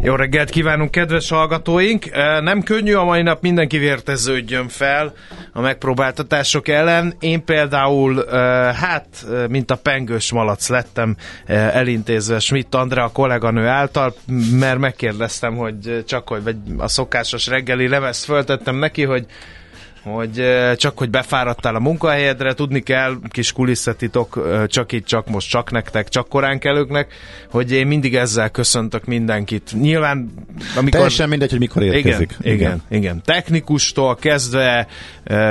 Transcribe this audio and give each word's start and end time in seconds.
Jó 0.00 0.14
reggelt 0.14 0.50
kívánunk, 0.50 0.90
kedves 0.90 1.28
hallgatóink! 1.28 2.10
Nem 2.40 2.62
könnyű 2.62 2.94
a 2.94 3.04
mai 3.04 3.22
nap, 3.22 3.42
mindenki 3.42 3.78
vérteződjön 3.78 4.68
fel 4.68 5.14
a 5.52 5.60
megpróbáltatások 5.60 6.68
ellen. 6.68 7.14
Én 7.20 7.44
például, 7.44 8.24
hát, 8.72 9.06
mint 9.48 9.70
a 9.70 9.76
pengős 9.76 10.32
malac 10.32 10.68
lettem 10.68 11.16
elintézve 11.46 12.38
Schmidt 12.38 12.74
Andrea 12.74 13.08
kolléganő 13.08 13.66
által, 13.66 14.14
mert 14.50 14.78
megkérdeztem, 14.78 15.56
hogy 15.56 16.04
csak 16.06 16.28
hogy 16.28 16.56
a 16.78 16.88
szokásos 16.88 17.46
reggeli 17.46 17.88
levezt 17.88 18.24
föltettem 18.24 18.76
neki, 18.76 19.04
hogy 19.04 19.26
hogy 20.04 20.44
csak 20.76 20.98
hogy 20.98 21.10
befáradtál 21.10 21.74
a 21.74 21.78
munkahelyedre, 21.78 22.52
tudni 22.52 22.80
kell, 22.80 23.16
kis 23.28 23.52
kulisszatitok, 23.52 24.48
csak 24.66 24.92
itt, 24.92 25.06
csak 25.06 25.28
most, 25.28 25.48
csak 25.48 25.70
nektek, 25.70 26.08
csak 26.08 26.28
korán 26.28 26.58
kelőknek, 26.58 27.12
hogy 27.50 27.72
én 27.72 27.86
mindig 27.86 28.16
ezzel 28.16 28.50
köszöntök 28.50 29.04
mindenkit. 29.04 29.72
Nyilván, 29.80 30.30
amikor... 30.74 30.90
Teljesen 30.90 31.28
mindegy, 31.28 31.50
hogy 31.50 31.58
mikor 31.58 31.82
érkezik. 31.82 32.36
Igen, 32.40 32.54
igen, 32.54 32.82
igen. 32.88 33.22
Technikustól 33.24 34.16
kezdve, 34.16 34.86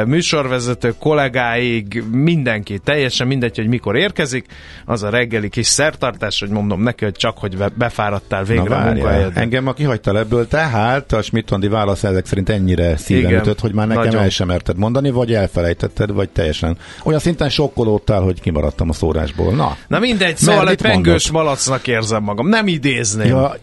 műsorvezető 0.06 0.94
kollégáig, 1.00 2.03
mindenki, 2.12 2.80
teljesen 2.80 3.28
mindegy, 3.28 3.56
hogy 3.56 3.68
mikor 3.68 3.96
érkezik, 3.96 4.46
az 4.86 5.03
a 5.03 5.09
reggeli 5.09 5.50
kis 5.50 5.68
szertartás, 5.68 6.40
hogy 6.40 6.50
mondom 6.50 6.81
neki, 6.81 7.03
hogy 7.03 7.16
csak 7.16 7.38
hogy 7.38 7.58
befáradtál 7.75 8.44
végre 8.44 8.63
Na, 8.63 8.78
a 8.78 8.92
munkahelyedre. 8.92 9.42
Engem 9.42 9.63
ma 9.63 9.74
kihagytál 9.74 10.18
ebből, 10.18 10.47
tehát 10.47 11.12
a 11.13 11.22
Schmidt 11.22 11.68
válasz 11.69 12.03
ezek 12.03 12.25
szerint 12.25 12.50
ennyire 12.50 12.97
szíven 12.97 13.34
ütött, 13.34 13.59
hogy 13.59 13.74
már 13.74 13.88
nekem 13.88 14.19
el 14.19 14.30
sem 14.44 14.52
merted 14.52 14.78
mondani, 14.78 15.09
vagy 15.09 15.34
elfelejtetted, 15.34 16.12
vagy 16.12 16.30
teljesen 16.30 16.78
olyan 17.04 17.20
szinten 17.20 17.50
sokkolódtál, 17.50 18.22
hogy 18.22 18.42
kimaradtam 18.42 18.90
a 18.90 18.94
szórásból. 18.94 19.54
Na, 19.54 19.78
Na 19.88 20.00
mindegy, 20.00 20.38
szóval 20.38 20.70
egy 20.70 20.81
pengős 20.81 21.31
malacnak 21.31 21.88
érzem 21.88 22.24
magam. 22.24 22.48
Nem 22.48 22.68
idézném. 22.68 23.28
Ja, 23.28 23.56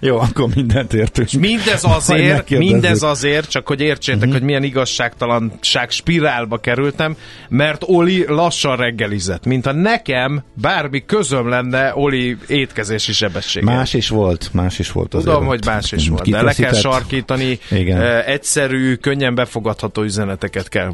jó, 0.00 0.18
akkor 0.18 0.48
mindent 0.54 0.92
értünk. 0.92 1.32
És 1.32 1.38
mindez 1.38 1.84
azért, 1.84 2.50
mindez 2.50 3.02
azért, 3.02 3.50
csak 3.50 3.66
hogy 3.66 3.80
értsétek, 3.80 4.18
uh-huh. 4.18 4.32
hogy 4.32 4.42
milyen 4.42 4.62
igazságtalanság 4.62 5.90
spirálba 5.90 6.58
kerültem, 6.58 7.16
mert 7.48 7.82
Oli 7.86 8.24
lassan 8.28 8.76
reggelizett, 8.76 9.44
mintha 9.44 9.72
nekem 9.72 10.42
bármi 10.54 11.04
közöm 11.06 11.48
lenne 11.48 11.92
Oli 11.94 12.36
étkezési 12.46 13.12
sebessége. 13.12 13.64
Más 13.64 13.94
is 13.94 14.08
volt, 14.08 14.48
más 14.52 14.78
is 14.78 14.92
volt 14.92 15.14
azért. 15.14 15.30
Tudom, 15.30 15.46
hogy 15.46 15.64
más 15.64 15.92
is 15.92 16.08
volt, 16.08 16.30
de 16.30 16.42
le 16.42 16.52
kell 16.52 16.74
sarkítani, 16.74 17.58
Igen. 17.70 18.22
egyszerű, 18.22 18.94
könnyen 18.94 19.34
befogadható 19.34 20.02
üzeneteket 20.02 20.68
kell 20.68 20.92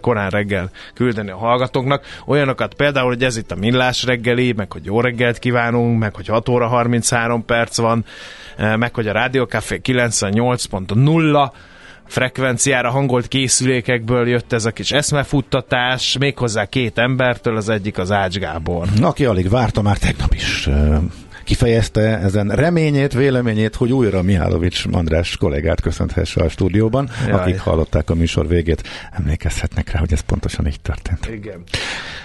korán 0.00 0.30
reggel 0.30 0.70
küldeni 0.94 1.30
a 1.30 1.36
hallgatóknak. 1.36 2.04
Olyanokat 2.26 2.74
például, 2.74 3.08
hogy 3.08 3.24
ez 3.24 3.36
itt 3.36 3.50
a 3.50 3.56
millás 3.56 4.04
reggeli, 4.04 4.52
meg 4.52 4.72
hogy 4.72 4.84
jó 4.84 5.00
reggelt 5.00 5.38
kívánunk, 5.38 5.98
meg 5.98 6.14
hogy 6.14 6.26
6 6.26 6.48
óra 6.48 6.66
33 6.66 7.44
perc 7.44 7.76
van, 7.76 8.04
Eh, 8.04 8.23
meg 8.56 8.94
hogy 8.94 9.06
a 9.06 9.12
Rádió 9.12 9.44
Café 9.44 9.80
98.0 9.84 11.50
frekvenciára 12.06 12.90
hangolt 12.90 13.28
készülékekből 13.28 14.28
jött 14.28 14.52
ez 14.52 14.64
a 14.64 14.70
kis 14.70 14.92
eszmefuttatás, 14.92 16.16
méghozzá 16.18 16.64
két 16.64 16.98
embertől, 16.98 17.56
az 17.56 17.68
egyik 17.68 17.98
az 17.98 18.10
Ács 18.10 18.38
Gábor. 18.38 18.88
Aki 19.02 19.24
alig 19.24 19.48
várta 19.48 19.82
már 19.82 19.98
tegnap 19.98 20.34
is 20.34 20.66
eh, 20.66 20.98
kifejezte 21.44 22.18
ezen 22.18 22.48
reményét, 22.48 23.12
véleményét, 23.12 23.74
hogy 23.74 23.92
újra 23.92 24.22
Mihálovics 24.22 24.84
András 24.92 25.36
kollégát 25.36 25.80
köszönthesse 25.80 26.42
a 26.42 26.48
stúdióban. 26.48 27.08
Jaj. 27.26 27.40
Akik 27.40 27.58
hallották 27.58 28.10
a 28.10 28.14
műsor 28.14 28.48
végét, 28.48 28.82
emlékezhetnek 29.12 29.90
rá, 29.90 29.98
hogy 29.98 30.12
ez 30.12 30.20
pontosan 30.20 30.66
így 30.66 30.80
történt. 30.80 31.28
Igen. 31.32 31.62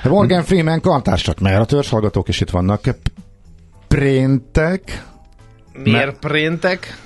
Morgan 0.03 0.43
Freeman 0.43 0.81
kantársak, 0.81 1.39
mert 1.39 1.59
a 1.59 1.65
törzshallgatók 1.65 2.27
is 2.27 2.41
itt 2.41 2.49
vannak. 2.49 2.81
Préntek, 3.87 5.03
Miért 5.73 6.19
préntek? 6.19 6.97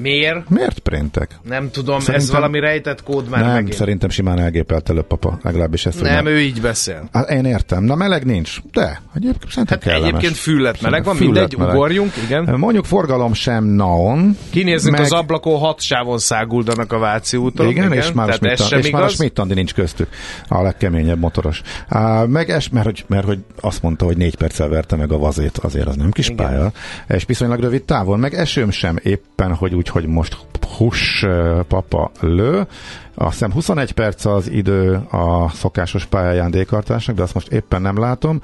Miért? 0.00 0.48
Miért 0.48 0.78
préntek? 0.78 1.38
Nem 1.42 1.70
tudom, 1.70 2.00
szerintem, 2.00 2.28
ez 2.28 2.30
valami 2.30 2.60
rejtett 2.60 3.02
kód 3.02 3.28
már 3.28 3.44
Nem, 3.44 3.52
megint. 3.52 3.72
szerintem 3.74 4.08
simán 4.10 4.38
elgépelt 4.38 4.88
előbb 4.88 5.06
papa, 5.06 5.38
legalábbis 5.42 5.86
ezt. 5.86 6.02
Nem, 6.02 6.26
ő 6.26 6.40
így 6.40 6.60
beszél. 6.60 7.08
Hát 7.12 7.30
én 7.30 7.44
értem. 7.44 7.84
Na 7.84 7.94
meleg 7.94 8.24
nincs, 8.24 8.56
de 8.72 9.02
egyébként 9.14 9.50
szerintem 9.50 9.78
hát 9.78 9.88
kellemes. 9.88 10.08
egyébként 10.08 10.36
füllet 10.36 10.80
meleg 10.80 11.04
van, 11.04 11.14
füllet 11.14 11.32
mindegy, 11.34 11.58
meleg. 11.58 11.74
ugorjunk, 11.74 12.12
igen. 12.24 12.58
Mondjuk 12.58 12.84
forgalom 12.84 13.32
sem 13.32 13.64
naon. 13.64 14.36
Kinézzünk 14.50 14.96
meg... 14.96 15.04
az 15.04 15.12
ablakon, 15.12 15.58
hat 15.58 15.80
sávon 15.80 16.18
száguldanak 16.18 16.92
a 16.92 16.98
Váci 16.98 17.36
úton. 17.36 17.68
Igen, 17.68 17.84
igen 17.92 17.98
és, 17.98 18.12
már 18.12 18.28
a, 18.28 18.32
Schmidt, 18.32 18.84
és 18.84 18.90
már 18.90 19.02
a 19.02 19.08
Schmidt 19.08 19.54
nincs 19.54 19.74
köztük, 19.74 20.08
a 20.48 20.62
legkeményebb 20.62 21.18
motoros. 21.18 21.62
Uh, 21.90 22.26
meg 22.26 22.50
es, 22.50 22.68
mert 22.68 22.86
hogy, 22.86 23.04
mert 23.06 23.24
hogy 23.24 23.38
azt 23.60 23.82
mondta, 23.82 24.04
hogy 24.04 24.16
négy 24.16 24.36
perccel 24.36 24.68
verte 24.68 24.96
meg 24.96 25.12
a 25.12 25.18
vazét, 25.18 25.58
azért 25.58 25.86
az 25.86 25.96
nem 25.96 26.10
kis 26.10 26.28
igen. 26.28 26.46
pálya, 26.46 26.72
és 27.08 27.24
viszonylag 27.26 27.60
rövid 27.60 27.82
távon, 27.82 28.18
meg 28.18 28.34
esőm 28.34 28.70
sem 28.70 28.96
éppen, 29.02 29.54
hogy 29.54 29.74
úgy, 29.82 29.88
hogy 29.88 30.06
most 30.06 30.36
hús 30.76 31.26
papa 31.68 32.10
lő. 32.20 32.66
Azt 33.14 33.32
hiszem 33.32 33.52
21 33.52 33.92
perc 33.92 34.24
az 34.24 34.50
idő 34.50 34.94
a 35.10 35.48
szokásos 35.48 36.04
pályáján 36.04 36.50
dékartásnak, 36.50 37.16
de 37.16 37.22
azt 37.22 37.34
most 37.34 37.52
éppen 37.52 37.82
nem 37.82 37.98
látom. 37.98 38.40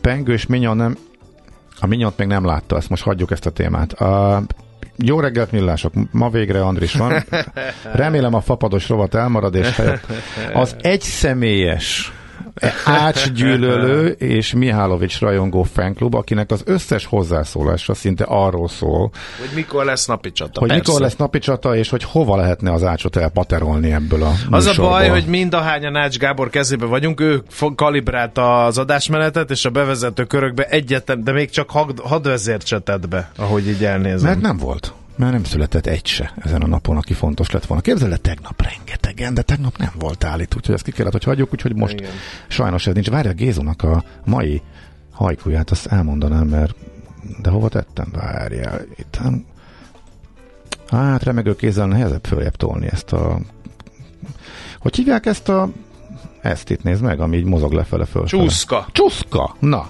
Pengő 0.00 0.32
és 0.32 0.46
Minyon 0.46 0.76
nem, 0.76 0.96
a 1.80 1.86
Minyont 1.86 2.16
még 2.16 2.26
nem 2.26 2.44
látta, 2.44 2.76
ezt 2.76 2.88
most 2.88 3.02
hagyjuk 3.02 3.30
ezt 3.30 3.46
a 3.46 3.50
témát. 3.50 3.92
A, 3.92 4.42
jó 4.96 5.20
reggelt, 5.20 5.52
millások! 5.52 5.92
Ma 6.10 6.30
végre 6.30 6.64
Andris 6.64 6.94
van. 6.94 7.24
Remélem 7.92 8.34
a 8.34 8.40
fapados 8.40 8.88
rovat 8.88 9.14
elmarad, 9.14 9.54
és 9.54 9.74
helyett 9.76 10.06
az 10.52 10.76
egyszemélyes 10.80 12.12
ácsgyűlölő 12.84 14.08
és 14.36 14.52
Mihálovics 14.52 15.20
rajongó 15.20 15.62
fanklub, 15.62 16.14
akinek 16.14 16.50
az 16.50 16.62
összes 16.66 17.06
hozzászólása 17.06 17.94
szinte 17.94 18.24
arról 18.24 18.68
szól, 18.68 19.10
hogy 19.40 19.50
mikor 19.54 19.84
lesz 19.84 20.06
napi 20.06 20.32
csata. 20.32 20.60
Hogy 20.60 20.68
persze. 20.68 20.84
mikor 20.86 21.00
lesz 21.00 21.16
napi 21.16 21.38
csata, 21.38 21.76
és 21.76 21.88
hogy 21.88 22.04
hova 22.04 22.36
lehetne 22.36 22.72
az 22.72 22.84
ácsot 22.84 23.16
elpaterolni 23.16 23.92
ebből 23.92 24.22
a 24.22 24.32
Az 24.50 24.66
a 24.66 24.74
baj, 24.76 25.08
hogy 25.08 25.24
mind 25.26 25.54
a 25.54 25.60
hányan 25.60 25.96
Ács 25.96 26.18
Gábor 26.18 26.50
kezébe 26.50 26.86
vagyunk, 26.86 27.20
ő 27.20 27.42
kalibrálta 27.74 28.64
az 28.64 28.78
adásmenetet, 28.78 29.50
és 29.50 29.64
a 29.64 29.70
bevezető 29.70 30.24
körökbe 30.24 30.64
egyetlen, 30.64 31.24
de 31.24 31.32
még 31.32 31.50
csak 31.50 31.70
had, 31.70 32.00
hadvezércse 32.00 32.82
be, 33.08 33.30
ahogy 33.36 33.68
így 33.68 33.84
elnézem. 33.84 34.28
Mert 34.28 34.40
nem 34.40 34.56
volt. 34.56 34.92
Már 35.16 35.32
nem 35.32 35.44
született 35.44 35.86
egy 35.86 36.06
se 36.06 36.32
ezen 36.36 36.62
a 36.62 36.66
napon, 36.66 36.96
aki 36.96 37.12
fontos 37.12 37.50
lett 37.50 37.66
volna. 37.66 37.82
Képzeld 37.82 38.12
el, 38.12 38.18
tegnap 38.18 38.62
rengetegen, 38.62 39.34
de 39.34 39.42
tegnap 39.42 39.76
nem 39.76 39.92
volt 39.98 40.24
állít, 40.24 40.54
úgyhogy 40.56 40.74
ezt 40.74 40.84
ki 40.84 40.90
kellett, 40.90 41.12
hogy 41.12 41.24
hagyjuk, 41.24 41.52
úgyhogy 41.52 41.76
most 41.76 41.98
Igen. 41.98 42.10
sajnos 42.48 42.86
ez 42.86 42.94
nincs. 42.94 43.10
Várja 43.10 43.32
Gézónak 43.32 43.82
a 43.82 44.04
mai 44.24 44.62
hajkuját, 45.12 45.70
azt 45.70 45.86
elmondanám, 45.86 46.46
mert 46.46 46.74
de 47.42 47.50
hova 47.50 47.68
tettem? 47.68 48.08
Várjál, 48.12 48.80
itt 48.96 49.18
Hát 50.88 51.22
remegő 51.22 51.56
kézzel 51.56 51.86
nehezebb 51.86 52.24
följebb 52.26 52.56
tolni 52.56 52.86
ezt 52.90 53.12
a... 53.12 53.38
Hogy 54.78 54.96
hívják 54.96 55.26
ezt 55.26 55.48
a... 55.48 55.68
Ezt 56.44 56.70
itt 56.70 56.82
nézd 56.82 57.02
meg, 57.02 57.20
ami 57.20 57.36
így 57.36 57.44
mozog 57.44 57.72
lefele 57.72 58.04
föl. 58.04 58.24
Csúszka. 58.24 58.86
Csúszka! 58.92 59.56
Na, 59.58 59.88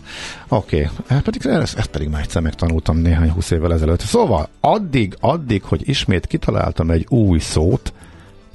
oké. 0.48 0.76
Okay. 0.76 0.96
Hát 1.08 1.22
pedig 1.22 1.46
ezt, 1.46 1.78
ezt 1.78 1.90
pedig 1.90 2.08
már 2.08 2.20
egyszer 2.20 2.42
megtanultam 2.42 2.96
néhány 2.96 3.30
húsz 3.30 3.50
évvel 3.50 3.72
ezelőtt. 3.72 4.00
Szóval 4.00 4.48
addig, 4.60 5.16
addig, 5.20 5.62
hogy 5.62 5.88
ismét 5.88 6.26
kitaláltam 6.26 6.90
egy 6.90 7.06
új 7.08 7.38
szót, 7.38 7.92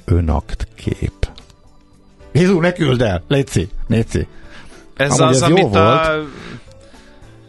önakt 0.04 0.68
kép. 0.74 1.28
Jézú, 2.32 2.60
ne 2.60 2.72
küld 2.72 3.02
el! 3.02 3.22
Léci, 3.28 3.68
Léci. 3.88 4.26
Ez 4.96 5.20
Amúgy 5.20 5.34
az, 5.34 5.42
ez 5.42 5.50
amit 5.50 5.62
volt. 5.62 5.74
a 5.74 6.22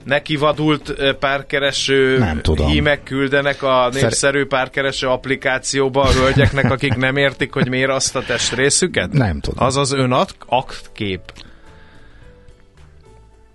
neki 0.03 0.35
vadult 0.35 1.15
párkereső 1.19 2.17
nem 2.17 2.41
tudom. 2.41 2.67
hímek 2.67 3.03
küldenek 3.03 3.63
a 3.63 3.89
népszerű 3.93 4.45
párkereső 4.45 5.07
applikációba 5.07 6.01
a 6.01 6.11
hölgyeknek, 6.11 6.71
akik 6.71 6.95
nem 6.95 7.17
értik, 7.17 7.53
hogy 7.53 7.69
miért 7.69 7.89
azt 7.89 8.15
a 8.15 8.23
testrészüket? 8.23 9.11
Nem 9.11 9.39
tudom. 9.39 9.65
Az 9.65 9.77
az 9.77 9.91
ön 9.91 10.15
aktkép. 10.45 11.21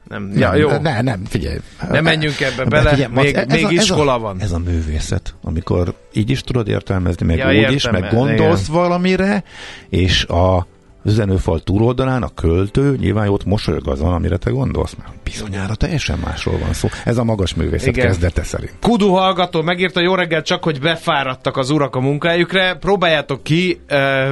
Nem, 0.08 0.32
ja, 0.34 0.50
nem, 0.50 0.58
jó. 0.58 0.68
Ne, 0.78 1.02
nem, 1.02 1.24
figyelj. 1.24 1.58
Nem 1.90 2.04
menjünk 2.04 2.40
ebbe 2.40 2.64
bele, 2.64 2.90
figyelj, 2.90 3.12
még, 3.12 3.34
ez 3.34 3.46
még 3.46 3.64
a, 3.64 3.70
iskola 3.70 4.12
ez 4.12 4.18
a, 4.18 4.20
van. 4.20 4.40
Ez 4.40 4.52
a 4.52 4.58
művészet, 4.58 5.34
amikor 5.42 5.94
így 6.12 6.30
is 6.30 6.40
tudod 6.40 6.68
értelmezni, 6.68 7.26
meg 7.26 7.36
ja, 7.36 7.68
úgy 7.68 7.74
is, 7.74 7.90
meg 7.90 8.10
gondolsz 8.10 8.68
igen. 8.68 8.80
valamire, 8.80 9.44
és 9.88 10.24
a 10.24 10.66
üzenőfal 11.06 11.60
túloldalán 11.60 12.22
a 12.22 12.28
költő 12.34 12.96
nyilván 12.96 13.28
ott 13.28 13.44
mosolyog 13.44 13.88
azon, 13.88 14.12
amire 14.12 14.36
te 14.36 14.50
gondolsz, 14.50 14.94
mert 14.94 15.12
bizonyára 15.22 15.74
teljesen 15.74 16.18
másról 16.18 16.58
van 16.58 16.72
szó. 16.72 16.88
Ez 17.04 17.16
a 17.16 17.24
magas 17.24 17.54
művészet 17.54 17.88
Igen. 17.88 18.06
kezdete 18.06 18.42
szerint. 18.42 18.72
Kudu 18.80 19.08
hallgató 19.08 19.62
megírta, 19.62 20.00
jó 20.00 20.14
reggel 20.14 20.42
csak, 20.42 20.64
hogy 20.64 20.80
befáradtak 20.80 21.56
az 21.56 21.70
urak 21.70 21.96
a 21.96 22.00
munkájukra. 22.00 22.76
Próbáljátok 22.76 23.42
ki, 23.42 23.80
uh, 23.90 24.30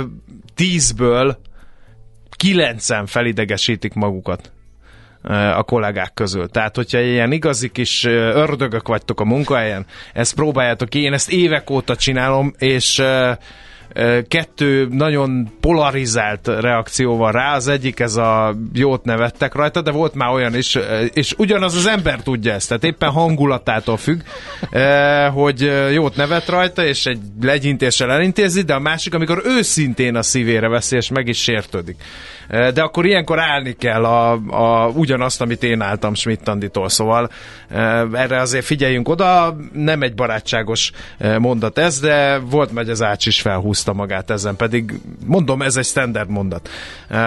tízből 0.54 1.38
kilencen 2.36 3.06
felidegesítik 3.06 3.94
magukat 3.94 4.52
a 5.56 5.62
kollégák 5.62 6.14
közül. 6.14 6.48
Tehát, 6.48 6.76
hogyha 6.76 7.00
ilyen 7.00 7.32
igazi 7.32 7.68
kis 7.68 8.04
ördögök 8.04 8.88
vagytok 8.88 9.20
a 9.20 9.24
munkahelyen, 9.24 9.86
ezt 10.12 10.34
próbáljátok 10.34 10.88
ki. 10.88 11.02
Én 11.02 11.12
ezt 11.12 11.30
évek 11.30 11.70
óta 11.70 11.96
csinálom, 11.96 12.54
és 12.58 13.02
kettő 14.28 14.88
nagyon 14.90 15.48
polarizált 15.60 16.46
reakció 16.46 17.16
van 17.16 17.32
rá. 17.32 17.54
Az 17.54 17.68
egyik 17.68 18.00
ez 18.00 18.16
a 18.16 18.54
jót 18.72 19.04
nevettek 19.04 19.54
rajta, 19.54 19.80
de 19.80 19.90
volt 19.90 20.14
már 20.14 20.32
olyan 20.32 20.56
is, 20.56 20.78
és 21.12 21.34
ugyanaz 21.38 21.74
az 21.74 21.86
ember 21.86 22.22
tudja 22.22 22.52
ezt, 22.52 22.68
tehát 22.68 22.84
éppen 22.84 23.10
hangulatától 23.10 23.96
függ, 23.96 24.20
hogy 25.32 25.72
jót 25.92 26.16
nevet 26.16 26.48
rajta, 26.48 26.84
és 26.84 27.06
egy 27.06 27.20
legyintéssel 27.42 28.12
elintézi, 28.12 28.62
de 28.62 28.74
a 28.74 28.78
másik, 28.78 29.14
amikor 29.14 29.42
őszintén 29.44 30.16
a 30.16 30.22
szívére 30.22 30.68
veszi, 30.68 30.96
és 30.96 31.08
meg 31.08 31.28
is 31.28 31.42
sértődik. 31.42 31.96
De 32.48 32.82
akkor 32.82 33.06
ilyenkor 33.06 33.40
állni 33.40 33.72
kell 33.72 34.04
a, 34.04 34.32
a, 34.32 34.88
ugyanazt, 34.88 35.40
amit 35.40 35.62
én 35.62 35.80
álltam 35.80 36.14
Schmidt 36.14 36.48
Anditól, 36.48 36.88
szóval 36.88 37.30
erre 38.12 38.40
azért 38.40 38.64
figyeljünk 38.64 39.08
oda, 39.08 39.56
nem 39.72 40.02
egy 40.02 40.14
barátságos 40.14 40.92
mondat 41.38 41.78
ez, 41.78 42.00
de 42.00 42.38
volt 42.38 42.72
megy 42.72 42.88
az 42.88 43.02
Ács 43.02 43.26
is 43.26 43.40
felhúzta 43.40 43.83
magát 43.92 44.30
ezen, 44.30 44.56
pedig 44.56 44.92
mondom, 45.26 45.62
ez 45.62 45.76
egy 45.76 45.84
standard 45.84 46.30
mondat. 46.30 46.68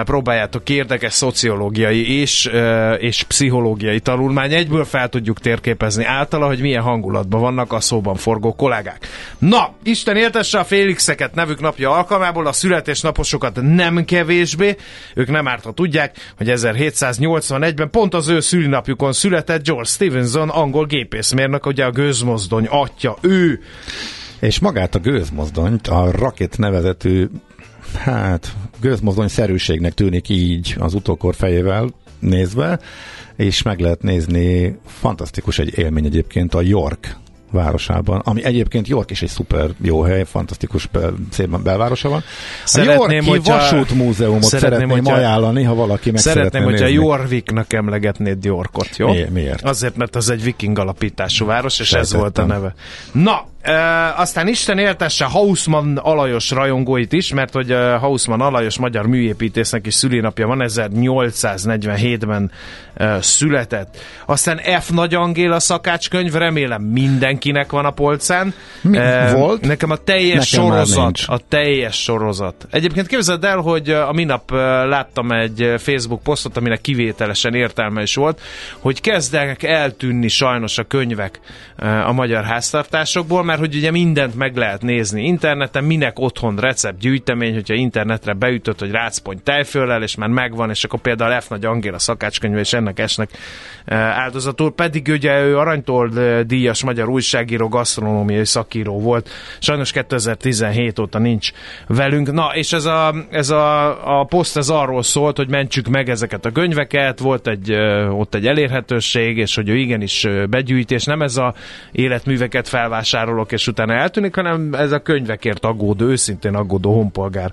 Próbáljátok 0.04 0.68
érdekes 0.68 1.12
szociológiai 1.12 2.20
és, 2.20 2.50
és 2.98 3.22
pszichológiai 3.22 4.00
tanulmány, 4.00 4.52
egyből 4.52 4.84
fel 4.84 5.08
tudjuk 5.08 5.40
térképezni 5.40 6.04
általa, 6.04 6.46
hogy 6.46 6.60
milyen 6.60 6.82
hangulatban 6.82 7.40
vannak 7.40 7.72
a 7.72 7.80
szóban 7.80 8.14
forgó 8.14 8.54
kollégák. 8.54 9.06
Na, 9.38 9.74
Isten 9.82 10.16
éltesse 10.16 10.58
a 10.58 10.64
Félixeket 10.64 11.34
nevük 11.34 11.60
napja 11.60 11.90
alkalmából, 11.90 12.46
a 12.46 12.52
születésnaposokat 12.52 13.58
nem 13.62 14.04
kevésbé, 14.04 14.76
ők 15.14 15.28
nem 15.30 15.48
árt, 15.48 15.64
ha 15.64 15.72
tudják, 15.72 16.32
hogy 16.36 16.46
1781-ben 16.50 17.90
pont 17.90 18.14
az 18.14 18.28
ő 18.28 18.40
szülinapjukon 18.40 19.12
született 19.12 19.64
George 19.64 19.88
Stevenson, 19.88 20.48
angol 20.48 20.86
gépészmérnök, 20.86 21.66
ugye 21.66 21.84
a 21.84 21.90
gőzmozdony 21.90 22.66
atya, 22.66 23.16
ő. 23.20 23.60
És 24.40 24.58
magát 24.58 24.94
a 24.94 24.98
gőzmozdonyt, 24.98 25.86
a 25.86 26.10
rakét 26.10 26.58
nevezetű 26.58 27.28
hát 27.94 28.52
gőzmozdony 28.80 29.28
szerűségnek 29.28 29.92
tűnik 29.92 30.28
így 30.28 30.76
az 30.78 30.94
utókor 30.94 31.34
fejével 31.34 31.90
nézve, 32.18 32.78
és 33.36 33.62
meg 33.62 33.80
lehet 33.80 34.02
nézni, 34.02 34.78
fantasztikus 34.86 35.58
egy 35.58 35.78
élmény 35.78 36.04
egyébként 36.04 36.54
a 36.54 36.60
York 36.60 37.16
városában, 37.50 38.20
ami 38.24 38.44
egyébként 38.44 38.88
York 38.88 39.10
is 39.10 39.22
egy 39.22 39.28
szuper 39.28 39.70
jó 39.82 40.02
hely, 40.02 40.24
fantasztikus 40.24 40.86
be, 40.86 41.10
szép 41.30 41.58
belvárosa 41.58 42.08
van. 42.08 42.22
Szeretném, 42.64 43.00
a 43.00 43.12
Yorki 43.12 43.28
hogyha, 43.28 43.54
Vasútmúzeumot 43.54 44.42
szeretném, 44.42 44.70
szeretném 44.78 45.04
hogyha, 45.04 45.14
ajánlani, 45.14 45.62
ha 45.62 45.74
valaki 45.74 46.10
meg 46.10 46.20
Szeretném, 46.20 46.62
hogyha 46.62 46.86
nézni. 46.86 47.04
Jorviknak 47.04 47.72
emlegetnéd 47.72 48.44
Yorkot, 48.44 48.96
jó? 48.96 49.08
Mi, 49.08 49.24
miért? 49.32 49.64
Azért, 49.64 49.96
mert 49.96 50.16
az 50.16 50.30
egy 50.30 50.42
viking 50.42 50.78
alapítású 50.78 51.46
város, 51.46 51.80
és 51.80 51.86
Sejtettem. 51.86 52.16
ez 52.16 52.22
volt 52.22 52.38
a 52.38 52.44
neve. 52.44 52.74
Na, 53.12 53.46
E, 53.68 54.14
aztán 54.16 54.48
Isten 54.48 54.78
éltesse 54.78 55.24
Hausmann 55.24 55.96
Alajos 55.96 56.50
rajongóit 56.50 57.12
is, 57.12 57.32
mert 57.32 57.52
hogy 57.52 57.76
Hausmann 58.00 58.40
Alajos 58.40 58.78
magyar 58.78 59.06
műépítésznek 59.06 59.86
is 59.86 59.94
szülinapja 59.94 60.46
van, 60.46 60.62
1847-ben 60.66 62.50
e, 62.94 63.22
született. 63.22 63.96
Aztán 64.26 64.60
F. 64.80 64.90
Nagy 64.90 65.14
Angéla 65.14 65.60
szakácskönyv, 65.60 66.32
remélem 66.32 66.82
mindenkinek 66.82 67.70
van 67.70 67.84
a 67.84 67.90
polcán. 67.90 68.54
Mi 68.80 68.98
e, 68.98 69.32
volt? 69.32 69.60
Nekem 69.60 69.90
a 69.90 69.96
teljes 69.96 70.52
nekem 70.52 70.68
sorozat, 70.70 71.18
a 71.26 71.38
teljes 71.48 72.02
sorozat. 72.02 72.66
Egyébként 72.70 73.06
képzeld 73.06 73.44
el, 73.44 73.58
hogy 73.58 73.90
a 73.90 74.12
minap 74.12 74.50
láttam 74.88 75.32
egy 75.32 75.74
Facebook 75.78 76.22
posztot, 76.22 76.56
aminek 76.56 76.80
kivételesen 76.80 77.54
értelme 77.54 78.02
is 78.02 78.14
volt, 78.14 78.40
hogy 78.78 79.00
kezdenek 79.00 79.62
eltűnni 79.62 80.28
sajnos 80.28 80.78
a 80.78 80.84
könyvek 80.84 81.40
a 82.06 82.12
magyar 82.12 82.44
háztartásokból, 82.44 83.44
mert 83.44 83.57
hogy 83.58 83.74
ugye 83.74 83.90
mindent 83.90 84.34
meg 84.34 84.56
lehet 84.56 84.82
nézni 84.82 85.24
interneten, 85.24 85.84
minek 85.84 86.18
otthon 86.18 86.56
receptgyűjtemény, 86.56 87.54
hogyha 87.54 87.74
internetre 87.74 88.32
beütött, 88.32 88.78
hogy 88.78 88.90
rácpony 88.90 89.42
tejföllel, 89.42 90.02
és 90.02 90.14
már 90.14 90.28
megvan, 90.28 90.70
és 90.70 90.84
akkor 90.84 91.00
például 91.00 91.40
F. 91.40 91.48
Nagy 91.48 91.64
Angéla 91.64 91.98
szakácskönyve, 91.98 92.58
és 92.58 92.72
ennek 92.72 92.98
esnek 92.98 93.30
áldozatul, 93.94 94.72
pedig 94.72 95.06
ugye 95.08 95.42
ő 95.42 95.58
aranytól 95.58 96.08
díjas 96.42 96.84
magyar 96.84 97.08
újságíró, 97.08 97.68
gasztronómiai 97.68 98.44
szakíró 98.44 99.00
volt, 99.00 99.30
sajnos 99.58 99.92
2017 99.92 100.98
óta 100.98 101.18
nincs 101.18 101.50
velünk. 101.86 102.32
Na, 102.32 102.50
és 102.54 102.72
ez 102.72 102.84
a, 102.84 103.14
ez 103.30 103.50
a, 103.50 104.20
a 104.20 104.24
poszt 104.24 104.56
ez 104.56 104.68
arról 104.68 105.02
szólt, 105.02 105.36
hogy 105.36 105.48
mentsük 105.48 105.88
meg 105.88 106.08
ezeket 106.08 106.44
a 106.44 106.50
könyveket, 106.50 107.18
volt 107.18 107.46
egy, 107.48 107.72
ott 108.10 108.34
egy 108.34 108.46
elérhetőség, 108.46 109.36
és 109.36 109.54
hogy 109.54 109.68
ő 109.68 109.76
igenis 109.76 110.26
begyűjtés, 110.50 111.04
nem 111.04 111.22
ez 111.22 111.36
a 111.36 111.54
életműveket 111.92 112.68
felvásárolok, 112.68 113.47
és 113.52 113.66
utána 113.66 113.92
eltűnik, 113.92 114.34
hanem 114.34 114.74
ez 114.74 114.92
a 114.92 114.98
könyvekért 114.98 115.64
aggódó, 115.64 116.06
őszintén 116.06 116.54
aggódó 116.54 116.94
honpolgár 116.94 117.52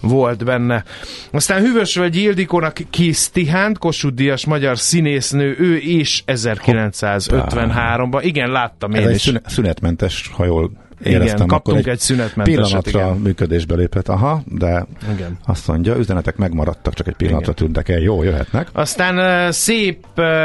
volt 0.00 0.44
benne. 0.44 0.84
Aztán 1.30 1.60
Hűvösvölgyi 1.60 2.22
Ildikónak 2.22 2.76
Kiss 2.90 3.28
Tihánt, 3.28 3.78
Kossuth 3.78 4.14
Díjas 4.14 4.46
magyar 4.46 4.78
színésznő, 4.78 5.56
ő 5.58 5.76
is 5.76 6.24
1953-ban. 6.26 8.20
Igen, 8.22 8.50
láttam 8.50 8.92
én 8.92 9.06
Ez 9.06 9.14
is. 9.14 9.26
egy 9.26 9.40
szünetmentes, 9.46 10.30
ha 10.32 10.44
jól 10.44 10.70
éreztem, 11.02 11.36
Igen, 11.36 11.46
kaptunk 11.46 11.78
egy, 11.78 11.88
egy 11.88 11.98
szünetmenteset. 11.98 12.64
Pillanatra 12.64 13.00
igen. 13.00 13.16
működésbe 13.16 13.74
lépett, 13.74 14.08
aha, 14.08 14.42
de 14.44 14.86
igen. 15.14 15.38
azt 15.46 15.68
mondja, 15.68 15.96
üzenetek 15.96 16.36
megmaradtak, 16.36 16.94
csak 16.94 17.06
egy 17.06 17.16
pillanatra 17.16 17.52
igen. 17.52 17.64
tűntek 17.64 17.88
el, 17.88 18.00
jó, 18.00 18.22
jöhetnek. 18.22 18.68
Aztán 18.72 19.52
szép 19.52 20.04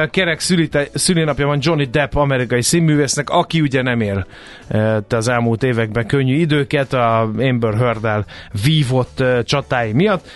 kerek 0.09 0.39
szülite, 0.39 0.87
szülinapja 0.93 1.45
van 1.47 1.57
Johnny 1.61 1.85
Depp, 1.85 2.15
amerikai 2.15 2.61
színművésznek, 2.61 3.29
aki 3.29 3.61
ugye 3.61 3.81
nem 3.81 4.01
él 4.01 4.25
uh, 4.69 4.97
az 5.09 5.27
elmúlt 5.27 5.63
években 5.63 6.07
könnyű 6.07 6.35
időket 6.35 6.93
a 6.93 7.21
Amber 7.21 7.73
heard 7.77 8.25
vívott 8.63 9.23
csatái 9.43 9.91
miatt. 9.91 10.27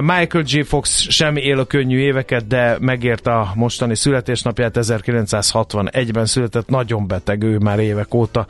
Michael 0.00 0.44
J. 0.46 0.60
Fox 0.60 1.08
sem 1.08 1.36
él 1.36 1.58
a 1.58 1.64
könnyű 1.64 1.98
éveket, 1.98 2.46
de 2.46 2.76
megért 2.80 3.26
a 3.26 3.52
mostani 3.54 3.96
születésnapját, 3.96 4.76
1961-ben 4.80 6.26
született, 6.26 6.68
nagyon 6.68 7.06
beteg 7.06 7.42
ő 7.42 7.58
már 7.58 7.78
évek 7.78 8.14
óta 8.14 8.46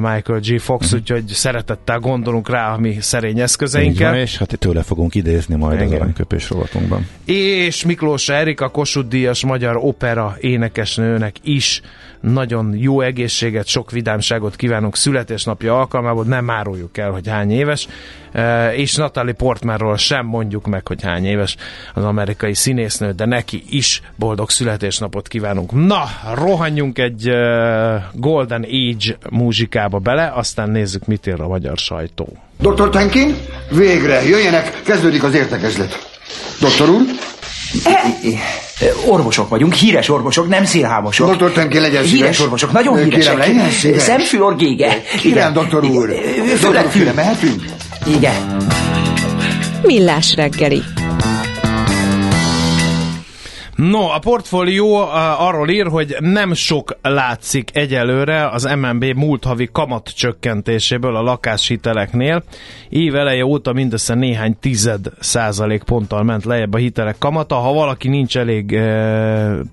Michael 0.00 0.29
Michael 0.30 0.58
G. 0.58 0.60
Fox, 0.60 0.84
uh-huh. 0.84 1.00
úgyhogy 1.00 1.26
szeretettel 1.26 1.98
gondolunk 1.98 2.48
rá 2.48 2.72
a 2.74 2.78
mi 2.78 2.96
szerény 3.00 3.40
eszközeinkkel. 3.40 4.10
Van, 4.10 4.20
és 4.20 4.38
hát 4.38 4.58
tőle 4.58 4.82
fogunk 4.82 5.14
idézni 5.14 5.56
majd 5.56 5.80
Igen. 5.80 5.86
az 5.86 5.92
aranyköpés 5.92 6.50
rovatunkban. 6.50 7.06
És 7.24 7.84
Miklós 7.84 8.28
Erika 8.28 8.68
Kossuth 8.68 9.08
Díjas 9.08 9.44
magyar 9.44 9.76
opera 9.76 10.36
énekesnőnek 10.40 11.36
is 11.42 11.80
nagyon 12.20 12.74
jó 12.76 13.00
egészséget, 13.00 13.66
sok 13.66 13.90
vidámságot 13.90 14.56
kívánunk 14.56 14.96
születésnapja 14.96 15.78
alkalmából, 15.78 16.24
nem 16.24 16.50
áruljuk 16.50 16.98
el, 16.98 17.10
hogy 17.10 17.28
hány 17.28 17.50
éves, 17.50 17.88
e, 18.32 18.74
és 18.74 18.94
Natalie 18.94 19.32
Portmanról 19.32 19.96
sem 19.96 20.26
mondjuk 20.26 20.66
meg, 20.66 20.86
hogy 20.86 21.02
hány 21.02 21.24
éves 21.24 21.56
az 21.94 22.04
amerikai 22.04 22.54
színésznő, 22.54 23.10
de 23.10 23.24
neki 23.24 23.62
is 23.68 24.02
boldog 24.16 24.50
születésnapot 24.50 25.28
kívánunk. 25.28 25.86
Na, 25.86 26.04
rohanjunk 26.34 26.98
egy 26.98 27.28
e, 27.28 28.10
Golden 28.12 28.62
Age 28.64 29.18
muzsikába 29.30 29.98
bele, 29.98 30.32
aztán 30.34 30.70
nézzük, 30.70 31.06
mit 31.06 31.26
ír 31.26 31.40
a 31.40 31.48
magyar 31.48 31.76
sajtó. 31.76 32.28
Dr. 32.58 32.88
Tenkin, 32.88 33.34
végre, 33.70 34.22
jöjjenek, 34.22 34.82
kezdődik 34.82 35.22
az 35.22 35.34
értekezlet. 35.34 36.18
Doktor 36.60 36.88
úr? 36.88 37.00
Orvosok 39.06 39.48
vagyunk, 39.48 39.74
híres 39.74 40.08
orvosok, 40.08 40.48
nem 40.48 40.64
szélhámosok. 40.64 41.28
Doktor 41.28 41.52
Tenkin, 41.52 41.80
legyen 41.80 42.02
szíves. 42.02 42.18
Híres 42.18 42.40
orvosok, 42.40 42.72
nagyon 42.72 42.96
híresek. 42.96 43.34
Kérem, 43.34 43.38
legyen 43.38 43.70
szíves. 43.70 44.02
Szemfül 44.02 44.54
gége. 44.54 45.02
Kérem, 45.20 45.52
doktor 45.52 45.84
úr. 45.84 46.14
Főleg 46.58 46.84
fülre 46.84 47.12
mehetünk? 47.12 47.64
Igen. 48.06 48.56
Millás 49.82 50.34
reggeli. 50.34 50.82
No, 53.88 54.08
a 54.08 54.18
portfólió 54.18 54.96
arról 55.38 55.68
ír, 55.68 55.86
hogy 55.86 56.16
nem 56.18 56.54
sok 56.54 56.96
látszik 57.02 57.70
egyelőre 57.72 58.48
az 58.48 58.64
MNB 58.80 59.04
múlt 59.04 59.44
havi 59.44 59.68
kamat 59.72 60.08
csökkentéséből 60.16 61.16
a 61.16 61.22
lakáshiteleknél. 61.22 62.42
Év 62.88 63.14
eleje 63.14 63.44
óta 63.44 63.72
mindössze 63.72 64.14
néhány 64.14 64.56
tized 64.60 65.06
százalék 65.20 65.82
ponttal 65.82 66.22
ment 66.22 66.44
lejjebb 66.44 66.74
a 66.74 66.78
hitelek 66.78 67.18
kamata. 67.18 67.54
Ha 67.54 67.72
valaki 67.72 68.08
nincs 68.08 68.38
elég 68.38 68.78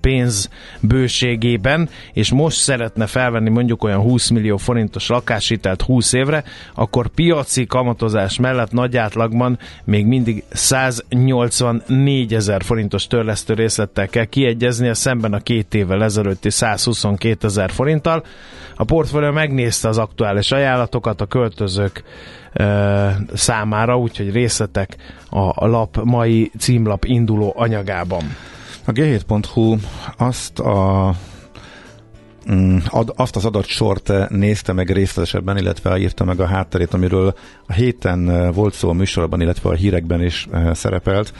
pénz 0.00 0.50
bőségében, 0.80 1.88
és 2.12 2.32
most 2.32 2.56
szeretne 2.56 3.06
felvenni 3.06 3.50
mondjuk 3.50 3.84
olyan 3.84 4.00
20 4.00 4.28
millió 4.28 4.56
forintos 4.56 5.08
lakáshitelt 5.08 5.82
20 5.82 6.12
évre, 6.12 6.44
akkor 6.74 7.08
piaci 7.08 7.66
kamatozás 7.66 8.38
mellett 8.38 8.72
nagy 8.72 8.96
átlagban 8.96 9.58
még 9.84 10.06
mindig 10.06 10.44
184 10.48 12.34
ezer 12.34 12.62
forintos 12.62 13.06
törlesztő 13.06 13.54
részlet 13.54 13.96
részlettel 13.98 14.08
kell 14.08 14.24
kiegyeznie 14.24 14.94
szemben 14.94 15.32
a 15.32 15.38
két 15.38 15.74
évvel 15.74 16.02
ezelőtti 16.02 16.50
122 16.50 17.46
ezer 17.46 17.70
forinttal. 17.70 18.24
A 18.76 18.84
portfólió 18.84 19.30
megnézte 19.30 19.88
az 19.88 19.98
aktuális 19.98 20.52
ajánlatokat 20.52 21.20
a 21.20 21.26
költözők 21.26 22.02
e, 22.52 23.16
számára, 23.34 23.98
úgyhogy 23.98 24.32
részletek 24.32 24.96
a 25.30 25.66
lap 25.66 26.00
mai 26.04 26.50
címlap 26.58 27.04
induló 27.04 27.52
anyagában. 27.56 28.22
A 28.86 28.92
g7.hu 28.92 29.76
azt 30.16 30.58
a 30.58 31.14
mm, 32.52 32.76
ad, 32.88 33.12
azt 33.16 33.36
az 33.36 33.44
adatsort 33.44 34.12
nézte 34.28 34.72
meg 34.72 34.90
részletesebben, 34.90 35.56
illetve 35.56 35.98
írta 35.98 36.24
meg 36.24 36.40
a 36.40 36.46
hátterét, 36.46 36.94
amiről 36.94 37.34
a 37.66 37.72
héten 37.72 38.52
volt 38.52 38.74
szó 38.74 38.88
a 38.88 38.92
műsorban, 38.92 39.40
illetve 39.40 39.68
a 39.68 39.74
hírekben 39.74 40.22
is 40.22 40.48
szerepelt 40.72 41.32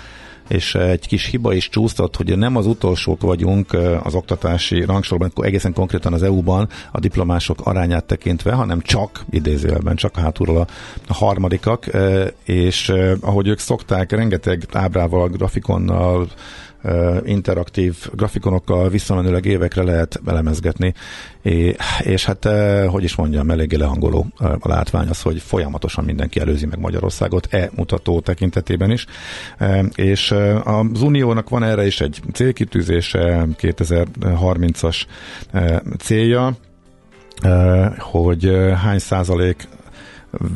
és 0.49 0.75
egy 0.75 1.07
kis 1.07 1.27
hiba 1.27 1.53
is 1.53 1.69
csúsztat, 1.69 2.17
hogy 2.17 2.39
nem 2.39 2.57
az 2.57 2.67
utolsók 2.67 3.21
vagyunk 3.21 3.73
az 4.03 4.15
oktatási 4.15 4.85
rangsorban, 4.85 5.33
egészen 5.35 5.73
konkrétan 5.73 6.13
az 6.13 6.23
EU-ban 6.23 6.69
a 6.93 7.01
diplomások 7.01 7.67
arányát 7.67 8.05
tekintve, 8.05 8.53
hanem 8.53 8.81
csak, 8.81 9.25
idézőjelben, 9.31 9.97
csak 9.97 10.17
hátulról 10.17 10.67
a 11.09 11.15
harmadikak, 11.15 11.91
és 12.45 12.93
ahogy 13.21 13.49
ők 13.49 13.59
szokták, 13.59 14.13
rengeteg 14.13 14.67
ábrával, 14.73 15.29
grafikonnal, 15.29 16.29
interaktív 17.25 17.97
grafikonokkal 18.13 18.89
visszamenőleg 18.89 19.45
évekre 19.45 19.83
lehet 19.83 20.21
elemezgetni, 20.27 20.95
és 22.03 22.25
hát, 22.25 22.49
hogy 22.89 23.05
is 23.05 23.17
mondjam, 23.17 23.51
eléggé 23.51 23.77
lehangoló 23.77 24.27
a 24.39 24.69
látvány 24.69 25.09
az, 25.09 25.23
hogy 25.23 25.41
folyamatosan 25.41 26.05
mindenki 26.05 26.41
előzi 26.41 26.67
meg 26.67 26.79
Magyarországot 26.79 27.47
e 27.51 27.71
mutató 27.75 28.21
tekintetében 28.21 28.91
is, 28.91 29.07
és 29.95 30.35
az 30.65 31.03
Uniónak 31.03 31.49
van 31.49 31.63
erre 31.63 31.87
is 31.87 32.01
egy 32.01 32.21
célkitűzése, 32.33 33.47
2030-as 33.61 35.03
célja, 35.99 36.57
hogy 37.99 38.51
hány 38.83 38.99
százalék 38.99 39.69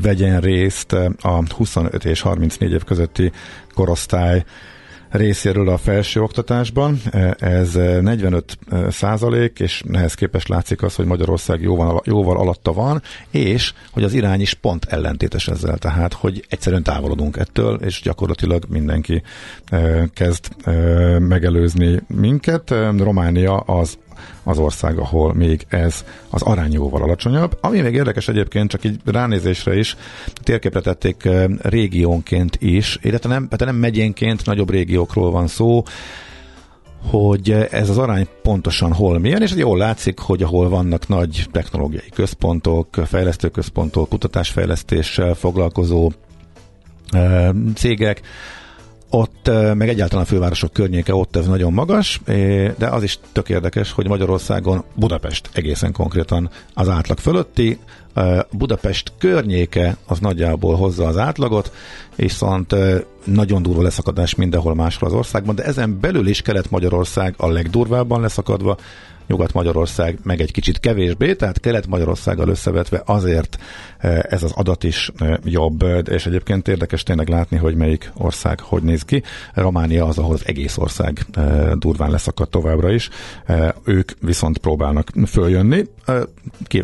vegyen 0.03 0.41
részt 0.41 0.93
a 1.23 1.43
25 1.57 2.05
és 2.05 2.21
34 2.21 2.73
év 2.73 2.85
közötti 2.85 3.33
korosztály 3.75 4.45
részéről 5.13 5.69
a 5.69 5.77
felső 5.77 6.23
oktatásban. 6.23 7.01
Ez 7.39 7.75
45 7.75 8.59
százalék, 8.91 9.61
és 9.61 9.83
ehhez 9.93 10.15
képest 10.15 10.49
látszik 10.49 10.83
az, 10.83 10.95
hogy 10.95 11.07
Magyarország 11.07 11.61
jóval, 11.61 12.03
jóval 12.05 12.37
alatta 12.39 12.73
van, 12.73 13.03
és 13.31 13.73
hogy 13.91 14.03
az 14.03 14.15
irány 14.15 14.41
is 14.41 14.55
pont 14.55 14.85
ellentétes 14.85 15.49
ezzel, 15.49 15.79
tehát 15.79 16.13
hogy 16.13 16.45
egyszerűen 16.49 16.83
távolodunk 16.83 17.37
ettől, 17.37 17.75
és 17.75 18.01
gyakorlatilag 18.01 18.65
mindenki 18.69 19.23
kezd 20.15 20.47
megelőzni 21.19 22.03
minket. 22.07 22.75
Románia 22.97 23.57
az 23.57 23.99
az 24.43 24.59
ország, 24.59 24.99
ahol 24.99 25.35
még 25.35 25.67
ez 25.69 26.05
az 26.31 26.43
arány 26.43 26.73
jóval 26.73 27.03
alacsonyabb. 27.03 27.59
Ami 27.61 27.81
még 27.81 27.95
érdekes 27.95 28.29
egyébként, 28.29 28.71
csak 28.71 28.85
így 28.85 29.01
ránézésre 29.05 29.79
is, 29.79 29.97
térképre 30.43 30.81
tették 30.81 31.25
eh, 31.25 31.45
régiónként 31.63 32.57
is, 32.61 32.99
illetve 33.03 33.29
nem, 33.29 33.49
tehát 33.49 33.73
nem 33.73 33.81
megyénként, 33.81 34.47
nagyobb 34.47 34.71
régiókról 34.71 35.31
van 35.31 35.47
szó, 35.47 35.83
hogy 37.11 37.51
ez 37.71 37.89
az 37.89 37.99
arány 37.99 38.27
pontosan 38.43 38.93
hol 38.93 39.19
milyen, 39.19 39.43
és 39.43 39.55
jól 39.55 39.79
látszik, 39.79 40.19
hogy 40.19 40.43
ahol 40.43 40.69
vannak 40.69 41.09
nagy 41.09 41.47
technológiai 41.53 42.09
központok, 42.15 42.89
fejlesztőközpontok, 43.07 44.09
kutatásfejlesztéssel 44.09 45.35
foglalkozó 45.35 46.11
e, 47.11 47.53
cégek, 47.75 48.21
ott 49.15 49.51
meg 49.75 49.89
egyáltalán 49.89 50.25
a 50.25 50.29
fővárosok 50.29 50.73
környéke 50.73 51.15
ott 51.15 51.37
ez 51.37 51.47
nagyon 51.47 51.73
magas, 51.73 52.21
de 52.79 52.87
az 52.91 53.03
is 53.03 53.19
tök 53.33 53.49
érdekes, 53.49 53.93
hogy 53.93 54.09
Magyarországon 54.09 54.85
Budapest 54.95 55.51
egészen 55.53 55.93
konkrétan 55.93 56.51
az 56.75 56.89
átlag 56.89 57.19
fölötti, 57.19 57.79
Budapest 58.51 59.13
környéke 59.19 59.97
az 60.07 60.19
nagyjából 60.19 60.77
hozza 60.77 61.07
az 61.07 61.17
átlagot, 61.17 61.73
viszont 62.17 62.75
nagyon 63.25 63.63
durva 63.63 63.83
leszakadás 63.83 64.35
mindenhol 64.35 64.75
máshol 64.75 65.09
az 65.09 65.15
országban, 65.15 65.55
de 65.55 65.65
ezen 65.65 66.01
belül 66.01 66.27
is 66.27 66.43
Kelet-Magyarország 66.43 67.35
a 67.37 67.49
legdurvábban 67.49 68.21
leszakadva, 68.21 68.77
Nyugat-Magyarország 69.27 70.19
meg 70.23 70.41
egy 70.41 70.53
kicsit 70.53 70.81
kevésbé, 70.81 71.35
tehát 71.35 71.61
Kelet-Magyarországgal 71.61 72.49
összevetve 72.49 73.03
azért 73.05 73.59
eh, 73.99 74.19
ez 74.29 74.43
az 74.43 74.53
adat 74.53 74.85
is 74.85 75.11
eh, 75.17 75.37
jobb, 75.45 75.85
és 76.09 76.27
egyébként 76.27 76.69
érdekes 76.69 77.03
tényleg 77.03 77.29
látni, 77.29 77.57
hogy 77.57 77.75
melyik 77.75 78.13
ország 78.15 78.61
hogy 78.61 78.83
néz 78.83 79.03
ki. 79.03 79.23
Románia 79.55 80.07
az, 80.07 80.19
ahol 80.19 80.35
az 80.35 80.43
egész 80.47 80.77
ország 80.77 81.27
eh, 81.33 81.71
durván 81.73 82.11
leszakadt 82.11 82.51
továbbra 82.51 82.93
is. 82.93 83.09
Ők 83.85 84.11
viszont 84.21 84.59
próbálnak 84.59 85.11
följönni. 85.27 85.85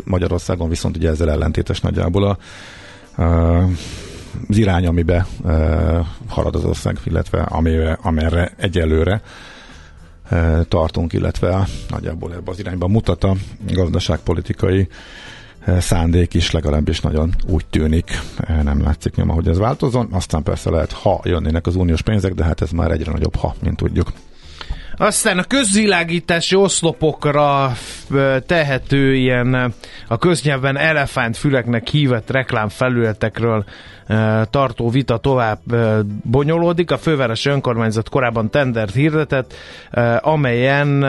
Magyarországon 0.03 0.69
viszont 0.69 0.97
ugye 0.97 1.09
ezzel 1.09 1.31
ellentétes 1.31 1.81
nagyjából 1.81 2.23
a, 2.23 2.37
az 4.47 4.57
irány, 4.57 4.85
amibe 4.85 5.27
halad 6.27 6.55
az 6.55 6.63
ország, 6.63 6.97
illetve 7.03 7.41
amire, 7.41 7.97
amerre 8.01 8.51
egyelőre 8.57 9.21
tartunk, 10.67 11.13
illetve 11.13 11.67
nagyjából 11.89 12.33
ebbe 12.33 12.51
az 12.51 12.59
irányba 12.59 12.87
mutat 12.87 13.23
a 13.23 13.35
gazdaságpolitikai 13.67 14.87
szándék 15.79 16.33
is 16.33 16.51
legalábbis 16.51 16.99
nagyon 16.99 17.35
úgy 17.47 17.65
tűnik, 17.69 18.21
nem 18.63 18.83
látszik 18.83 19.15
nyoma, 19.15 19.33
hogy 19.33 19.47
ez 19.47 19.57
változon. 19.57 20.07
Aztán 20.11 20.43
persze 20.43 20.69
lehet, 20.69 20.91
ha 20.91 21.21
jönnének 21.23 21.67
az 21.67 21.75
uniós 21.75 22.01
pénzek, 22.01 22.33
de 22.33 22.43
hát 22.43 22.61
ez 22.61 22.71
már 22.71 22.91
egyre 22.91 23.11
nagyobb 23.11 23.35
ha, 23.35 23.55
mint 23.61 23.77
tudjuk. 23.77 24.11
Aztán 25.01 25.37
a 25.37 25.43
közvilágítási 25.43 26.55
oszlopokra 26.55 27.71
tehető 28.45 29.15
ilyen 29.15 29.73
a 30.07 30.17
köznyelven 30.17 30.77
elefántfüleknek 30.77 31.87
hívett 31.87 32.29
reklámfelületekről 32.29 33.65
tartó 34.49 34.89
vita 34.89 35.17
tovább 35.17 35.59
bonyolódik. 36.23 36.91
A 36.91 36.97
fővárosi 36.97 37.49
önkormányzat 37.49 38.09
korábban 38.09 38.49
tendert 38.49 38.93
hirdetett, 38.93 39.53
amelyen 40.19 40.99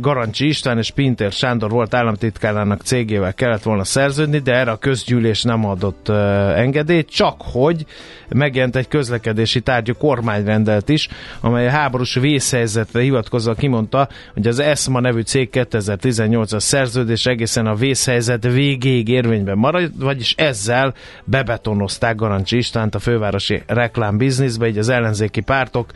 Garancsi 0.00 0.46
István 0.46 0.78
és 0.78 0.90
Pintér 0.90 1.32
Sándor 1.32 1.70
volt 1.70 1.94
államtitkárának 1.94 2.80
cégével 2.82 3.34
kellett 3.34 3.62
volna 3.62 3.84
szerződni, 3.84 4.38
de 4.38 4.54
erre 4.54 4.70
a 4.70 4.76
közgyűlés 4.76 5.42
nem 5.42 5.64
adott 5.64 6.08
engedélyt, 6.54 7.10
csak 7.10 7.36
hogy 7.38 7.86
megjelent 8.28 8.76
egy 8.76 8.88
közlekedési 8.88 9.60
tárgyú 9.60 9.94
kormányrendelt 9.94 10.88
is, 10.88 11.08
amely 11.40 11.66
a 11.66 11.70
háborús 11.70 12.14
vészhelyzetre 12.14 13.00
hivatott 13.00 13.16
hivatkozva 13.18 13.54
kimondta, 13.54 14.08
hogy 14.34 14.46
az 14.46 14.58
ESMA 14.58 15.00
nevű 15.00 15.20
cég 15.20 15.48
2018-as 15.52 16.60
szerződés 16.60 17.26
egészen 17.26 17.66
a 17.66 17.74
vészhelyzet 17.74 18.44
végéig 18.44 19.08
érvényben 19.08 19.58
marad, 19.58 19.90
vagyis 19.98 20.34
ezzel 20.36 20.94
bebetonozták 21.24 22.16
Garancsi 22.16 22.56
Istvánt 22.56 22.94
a 22.94 22.98
fővárosi 22.98 23.62
reklámbizniszbe, 23.66 24.66
így 24.66 24.78
az 24.78 24.88
ellenzéki 24.88 25.40
pártok 25.40 25.90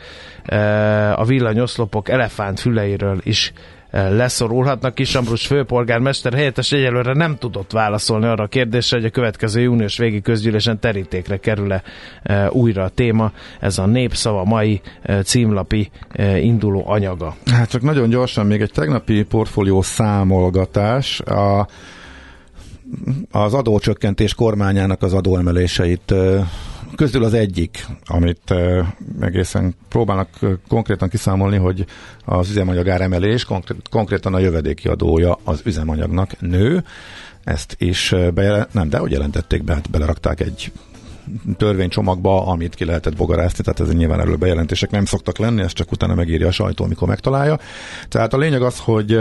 a 1.15 1.25
villanyoszlopok 1.25 2.09
elefánt 2.09 2.59
füleiről 2.59 3.19
is 3.23 3.53
leszorulhatnak. 3.93 4.95
Kis 4.95 5.15
Ambrus 5.15 5.45
főpolgármester 5.47 6.33
helyettes 6.33 6.71
egyelőre 6.71 7.13
nem 7.13 7.37
tudott 7.37 7.71
válaszolni 7.71 8.25
arra 8.25 8.43
a 8.43 8.47
kérdésre, 8.47 8.97
hogy 8.97 9.05
a 9.05 9.09
következő 9.09 9.61
június 9.61 9.97
végi 9.97 10.21
közgyűlésen 10.21 10.79
terítékre 10.79 11.37
kerül-e 11.37 11.83
újra 12.49 12.83
a 12.83 12.89
téma. 12.89 13.31
Ez 13.59 13.77
a 13.77 13.85
népszava 13.85 14.43
mai 14.43 14.81
címlapi 15.23 15.89
induló 16.41 16.83
anyaga. 16.87 17.35
Hát 17.45 17.69
csak 17.69 17.81
nagyon 17.81 18.09
gyorsan 18.09 18.45
még 18.45 18.61
egy 18.61 18.71
tegnapi 18.71 19.23
portfólió 19.23 19.81
számolgatás. 19.81 21.19
A 21.19 21.67
az 23.31 23.53
adócsökkentés 23.53 24.33
kormányának 24.33 25.01
az 25.01 25.13
adóemeléseit 25.13 26.13
közül 26.95 27.23
az 27.23 27.33
egyik, 27.33 27.85
amit 28.05 28.53
egészen 29.21 29.75
próbálnak 29.89 30.29
konkrétan 30.67 31.09
kiszámolni, 31.09 31.57
hogy 31.57 31.85
az 32.25 32.49
üzemanyag 32.49 32.89
áremelés 32.89 33.47
konkrétan 33.89 34.33
a 34.33 34.39
jövedéki 34.39 34.87
adója 34.87 35.39
az 35.43 35.61
üzemanyagnak 35.65 36.39
nő. 36.39 36.83
Ezt 37.43 37.75
is 37.77 38.15
be, 38.33 38.67
nem, 38.71 38.89
de 38.89 38.97
hogy 38.97 39.11
jelentették 39.11 39.63
be, 39.63 39.73
hát 39.73 39.89
belerakták 39.89 40.39
egy 40.39 40.71
törvénycsomagba, 41.57 42.47
amit 42.47 42.75
ki 42.75 42.85
lehetett 42.85 43.15
bogarászni, 43.15 43.63
tehát 43.63 43.79
ez 43.79 43.95
nyilván 43.95 44.19
erről 44.19 44.35
bejelentések 44.35 44.91
nem 44.91 45.05
szoktak 45.05 45.37
lenni, 45.37 45.61
ezt 45.61 45.75
csak 45.75 45.91
utána 45.91 46.15
megírja 46.15 46.47
a 46.47 46.51
sajtó, 46.51 46.83
amikor 46.83 47.07
megtalálja. 47.07 47.59
Tehát 48.09 48.33
a 48.33 48.37
lényeg 48.37 48.61
az, 48.61 48.79
hogy 48.79 49.19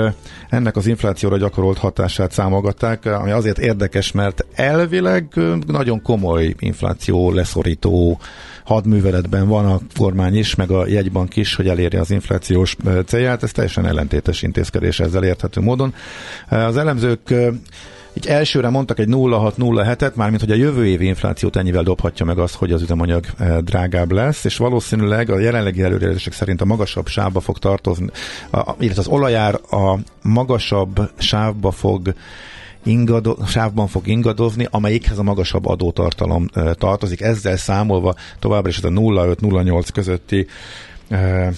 ennek 0.48 0.76
az 0.76 0.86
inflációra 0.86 1.36
gyakorolt 1.36 1.78
hatását 1.78 2.32
számolgatták, 2.32 3.04
ami 3.04 3.30
azért 3.30 3.58
érdekes, 3.58 4.12
mert 4.12 4.46
elvileg 4.54 5.40
nagyon 5.66 6.02
komoly 6.02 6.54
infláció 6.58 7.32
leszorító 7.32 8.18
hadműveletben 8.64 9.48
van 9.48 9.66
a 9.66 9.80
kormány 9.98 10.36
is, 10.36 10.54
meg 10.54 10.70
a 10.70 10.86
jegybank 10.86 11.36
is, 11.36 11.54
hogy 11.54 11.68
elérje 11.68 12.00
az 12.00 12.10
inflációs 12.10 12.76
célját. 13.06 13.42
Ez 13.42 13.52
teljesen 13.52 13.86
ellentétes 13.86 14.42
intézkedés 14.42 15.00
ezzel 15.00 15.24
érthető 15.24 15.60
módon. 15.60 15.94
Az 16.48 16.76
elemzők 16.76 17.34
így 18.14 18.26
elsőre 18.26 18.68
mondtak 18.68 18.98
egy 18.98 19.08
0,6-0,7-et, 19.08 20.14
mármint 20.14 20.40
hogy 20.40 20.50
a 20.50 20.54
jövő 20.54 20.86
évi 20.86 21.06
inflációt 21.06 21.56
ennyivel 21.56 21.82
dobhatja 21.82 22.24
meg 22.24 22.38
azt, 22.38 22.54
hogy 22.54 22.72
az 22.72 22.82
üzemanyag 22.82 23.24
eh, 23.38 23.58
drágább 23.58 24.12
lesz, 24.12 24.44
és 24.44 24.56
valószínűleg 24.56 25.30
a 25.30 25.38
jelenlegi 25.38 25.82
előrejelzések 25.82 26.32
szerint 26.32 26.60
a 26.60 26.64
magasabb 26.64 27.06
sávba 27.06 27.40
fog 27.40 27.58
tartozni, 27.58 28.06
illetve 28.78 29.00
az 29.00 29.08
olajár 29.08 29.60
a 29.70 29.98
magasabb 30.22 31.10
sávba 31.18 31.70
fog 31.70 32.14
ingado, 32.82 33.36
sávban 33.46 33.86
fog 33.86 34.06
ingadozni, 34.06 34.66
amelyikhez 34.70 35.18
a 35.18 35.22
magasabb 35.22 35.66
adótartalom 35.66 36.48
e, 36.52 36.74
tartozik. 36.74 37.20
Ezzel 37.20 37.56
számolva 37.56 38.14
továbbra 38.38 38.68
is 38.68 38.76
ez 38.76 38.84
a 38.84 38.88
0,5-0,8 38.88 39.88
közötti 39.92 40.46
e, 41.08 41.52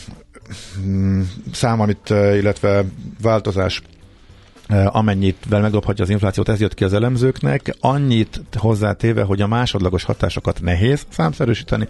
szám, 1.52 1.80
amit, 1.80 2.10
illetve 2.10 2.84
változás 3.22 3.82
amennyit 4.86 5.48
megdobhatja 5.48 6.04
az 6.04 6.10
inflációt, 6.10 6.48
ez 6.48 6.60
jött 6.60 6.74
ki 6.74 6.84
az 6.84 6.92
elemzőknek, 6.92 7.76
annyit 7.80 8.40
hozzátéve, 8.56 9.22
hogy 9.22 9.40
a 9.40 9.46
másodlagos 9.46 10.04
hatásokat 10.04 10.60
nehéz 10.60 11.06
számszerűsíteni, 11.08 11.88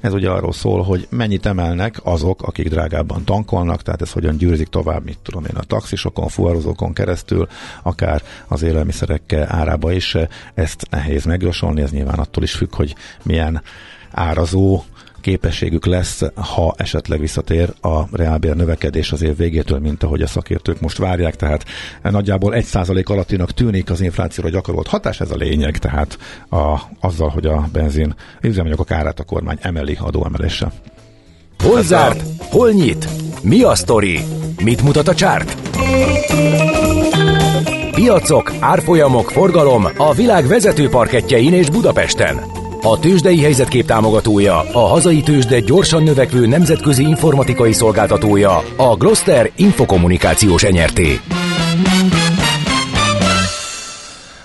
ez 0.00 0.12
ugye 0.12 0.30
arról 0.30 0.52
szól, 0.52 0.82
hogy 0.82 1.06
mennyit 1.10 1.46
emelnek 1.46 2.00
azok, 2.02 2.42
akik 2.42 2.68
drágábban 2.68 3.24
tankolnak, 3.24 3.82
tehát 3.82 4.02
ez 4.02 4.12
hogyan 4.12 4.36
győzik 4.36 4.68
tovább, 4.68 5.04
mit 5.04 5.18
tudom 5.22 5.44
én, 5.44 5.56
a 5.56 5.62
taxisokon, 5.62 6.28
fuvarozókon 6.28 6.92
keresztül, 6.92 7.48
akár 7.82 8.22
az 8.48 8.62
élelmiszerek 8.62 9.32
árába 9.32 9.92
is. 9.92 10.16
Ezt 10.54 10.86
nehéz 10.90 11.24
megjósolni, 11.24 11.82
ez 11.82 11.90
nyilván 11.90 12.18
attól 12.18 12.42
is 12.42 12.52
függ, 12.52 12.74
hogy 12.74 12.94
milyen 13.22 13.62
árazó 14.10 14.84
képességük 15.26 15.86
lesz, 15.86 16.22
ha 16.34 16.74
esetleg 16.76 17.20
visszatér 17.20 17.72
a 17.80 18.16
reálbér 18.16 18.54
növekedés 18.54 19.12
az 19.12 19.22
év 19.22 19.36
végétől, 19.36 19.78
mint 19.78 20.02
ahogy 20.02 20.22
a 20.22 20.26
szakértők 20.26 20.80
most 20.80 20.98
várják, 20.98 21.36
tehát 21.36 21.64
nagyjából 22.02 22.54
1% 22.56 23.04
alattinak 23.04 23.50
tűnik 23.50 23.90
az 23.90 24.00
inflációra 24.00 24.48
gyakorolt 24.48 24.86
hatás, 24.86 25.20
ez 25.20 25.30
a 25.30 25.36
lényeg, 25.36 25.78
tehát 25.78 26.18
a, 26.50 26.78
azzal, 27.00 27.28
hogy 27.28 27.46
a 27.46 27.68
benzin 27.72 28.14
üzemanyagok 28.40 28.90
árát 28.90 29.20
a 29.20 29.24
kormány 29.24 29.58
emeli 29.60 29.98
adóemeléssel. 30.00 30.72
Hol 31.58 31.82
zárt? 31.82 32.22
Hol 32.38 32.70
nyit? 32.70 33.08
Mi 33.42 33.62
a 33.62 33.74
sztori? 33.74 34.20
Mit 34.62 34.82
mutat 34.82 35.08
a 35.08 35.14
csárt? 35.14 35.56
Piacok, 37.94 38.52
árfolyamok, 38.60 39.30
forgalom 39.30 39.88
a 39.96 40.14
világ 40.14 40.46
vezető 40.46 40.88
parketjein 40.88 41.52
és 41.52 41.70
Budapesten. 41.70 42.65
A 42.88 42.98
tőzsdei 42.98 43.40
helyzetkép 43.40 43.86
támogatója, 43.86 44.58
a 44.72 44.78
hazai 44.78 45.20
tőzsde 45.20 45.60
gyorsan 45.60 46.02
növekvő 46.02 46.46
nemzetközi 46.46 47.02
informatikai 47.02 47.72
szolgáltatója, 47.72 48.62
a 48.76 48.96
Gloster 48.96 49.50
Infokommunikációs 49.56 50.62
enyerté. 50.62 51.20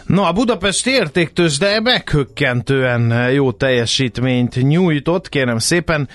No, 0.06 0.24
a 0.24 0.32
Budapest 0.32 0.88
értéktőzsde 0.88 1.80
meghökkentően 1.80 3.32
jó 3.32 3.52
teljesítményt 3.52 4.62
nyújtott, 4.62 5.30
kérem 5.30 5.58
szépen. 5.58 6.10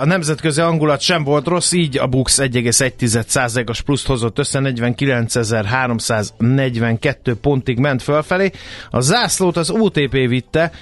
A 0.00 0.04
nemzetközi 0.04 0.60
angulat 0.60 1.00
sem 1.00 1.24
volt 1.24 1.46
rossz, 1.46 1.72
így 1.72 1.98
a 1.98 2.06
BUX 2.06 2.38
1,1%-os 2.40 3.82
pluszt 3.82 4.06
hozott 4.06 4.38
össze, 4.38 4.60
49.342 4.62 7.34
pontig 7.40 7.78
ment 7.78 8.02
fölfelé. 8.02 8.50
A 8.90 9.00
zászlót 9.00 9.56
az 9.56 9.70
OTP 9.70 10.12
vitte, 10.12 10.72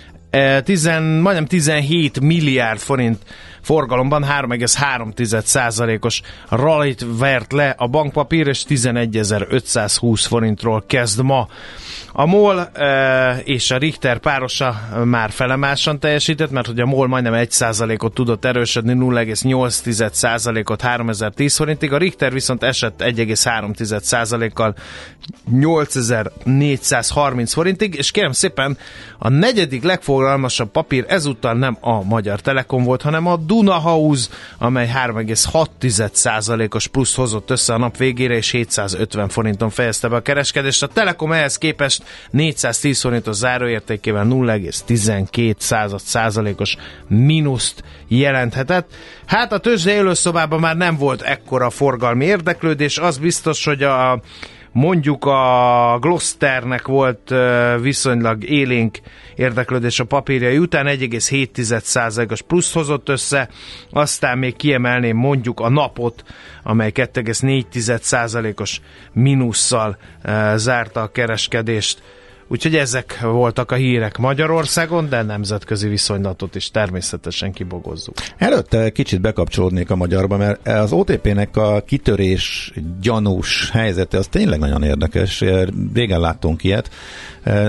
tizen, 0.65 1.21
majdnem 1.21 1.47
17 1.49 2.21
milliárd 2.21 2.81
forint 2.81 3.19
forgalomban 3.67 4.25
3,3%-os 4.29 6.21
rallit 6.49 7.07
vert 7.19 7.53
le 7.53 7.75
a 7.79 7.87
bankpapír, 7.87 8.47
és 8.47 8.65
11.520 8.69 10.25
forintról 10.29 10.85
kezd 10.87 11.23
ma. 11.23 11.49
A 12.13 12.27
MOL 12.27 12.61
e, 12.61 13.41
és 13.45 13.71
a 13.71 13.77
Richter 13.77 14.19
párosa 14.19 14.81
már 15.05 15.31
felemásan 15.31 15.99
teljesített, 15.99 16.51
mert 16.51 16.67
hogy 16.67 16.81
a 16.81 16.87
MOL 16.87 17.07
majdnem 17.07 17.33
1%-ot 17.37 18.15
tudott 18.15 18.45
erősödni, 18.45 18.95
0,8%-ot 18.99 20.81
3010 20.81 21.57
forintig, 21.57 21.93
a 21.93 21.99
Richter 21.99 22.33
viszont 22.33 22.63
esett 22.63 23.03
1,3%-kal 23.03 24.75
8430 25.51 27.53
forintig, 27.53 27.95
és 27.95 28.11
kérem 28.11 28.33
szépen, 28.33 28.79
a 29.19 29.29
negyedik 29.29 29.83
legforgalmasabb 29.83 30.71
papír 30.71 31.05
ezúttal 31.09 31.55
nem 31.55 31.77
a 31.81 32.03
Magyar 32.03 32.41
Telekom 32.41 32.83
volt, 32.83 33.03
hanem 33.03 33.27
a 33.27 33.37
Dunahouse, 33.57 34.29
amely 34.59 34.91
3,6%-os 34.95 36.87
plusz 36.87 37.15
hozott 37.15 37.51
össze 37.51 37.75
a 37.75 37.79
nap 37.79 37.97
végére, 37.97 38.35
és 38.35 38.51
750 38.51 39.29
forinton 39.29 39.71
fejezte 39.71 40.09
be 40.09 40.17
a 40.17 40.21
kereskedést. 40.21 40.83
A 40.83 40.87
Telekom 40.87 41.33
ehhez 41.33 41.59
képest 41.59 42.03
410 42.31 43.01
forintos 43.01 43.35
záróértékével 43.35 44.27
0,12 44.29 45.99
százalékos 45.99 46.77
mínuszt 47.09 47.85
jelenthetett. 48.09 48.91
Hát 49.27 49.53
a 49.53 49.59
tőzsde 49.59 49.93
élőszobában 49.93 50.61
már 50.61 50.77
nem 50.77 50.97
volt 50.97 51.23
ekkora 51.23 51.71
forgalmi 51.71 52.25
érdeklődés, 52.25 52.99
az 52.99 53.19
biztos, 53.19 53.65
hogy 53.65 53.83
a 53.83 54.21
Mondjuk 54.77 55.25
a 55.25 55.99
Glosternek 56.01 56.87
volt 56.87 57.35
viszonylag 57.81 58.45
élénk 58.45 58.99
érdeklődés 59.35 60.01
a 60.01 60.05
papírjai 60.05 60.59
után, 60.59 60.87
1,7%-os 60.87 62.43
plusz 62.43 62.73
hozott 62.73 63.09
össze, 63.09 63.49
aztán 63.91 64.39
még 64.39 64.57
kiemelném 64.57 65.17
mondjuk 65.17 65.61
a 65.61 65.69
napot, 65.69 66.25
amely 66.63 66.91
2,4%-os 66.95 68.81
mínusszal 69.13 69.97
zárta 70.55 71.01
a 71.01 71.13
kereskedést. 71.13 72.03
Úgyhogy 72.49 72.77
ezek 72.77 73.21
voltak 73.21 73.71
a 73.71 73.75
hírek 73.75 74.19
Magyarországon, 74.19 75.09
de 75.09 75.23
nemzetközi 75.23 75.89
viszonylatot 75.89 76.55
is 76.55 76.71
természetesen 76.71 77.53
kibogozzuk. 77.53 78.15
Előtte 78.37 78.91
kicsit 78.91 79.21
bekapcsolódnék 79.21 79.91
a 79.91 79.97
magyarba, 79.97 80.37
mert 80.37 80.69
az 80.69 80.93
OTP-nek 80.93 81.57
a 81.57 81.83
kitörés 81.87 82.73
gyanús 83.01 83.71
helyzete 83.71 84.19
az 84.19 84.27
tényleg 84.27 84.59
nagyon 84.59 84.83
érdekes. 84.83 85.45
Régen 85.95 86.21
láttunk 86.21 86.65
ilyet. 86.65 86.91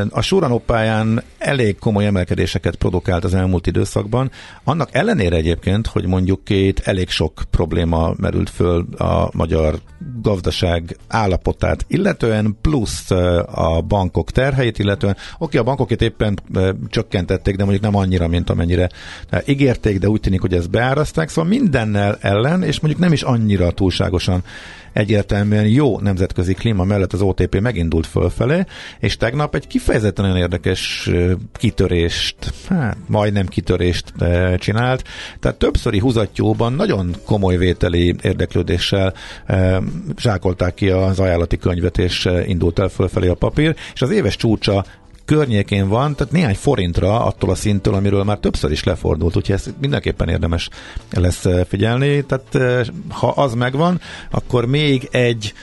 A 0.09 0.21
Suranó 0.21 0.59
pályán 0.59 1.23
elég 1.37 1.79
komoly 1.79 2.05
emelkedéseket 2.05 2.75
produkált 2.75 3.23
az 3.23 3.33
elmúlt 3.33 3.67
időszakban. 3.67 4.31
Annak 4.63 4.89
ellenére 4.91 5.35
egyébként, 5.35 5.87
hogy 5.87 6.05
mondjuk 6.05 6.43
két 6.43 6.79
elég 6.79 7.09
sok 7.09 7.41
probléma 7.51 8.13
merült 8.17 8.49
föl 8.49 8.87
a 8.97 9.29
magyar 9.33 9.79
gazdaság 10.21 10.97
állapotát, 11.07 11.85
illetően 11.87 12.57
plusz 12.61 13.11
a 13.45 13.83
bankok 13.87 14.31
terhei, 14.31 14.66
elejét 14.67 14.79
illetően. 14.79 15.17
Oké, 15.37 15.57
a 15.57 15.63
bankok 15.63 15.91
éppen 15.91 16.39
e, 16.53 16.75
csökkentették, 16.89 17.55
de 17.55 17.63
mondjuk 17.63 17.83
nem 17.83 17.95
annyira, 17.95 18.27
mint 18.27 18.49
amennyire 18.49 18.89
e, 19.29 19.43
ígérték, 19.45 19.99
de 19.99 20.09
úgy 20.09 20.19
tűnik, 20.19 20.41
hogy 20.41 20.53
ezt 20.53 20.69
beáraszták, 20.69 21.29
szóval 21.29 21.49
mindennel 21.49 22.17
ellen, 22.21 22.63
és 22.63 22.79
mondjuk 22.79 23.03
nem 23.03 23.13
is 23.13 23.21
annyira 23.21 23.71
túlságosan 23.71 24.43
egyértelműen 24.97 25.67
jó 25.67 25.99
nemzetközi 25.99 26.53
klíma 26.53 26.83
mellett 26.83 27.13
az 27.13 27.21
OTP 27.21 27.59
megindult 27.59 28.07
fölfelé, 28.07 28.65
és 28.99 29.17
tegnap 29.17 29.55
egy 29.55 29.67
kifejezetten 29.67 30.37
érdekes 30.37 31.09
kitörést, 31.53 32.35
hát 32.67 32.97
majdnem 33.07 33.47
kitörést 33.47 34.13
csinált, 34.57 35.03
tehát 35.39 35.57
többszöri 35.57 35.99
húzatjóban 35.99 36.73
nagyon 36.73 37.15
komoly 37.25 37.57
vételi 37.57 38.15
érdeklődéssel 38.21 39.13
zsákolták 40.19 40.73
ki 40.73 40.89
az 40.89 41.19
ajánlati 41.19 41.57
könyvet, 41.57 41.97
és 41.97 42.29
indult 42.45 42.79
el 42.79 42.87
fölfelé 42.87 43.27
a 43.27 43.35
papír, 43.35 43.75
és 43.93 44.01
az 44.01 44.11
éves 44.11 44.35
csúcsa 44.35 44.85
környékén 45.27 45.87
van, 45.87 46.15
tehát 46.15 46.33
néhány 46.33 46.55
forintra 46.55 47.25
attól 47.25 47.49
a 47.49 47.55
szinttől, 47.55 47.93
amiről 47.93 48.23
már 48.23 48.37
többször 48.37 48.71
is 48.71 48.83
lefordult, 48.83 49.35
úgyhogy 49.35 49.55
ezt 49.55 49.73
mindenképpen 49.81 50.29
érdemes 50.29 50.69
lesz 51.11 51.45
eh, 51.45 51.65
figyelni. 51.65 52.25
Tehát 52.25 52.55
eh, 52.55 52.85
ha 53.09 53.27
az 53.27 53.53
megvan, 53.53 54.01
akkor 54.31 54.65
még 54.65 55.07
egy 55.11 55.53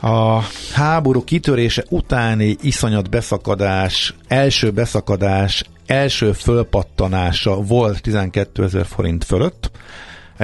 a 0.00 0.40
háború 0.72 1.24
kitörése 1.24 1.84
utáni 1.88 2.56
iszonyat 2.60 3.10
beszakadás, 3.10 4.14
első 4.28 4.70
beszakadás, 4.70 5.64
első 5.86 6.32
fölpattanása 6.32 7.54
volt 7.56 8.02
12 8.02 8.64
ezer 8.64 8.86
forint 8.86 9.24
fölött, 9.24 9.70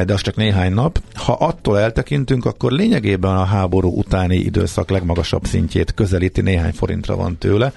de 0.04 0.12
az 0.12 0.20
csak 0.20 0.36
néhány 0.36 0.72
nap. 0.72 1.02
Ha 1.14 1.32
attól 1.32 1.78
eltekintünk, 1.78 2.44
akkor 2.44 2.72
lényegében 2.72 3.36
a 3.36 3.44
háború 3.44 3.98
utáni 3.98 4.36
időszak 4.36 4.90
legmagasabb 4.90 5.44
szintjét 5.44 5.94
közelíti, 5.94 6.40
néhány 6.40 6.72
forintra 6.72 7.16
van 7.16 7.38
tőle, 7.38 7.72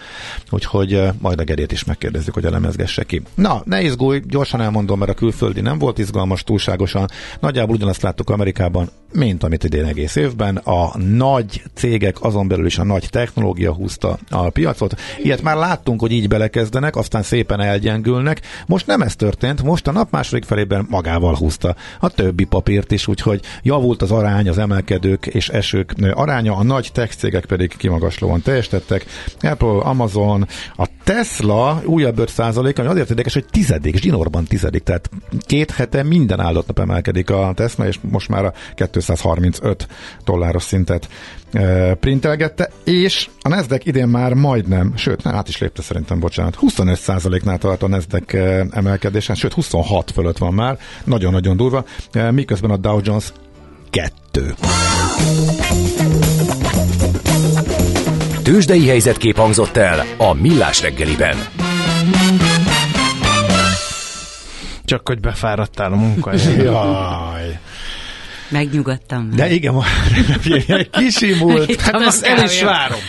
úgyhogy 0.50 0.94
eh, 0.94 1.14
majd 1.20 1.40
a 1.40 1.44
Gerét 1.44 1.72
is 1.72 1.84
megkérdezzük, 1.84 2.34
hogy 2.34 2.46
a 2.46 2.50
lemezgesse 2.50 3.04
ki. 3.04 3.22
Na, 3.36 3.62
ne 3.66 3.82
izgulj, 3.82 4.22
gyorsan 4.28 4.62
elmondom, 4.62 5.00
mert 5.00 5.12
a 5.12 5.14
külföldi 5.14 5.62
nem 5.62 5.78
volt 5.78 5.98
izgalmas 5.98 6.44
túlságosan. 6.44 7.08
Nagyjából 7.40 7.76
ugyanazt 7.76 8.02
láttuk 8.02 8.30
Amerikában, 8.30 8.90
mint 9.14 9.44
amit 9.44 9.64
idén 9.64 9.86
egész 9.86 10.16
évben. 10.16 10.56
A 10.56 10.98
nagy 10.98 11.64
cégek, 11.74 12.22
azon 12.22 12.48
belül 12.48 12.66
is 12.66 12.78
a 12.78 12.84
nagy 12.84 13.08
technológia 13.10 13.74
húzta 13.74 14.18
a 14.30 14.50
piacot. 14.50 15.00
Ilyet 15.24 15.42
már 15.42 15.56
láttunk, 15.56 16.00
hogy 16.00 16.12
így 16.12 16.28
belekezdenek, 16.28 16.96
aztán 16.96 17.24
szépen 17.24 17.60
elgyengülnek. 17.60 18.42
Most 18.66 18.88
nem 18.88 19.02
ez 19.02 19.16
történt, 19.16 19.64
most 19.64 19.88
a 19.88 19.92
nap 19.92 20.12
második 20.12 20.44
felében 20.44 20.86
magával 20.90 21.36
húzta 21.36 21.76
a 22.00 22.10
többi 22.10 22.44
papírt 22.44 22.92
is, 22.92 23.08
úgyhogy 23.08 23.42
javult 23.64 24.02
az 24.02 24.12
arány, 24.12 24.50
az 24.50 24.58
emelkedők 24.58 25.26
és 25.26 25.50
esők 25.50 25.94
aránya, 26.12 26.56
a 26.56 26.64
nagy 26.64 26.90
tech 26.94 27.16
cégek 27.16 27.46
pedig 27.46 27.76
kimagaslóan 27.78 28.42
teljesítettek. 28.42 29.06
Apple, 29.42 29.80
Amazon, 29.80 30.48
a 30.76 30.88
Tesla 31.04 31.82
újabb 31.86 32.20
5 32.20 32.30
százalék, 32.30 32.80
ami 32.80 32.88
azért 32.88 33.10
érdekes, 33.10 33.34
hogy 33.34 33.46
tizedik, 33.52 33.98
zsinórban 33.98 34.44
tizedik, 34.44 34.84
tehát 34.84 35.10
két 35.40 35.72
hete 35.72 36.04
minden 36.04 36.40
áldott 36.40 36.68
nap 36.68 36.80
emelkedik 36.80 37.30
a 37.30 37.52
Tesla, 37.56 37.88
és 37.88 38.00
most 38.10 38.30
már 38.30 38.46
a 38.46 38.54
235 39.00 39.88
dolláros 40.26 40.64
szintet 40.64 41.08
e, 41.52 41.94
printelgette, 41.94 42.70
és 42.84 43.30
a 43.42 43.48
Nasdaq 43.50 43.82
idén 43.84 44.08
már 44.08 44.34
majdnem, 44.34 44.94
sőt, 44.96 45.24
nem, 45.24 45.36
át 45.36 45.48
is 45.48 45.58
lépte 45.58 45.82
szerintem, 45.82 46.20
bocsánat, 46.20 46.58
25%-nál 46.62 47.58
tart 47.58 47.84
a 47.84 47.88
Nasdaq 47.88 48.38
e, 48.38 48.66
emelkedésen, 48.72 49.36
sőt 49.36 49.54
26 49.54 50.12
fölött 50.12 50.38
van 50.38 50.54
már, 50.54 50.78
nagyon-nagyon 51.04 51.58
durva, 51.58 51.86
e, 52.12 52.32
miközben 52.32 52.72
a 52.72 52.78
Dow 52.78 53.00
Jones 53.04 53.34
2. 53.90 54.54
Tőzsdei 58.44 58.88
helyzetkép 58.88 59.36
hangzott 59.36 59.78
el 59.78 60.06
a 60.18 60.34
Millás 60.34 60.82
reggeliben. 60.82 61.38
Csak 64.90 65.08
hogy 65.08 65.20
befáradtál 65.20 65.92
a 65.92 65.96
munkahelyen. 65.96 66.62
Jaj. 66.62 67.60
Megnyugodtam. 68.50 69.30
De 69.36 69.52
igen, 69.52 69.84
kisimult. 70.92 71.76
Hát 71.82 71.96
azt 71.96 72.24
el 72.26 72.44
is 72.44 72.62
várom. 72.62 73.00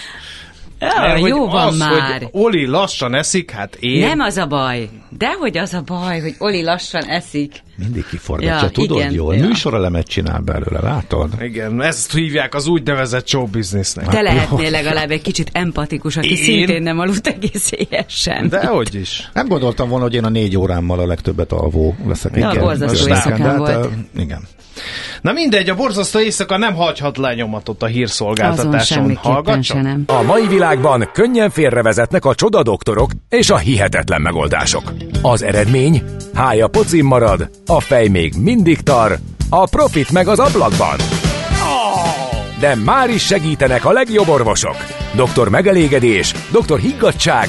Ja, 0.81 1.27
jó 1.27 1.49
van 1.49 1.67
az, 1.67 1.79
már. 1.79 2.19
Hogy 2.19 2.29
Oli 2.33 2.67
lassan 2.67 3.15
eszik, 3.15 3.51
hát 3.51 3.77
én... 3.81 4.07
Nem 4.07 4.21
az 4.21 4.37
a 4.37 4.47
baj. 4.47 4.89
Dehogy 5.19 5.59
az 5.59 5.75
a 5.75 5.83
baj, 5.87 6.21
hogy 6.21 6.35
Oli 6.39 6.63
lassan 6.63 7.05
eszik. 7.05 7.53
Mindig 7.77 8.07
kiforgatja, 8.11 8.55
Ja, 8.63 8.69
tudod 8.71 8.99
igen, 8.99 9.13
jól. 9.13 9.35
ja. 9.37 9.47
Műsorelemet 9.47 10.07
csinál 10.07 10.41
belőle, 10.41 10.81
látod? 10.83 11.31
Igen, 11.41 11.83
ezt 11.83 12.13
hívják 12.13 12.55
az 12.55 12.67
úgynevezett 12.67 13.29
show 13.29 13.47
businessnek. 13.47 14.09
Te 14.09 14.21
lehetnél 14.21 14.71
legalább 14.71 15.11
egy 15.11 15.23
kicsit 15.23 15.51
empatikus, 15.53 16.17
aki 16.17 16.31
Én? 16.31 16.37
szintén 16.37 16.83
nem 16.83 16.99
aludt 16.99 17.27
egész 17.27 17.71
éjesen. 17.73 18.49
Dehogy 18.49 18.95
is. 18.95 19.31
Nem 19.33 19.49
gondoltam 19.49 19.89
volna, 19.89 20.05
hogy 20.05 20.15
én 20.15 20.25
a 20.25 20.29
négy 20.29 20.57
órámmal 20.57 20.99
a 20.99 21.07
legtöbbet 21.07 21.53
alvó 21.53 21.97
leszek. 22.07 22.37
Ja, 22.37 22.53
borzasztó 22.59 22.87
most 22.87 23.07
éjszakán 23.09 23.41
hát, 23.49 23.57
volt. 23.57 23.87
uh, 23.87 23.93
Igen. 24.19 24.41
Na 25.21 25.33
mindegy, 25.33 25.69
a 25.69 25.75
borzasztó 25.75 26.21
éjszaka 26.21 26.57
nem 26.57 26.75
hagyhat 26.75 27.17
lenyomatot 27.17 27.83
a 27.83 27.87
hírszolgáltatáson. 27.87 29.17
Hallgatson? 29.17 30.05
A 30.07 30.23
mai 30.23 30.47
világban 30.47 31.11
könnyen 31.13 31.51
félrevezetnek 31.51 32.25
a 32.25 32.35
csodadoktorok 32.35 33.11
és 33.29 33.51
a 33.51 33.57
hihetetlen 33.57 34.21
megoldások. 34.21 34.93
Az 35.23 35.43
eredmény? 35.43 36.03
Hája 36.35 36.69
pocim 36.69 37.07
marad, 37.07 37.51
a 37.67 37.81
fej 37.81 38.09
még 38.09 38.35
mindig 38.37 38.81
tar, 38.81 39.19
a 39.49 39.69
profit 39.69 40.11
meg 40.11 40.29
az 40.29 40.39
ablakban. 40.39 40.97
De 42.61 42.75
már 42.75 43.11
is 43.11 43.23
segítenek 43.23 43.85
a 43.85 43.93
legjobb 43.93 44.29
orvosok. 44.29 44.77
Doktor 45.15 45.49
megelégedés, 45.49 46.35
doktor 46.53 46.79
higgadság, 46.79 47.49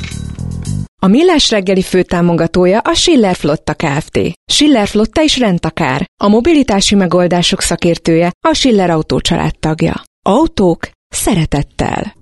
A 1.03 1.07
Millás 1.07 1.49
reggeli 1.49 1.81
főtámogatója 1.81 2.79
a 2.79 2.93
Schiller 2.93 3.35
Flotta 3.35 3.73
Kft. 3.73 4.19
Schiller 4.45 4.87
Flotta 4.87 5.21
is 5.21 5.37
rendtakár. 5.37 6.05
A 6.23 6.27
mobilitási 6.27 6.95
megoldások 6.95 7.61
szakértője 7.61 8.31
a 8.47 8.53
Schiller 8.53 8.89
Autó 8.89 9.19
tagja. 9.59 10.01
Autók 10.25 10.89
szeretettel. 11.07 12.15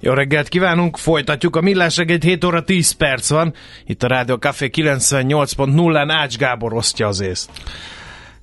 Jó 0.00 0.12
reggelt 0.12 0.48
kívánunk, 0.48 0.96
folytatjuk 0.96 1.56
a 1.56 1.60
millás 1.60 1.96
reggelt, 1.96 2.22
7 2.22 2.44
óra 2.44 2.64
10 2.64 2.90
perc 2.90 3.30
van. 3.30 3.54
Itt 3.86 4.02
a 4.02 4.06
Rádió 4.06 4.34
Café 4.36 4.70
98.0-án 4.72 6.06
Ács 6.08 6.36
Gábor 6.36 6.74
osztja 6.74 7.06
az 7.06 7.20
észt. 7.20 7.50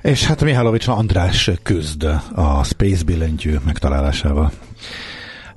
És 0.01 0.25
hát 0.25 0.43
Mihálovics 0.43 0.87
András 0.87 1.49
küzd 1.63 2.03
a 2.35 2.63
Space 2.63 3.03
billentyű 3.03 3.55
megtalálásával. 3.65 4.51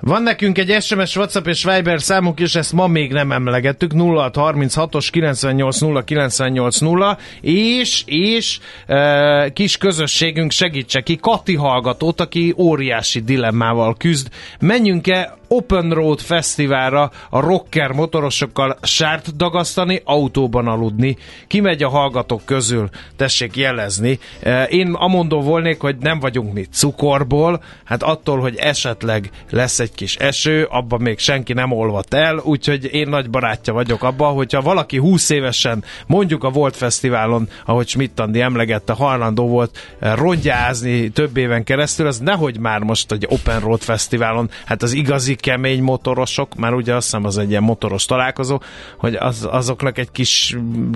Van 0.00 0.22
nekünk 0.22 0.59
egy 0.59 0.83
SMS, 0.83 1.16
WhatsApp 1.16 1.46
és 1.46 1.64
Viber 1.64 2.00
számunk, 2.00 2.40
és 2.40 2.54
ezt 2.54 2.72
ma 2.72 2.87
még 2.87 3.12
nem 3.12 3.33
emlegettük, 3.33 3.90
0636-os 3.94 5.09
980980, 5.12 7.18
és, 7.40 8.02
és 8.07 8.59
e, 8.87 9.50
kis 9.52 9.76
közösségünk 9.76 10.50
segítse 10.50 11.00
ki 11.00 11.16
Kati 11.16 11.54
hallgatót, 11.54 12.20
aki 12.20 12.54
óriási 12.57 13.20
dilemmával 13.20 13.96
küzd. 13.96 14.28
Menjünk-e 14.61 15.37
Open 15.48 15.90
Road 15.90 16.20
Fesztiválra 16.20 17.11
a 17.30 17.40
rocker 17.40 17.90
motorosokkal 17.90 18.78
sárt 18.83 19.37
dagasztani, 19.37 20.00
autóban 20.04 20.66
aludni. 20.66 21.16
Ki 21.46 21.61
megy 21.61 21.83
a 21.83 21.88
hallgatók 21.88 22.44
közül? 22.44 22.88
Tessék 23.16 23.57
jelezni. 23.57 24.18
E, 24.42 24.64
Én 24.64 24.92
amondó 24.92 25.40
volnék, 25.40 25.80
hogy 25.80 25.96
nem 25.96 26.20
vagyunk 26.20 26.52
mi 26.52 26.64
cukorból, 26.64 27.62
hát 27.85 28.02
attól, 28.02 28.40
hogy 28.40 28.57
esetleg 28.57 29.30
lesz 29.50 29.80
egy 29.80 29.93
kis 29.94 30.16
eső, 30.16 30.64
abban 30.64 31.00
még 31.00 31.18
senki 31.18 31.52
nem 31.52 31.72
olvat 31.72 32.14
el, 32.14 32.38
úgyhogy 32.38 32.88
én 32.92 33.09
nagy 33.09 33.30
barátja 33.30 33.72
vagyok 33.72 34.02
abban, 34.02 34.35
hogyha 34.35 34.61
valaki 34.61 34.96
20 34.96 35.30
évesen 35.30 35.85
mondjuk 36.07 36.44
a 36.44 36.50
Volt 36.50 36.76
Fesztiválon, 36.76 37.48
ahogy 37.64 37.88
Schmidt 37.88 38.20
Andi 38.20 38.40
emlegette, 38.40 38.92
hajlandó 38.92 39.48
volt 39.48 39.96
eh, 39.98 40.16
rongyázni 40.16 41.09
több 41.09 41.37
éven 41.37 41.64
keresztül, 41.64 42.07
az 42.07 42.18
nehogy 42.18 42.59
már 42.59 42.80
most 42.80 43.12
egy 43.12 43.26
Open 43.28 43.61
Road 43.61 43.80
Fesztiválon, 43.80 44.50
hát 44.64 44.83
az 44.83 44.92
igazi 44.92 45.35
kemény 45.35 45.83
motorosok, 45.83 46.54
már 46.54 46.72
ugye 46.72 46.94
azt 46.94 47.04
hiszem 47.04 47.24
az 47.24 47.38
egy 47.38 47.50
ilyen 47.50 47.62
motoros 47.62 48.04
találkozó, 48.04 48.61
hogy 48.96 49.14
az, 49.14 49.48
azoknak 49.50 49.98
egy 49.98 50.11
kis 50.11 50.57
mm, 50.57 50.92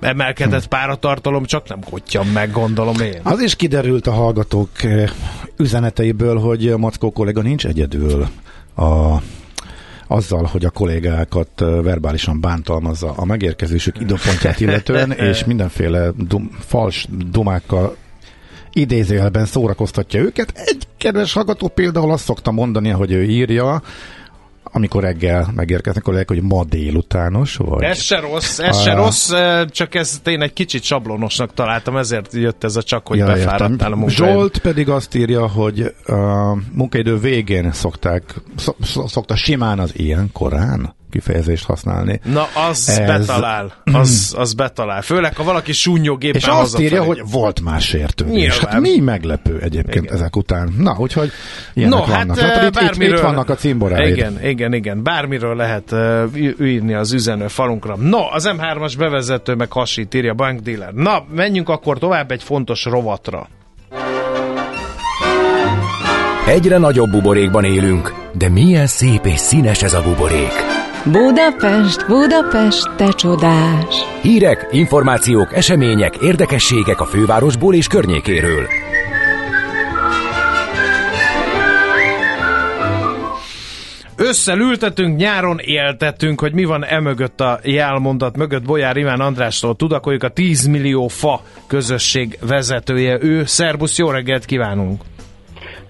emelkedett 0.00 0.66
páratartalom 0.66 1.44
csak 1.44 1.68
nem 1.68 1.80
kottyan 1.90 2.26
meg, 2.26 2.50
gondolom 2.50 3.00
én. 3.00 3.20
Az 3.22 3.40
is 3.40 3.56
kiderült 3.56 4.06
a 4.06 4.12
hallgatók 4.12 4.82
eh, 4.82 5.10
üzeneteiből, 5.56 6.38
hogy 6.38 6.74
Mackó 6.76 7.10
kollega 7.10 7.42
nincs 7.42 7.66
egyedül 7.66 8.07
a 8.76 9.22
azzal, 10.08 10.44
hogy 10.44 10.64
a 10.64 10.70
kollégákat 10.70 11.48
verbálisan 11.82 12.40
bántalmazza 12.40 13.12
a 13.16 13.24
megérkezésük 13.24 14.00
időpontját 14.00 14.60
illetően, 14.60 15.12
és 15.30 15.44
mindenféle 15.44 16.10
dum, 16.16 16.50
fals 16.66 17.06
dumákkal 17.30 17.96
idézőjelben 18.72 19.44
szórakoztatja 19.44 20.20
őket. 20.20 20.52
Egy 20.54 20.86
kedves 20.96 21.32
hallgató 21.32 21.68
például 21.68 22.12
azt 22.12 22.24
szokta 22.24 22.50
mondani, 22.50 22.88
hogy 22.88 23.12
ő 23.12 23.22
írja, 23.22 23.82
amikor 24.72 25.02
reggel 25.02 25.52
megérkeznek 25.54 26.02
kollégák, 26.02 26.28
hogy 26.28 26.42
ma 26.42 26.64
délutános 26.64 27.56
vagy. 27.56 27.82
Ez 27.82 28.00
se 28.00 28.20
rossz, 28.20 28.58
ez 28.58 28.80
se 28.80 28.94
rossz, 28.94 29.32
csak 29.70 29.94
ez 29.94 30.20
én 30.24 30.42
egy 30.42 30.52
kicsit 30.52 30.82
sablonosnak 30.82 31.54
találtam, 31.54 31.96
ezért 31.96 32.32
jött 32.32 32.64
ez 32.64 32.76
a 32.76 32.82
csak, 32.82 33.08
hogy 33.08 33.18
ja, 33.18 33.26
befáradtál 33.26 33.92
a 33.92 33.96
munkáid. 33.96 34.32
Zsolt 34.32 34.58
pedig 34.58 34.88
azt 34.88 35.14
írja, 35.14 35.48
hogy 35.48 35.94
a 36.06 36.54
munkaidő 36.72 37.18
végén 37.18 37.72
szokták, 37.72 38.34
szokta 39.06 39.36
simán 39.36 39.78
az 39.78 39.98
ilyen 39.98 40.30
korán 40.32 40.96
kifejezést 41.10 41.64
használni. 41.64 42.20
Na, 42.24 42.46
az 42.70 42.88
Ez... 42.88 42.98
betalál. 42.98 43.72
Az, 43.84 44.34
az 44.38 44.52
betalál. 44.52 45.02
Főleg, 45.02 45.36
ha 45.36 45.44
valaki 45.44 45.72
súnyog 45.72 46.24
éppen 46.24 46.40
És 46.40 46.46
azt 46.46 46.78
írja, 46.78 47.02
hogy 47.02 47.22
volt 47.30 47.60
más 47.60 47.84
sértődés. 47.84 48.58
Hát 48.58 48.80
mi 48.80 48.98
meglepő 48.98 49.60
egyébként 49.60 50.04
igen. 50.04 50.14
ezek 50.14 50.36
után. 50.36 50.74
Na, 50.78 50.96
úgyhogy 50.98 51.30
ilyenek 51.74 51.98
no, 51.98 52.04
vannak. 52.06 52.38
Hát, 52.38 52.50
hát 52.50 52.64
itt, 52.64 52.72
bármiről, 52.72 53.16
itt, 53.16 53.22
vannak 53.22 53.48
a 53.48 53.54
cimboráid. 53.54 54.16
Igen, 54.16 54.44
igen, 54.44 54.72
igen. 54.72 55.02
Bármiről 55.02 55.56
lehet 55.56 55.92
uh, 55.92 56.24
írni 56.60 56.94
az 56.94 57.12
üzenő 57.12 57.48
falunkra. 57.48 57.96
No, 57.96 58.18
az 58.32 58.50
M3-as 58.56 58.94
bevezető 58.98 59.54
meg 59.54 59.72
hasít, 59.72 60.14
írja 60.14 60.34
Bank 60.34 60.60
Dealer. 60.60 60.92
Na, 60.92 61.24
menjünk 61.34 61.68
akkor 61.68 61.98
tovább 61.98 62.30
egy 62.30 62.42
fontos 62.42 62.84
rovatra. 62.84 63.48
Egyre 66.46 66.78
nagyobb 66.78 67.10
buborékban 67.10 67.64
élünk, 67.64 68.14
de 68.32 68.48
milyen 68.48 68.86
szép 68.86 69.26
és 69.26 69.38
színes 69.38 69.82
ez 69.82 69.94
a 69.94 70.02
buborék. 70.02 70.77
Budapest, 71.04 72.06
Budapest, 72.06 72.96
te 72.96 73.12
csodás! 73.12 73.94
Hírek, 74.22 74.68
információk, 74.70 75.56
események, 75.56 76.16
érdekességek 76.16 77.00
a 77.00 77.04
fővárosból 77.04 77.74
és 77.74 77.86
környékéről. 77.86 78.66
Összelültetünk, 84.16 85.16
nyáron 85.16 85.58
éltetünk, 85.58 86.40
hogy 86.40 86.52
mi 86.52 86.64
van 86.64 86.84
emögött 86.84 87.40
a 87.40 87.60
jelmondat 87.62 88.36
mögött. 88.36 88.64
Bolyár 88.64 88.96
Iván 88.96 89.20
Andrástól 89.20 89.76
tudakoljuk 89.76 90.22
a 90.22 90.28
10 90.28 90.66
millió 90.66 91.08
fa 91.08 91.42
közösség 91.66 92.38
vezetője. 92.40 93.18
Ő, 93.20 93.44
szervusz, 93.44 93.98
jó 93.98 94.10
reggelt 94.10 94.44
kívánunk! 94.44 95.02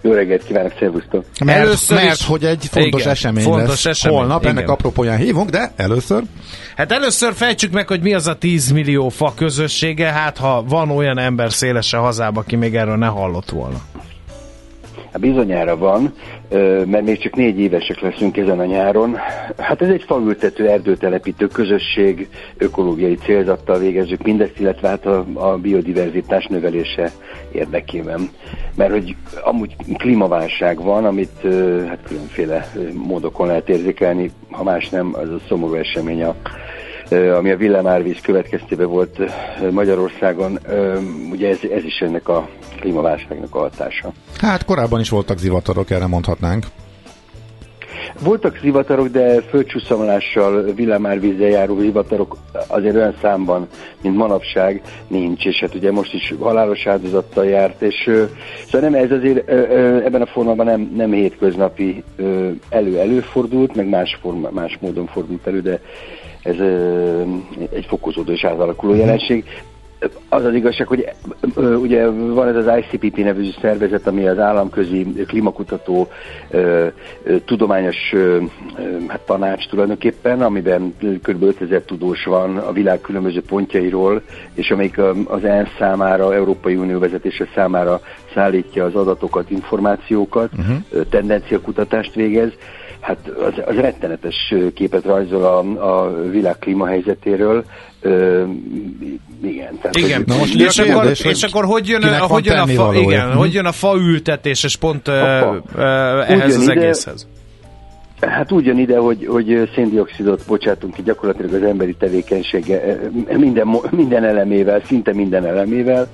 Jó 0.03 0.13
reggelt 0.13 0.45
kívánok, 0.45 0.73
szervusztok! 0.79 1.25
Mert, 1.45 1.59
először 1.59 1.97
mert 1.97 2.15
is, 2.15 2.27
hogy 2.27 2.45
egy 2.45 2.67
fontos 2.71 3.01
igen, 3.01 3.13
esemény 3.13 3.45
fontos 3.45 3.85
lesz 3.85 3.85
esemény, 3.85 4.19
holnap, 4.19 4.43
igen. 4.43 4.57
ennek 4.57 4.69
apropóján 4.69 5.19
hívunk, 5.19 5.51
de 5.51 5.73
először... 5.77 6.23
Hát 6.77 6.93
először 6.93 7.33
fejtsük 7.35 7.73
meg, 7.73 7.89
hogy 7.89 8.01
mi 8.01 8.15
az 8.15 8.27
a 8.27 8.35
10 8.35 8.71
millió 8.71 9.09
fa 9.09 9.33
közössége, 9.37 10.13
hát 10.13 10.39
ha 10.39 10.65
van 10.69 10.91
olyan 10.91 11.19
ember 11.19 11.53
szélesen 11.53 12.01
hazában, 12.01 12.43
aki 12.43 12.57
még 12.57 12.77
erről 12.77 12.97
ne 12.97 13.07
hallott 13.07 13.51
volna. 13.51 13.81
Hát 15.13 15.21
bizonyára 15.21 15.77
van, 15.77 16.15
mert 16.85 17.05
még 17.05 17.19
csak 17.19 17.35
négy 17.35 17.59
évesek 17.59 18.01
leszünk 18.01 18.37
ezen 18.37 18.59
a 18.59 18.65
nyáron. 18.65 19.17
Hát 19.57 19.83
ez 19.83 19.89
egy 19.89 20.03
faültető, 20.07 20.69
erdőtelepítő 20.69 21.47
közösség, 21.47 22.29
ökológiai 22.57 23.15
célzattal 23.15 23.79
végezzük 23.79 24.23
mindezt, 24.23 24.61
illetve 24.61 24.89
hát 24.89 25.07
a, 25.07 25.25
a 25.35 25.57
biodiverzitás 25.57 26.47
növelése 26.47 27.11
érdekében. 27.53 28.31
Mert 28.75 28.91
hogy 28.91 29.17
amúgy 29.45 29.77
klímaválság 29.97 30.83
van, 30.83 31.05
amit 31.05 31.43
hát 31.89 32.01
különféle 32.07 32.73
módokon 32.93 33.47
lehet 33.47 33.69
érzékelni, 33.69 34.31
ha 34.51 34.63
más 34.63 34.89
nem, 34.89 35.15
az 35.15 35.31
a 35.31 35.41
szomorú 35.49 35.75
esemény 35.75 36.23
a 36.23 36.35
ami 37.11 37.51
a 37.51 37.57
villámárvíz 37.57 38.21
következtében 38.21 38.89
volt 38.89 39.19
Magyarországon, 39.71 40.59
ugye 41.31 41.49
ez, 41.49 41.59
ez 41.75 41.85
is 41.85 41.99
ennek 41.99 42.29
a 42.29 42.49
klímaválságnak 42.81 43.55
a 43.55 43.59
hatása. 43.59 44.13
Hát 44.41 44.65
korábban 44.65 45.01
is 45.01 45.09
voltak 45.09 45.39
zivatarok, 45.39 45.91
erre 45.91 46.07
mondhatnánk. 46.07 46.67
Voltak 48.23 48.59
zivatarok, 48.63 49.09
de 49.09 49.41
földcsúszomolással, 49.41 50.63
villámárvízzel 50.63 51.49
járó 51.49 51.79
zivatarok 51.79 52.37
azért 52.67 52.95
olyan 52.95 53.15
számban, 53.21 53.67
mint 54.03 54.17
manapság 54.17 54.83
nincs, 55.09 55.45
és 55.45 55.59
hát 55.61 55.75
ugye 55.75 55.93
most 55.93 56.15
is 56.15 56.35
halálos 56.41 56.87
áldozattal 56.87 57.45
járt, 57.45 57.83
és 57.83 58.11
szóval 58.65 58.91
nem, 58.91 58.95
ez 58.95 59.11
azért 59.11 59.49
ebben 60.05 60.23
a 60.23 60.27
formában 60.27 60.67
nem, 60.67 60.93
nem 60.97 61.13
hétköznapi 61.13 62.05
elő-előfordult, 62.69 63.75
meg 63.75 63.89
más, 63.89 64.19
forma, 64.21 64.49
más 64.51 64.79
módon 64.81 65.07
fordult 65.07 65.47
elő, 65.47 65.61
de 65.61 65.81
ez 66.43 66.57
egy 67.73 67.87
fokozódó 67.89 68.33
és 68.33 68.45
átalakuló 68.45 68.93
mhm. 68.93 69.01
jelenség. 69.01 69.45
Az 70.29 70.45
az 70.45 70.55
igazság, 70.55 70.87
hogy 70.87 71.09
ugye 71.57 72.07
van 72.11 72.49
ez 72.49 72.67
az 72.67 72.79
ICPP 72.79 73.17
nevű 73.17 73.49
szervezet, 73.61 74.07
ami 74.07 74.27
az 74.27 74.39
államközi 74.39 75.07
klímakutató 75.27 76.09
tudományos 77.45 78.15
hát 79.07 79.21
tanács 79.21 79.69
tulajdonképpen, 79.69 80.43
amiben 80.43 80.95
kb. 81.23 81.43
5000 81.43 81.83
tudós 81.83 82.25
van 82.25 82.57
a 82.57 82.73
világ 82.73 83.01
különböző 83.01 83.43
pontjairól, 83.43 84.23
és 84.55 84.71
amelyik 84.71 84.99
az 85.25 85.45
ENSZ 85.45 85.75
számára, 85.79 86.35
Európai 86.35 86.77
Unió 86.77 86.99
vezetése 86.99 87.49
számára 87.55 88.01
szállítja 88.35 88.85
az 88.85 88.95
adatokat, 88.95 89.51
információkat, 89.51 90.51
uh-huh. 90.59 91.09
tendenciakutatást 91.09 92.15
végez 92.15 92.53
hát 93.01 93.19
az, 93.29 93.53
az 93.67 93.75
rettenetes 93.75 94.55
képet 94.75 95.05
rajzol 95.05 95.45
a, 95.45 95.59
a 96.05 96.23
világ 96.31 96.59
klímahelyzetéről. 96.59 97.65
Ö, 98.01 98.43
igen. 99.43 99.79
Tehát, 99.79 99.97
igen. 99.97 100.23
Na 100.27 100.37
most 100.37 100.55
és, 100.55 100.75
kérdés, 100.75 100.95
akkor, 100.95 101.33
és 101.33 101.43
akkor 101.43 101.65
hogy 101.65 101.89
jön, 101.89 102.03
a, 102.03 102.27
hogy 102.27 102.45
jön 102.45 102.59
a 102.59 102.67
fa, 102.67 102.95
igen, 102.95 103.33
hogy 103.33 103.55
jön 103.55 103.65
a 103.65 103.73
faültetés, 103.73 104.65
és 104.65 104.77
pont 104.77 105.05
fa. 105.05 105.63
ehhez 106.27 106.57
az 106.57 106.63
ide, 106.63 106.73
egészhez? 106.73 107.27
Hát 108.21 108.53
úgy 108.53 108.79
ide, 108.79 108.99
hogy, 108.99 109.27
hogy 109.27 109.71
széndiokszidot 109.75 110.47
bocsátunk 110.47 110.95
ki 110.95 111.03
gyakorlatilag 111.03 111.53
az 111.53 111.63
emberi 111.63 111.95
tevékenysége 111.95 112.99
minden, 113.37 113.69
minden 113.91 114.25
elemével, 114.25 114.81
szinte 114.85 115.13
minden 115.15 115.47
elemével, 115.47 116.09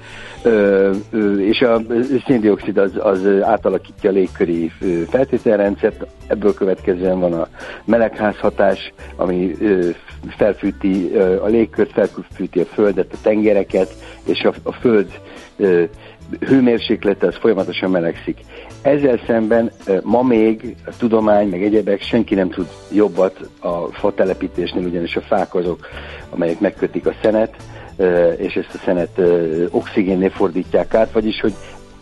és 1.38 1.60
a 1.60 1.80
széndiokszid 2.26 2.78
az, 2.78 2.92
az 2.98 3.26
átalakítja 3.42 4.10
a 4.10 4.12
légköri 4.12 4.72
feltételrendszert, 5.08 6.06
ebből 6.26 6.54
következően 6.54 7.20
van 7.20 7.32
a 7.32 7.48
melegházhatás, 7.84 8.92
ami 9.16 9.56
felfűti 10.36 11.12
a 11.42 11.46
légkört, 11.46 11.92
felfűti 11.92 12.60
a 12.60 12.64
földet, 12.64 13.12
a 13.12 13.16
tengereket, 13.22 13.94
és 14.24 14.42
a, 14.42 14.52
a 14.62 14.72
föld 14.72 15.20
hőmérséklete 16.40 17.26
az 17.26 17.36
folyamatosan 17.36 17.90
melegszik. 17.90 18.38
Ezzel 18.84 19.20
szemben 19.26 19.70
ma 20.02 20.22
még 20.22 20.76
a 20.86 20.90
tudomány, 20.98 21.48
meg 21.48 21.62
egyebek, 21.62 22.02
senki 22.02 22.34
nem 22.34 22.50
tud 22.50 22.66
jobbat 22.92 23.48
a 23.60 23.92
fa 23.92 24.14
telepítésnél, 24.14 24.84
ugyanis 24.84 25.16
a 25.16 25.20
fák 25.20 25.54
azok, 25.54 25.86
amelyek 26.30 26.60
megkötik 26.60 27.06
a 27.06 27.14
szenet, 27.22 27.56
és 28.36 28.54
ezt 28.54 28.74
a 28.74 28.78
szenet 28.84 29.20
oxigénné 29.70 30.28
fordítják 30.28 30.94
át, 30.94 31.12
vagyis 31.12 31.40
hogy 31.40 31.52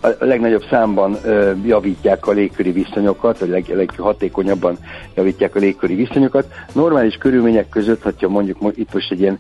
a 0.05 0.25
legnagyobb 0.25 0.65
számban 0.71 1.17
javítják 1.65 2.27
a 2.27 2.33
légköri 2.33 2.71
viszonyokat, 2.73 3.39
vagy 3.39 3.49
leg, 3.49 3.65
leghatékonyabban 3.75 4.79
javítják 5.15 5.57
a 5.57 5.59
légköri 5.59 5.95
viszonyokat. 5.95 6.47
Normális 6.73 7.15
körülmények 7.15 7.69
között, 7.69 8.03
ha 8.03 8.29
mondjuk 8.29 8.59
itt 8.75 8.93
most 8.93 9.11
egy 9.11 9.21
ilyen 9.21 9.39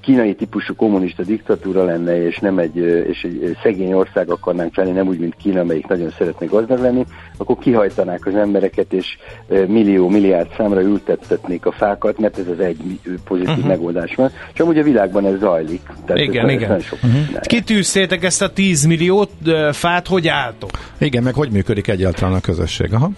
kínai 0.00 0.34
típusú 0.34 0.74
kommunista 0.74 1.22
diktatúra 1.22 1.84
lenne, 1.84 2.26
és 2.26 2.38
nem 2.38 2.58
egy, 2.58 2.76
és 3.08 3.22
egy 3.22 3.56
szegény 3.62 3.92
ország 3.92 4.30
akarnánk 4.30 4.76
lenni, 4.76 4.90
nem 4.90 5.08
úgy, 5.08 5.18
mint 5.18 5.36
Kína, 5.36 5.60
amelyik 5.60 5.86
nagyon 5.86 6.10
szeretne 6.18 6.46
gazdag 6.46 6.80
lenni, 6.80 7.04
akkor 7.36 7.58
kihajtanák 7.58 8.26
az 8.26 8.34
embereket, 8.34 8.92
és 8.92 9.16
millió, 9.48 10.08
milliárd 10.08 10.48
számra 10.56 10.82
ültettetnék 10.82 11.66
a 11.66 11.72
fákat, 11.72 12.18
mert 12.18 12.38
ez 12.38 12.48
az 12.48 12.60
egy 12.60 13.00
pozitív 13.24 13.48
uh-huh. 13.48 13.66
megoldás 13.66 14.14
van. 14.14 14.30
És 14.54 14.60
amúgy 14.60 14.78
a 14.78 14.82
világban 14.82 15.26
ez 15.26 15.38
zajlik. 15.38 15.80
Tehát 16.06 16.22
igen, 16.22 16.48
ez 16.48 16.52
igen. 16.52 16.80
Sok 16.80 16.98
uh-huh. 17.02 17.40
Kitűztétek 17.40 18.24
ezt 18.24 18.42
a 18.42 18.48
10 18.52 18.84
milliót 18.84 19.30
fát, 19.72 20.03
hát 20.04 20.12
hogy 20.12 20.28
álltok? 20.28 20.70
Igen, 20.98 21.22
meg 21.22 21.34
hogy 21.34 21.50
működik 21.50 21.88
egyáltalán 21.88 22.34
a 22.34 22.40
közösség? 22.40 22.92
Aha. 22.92 23.10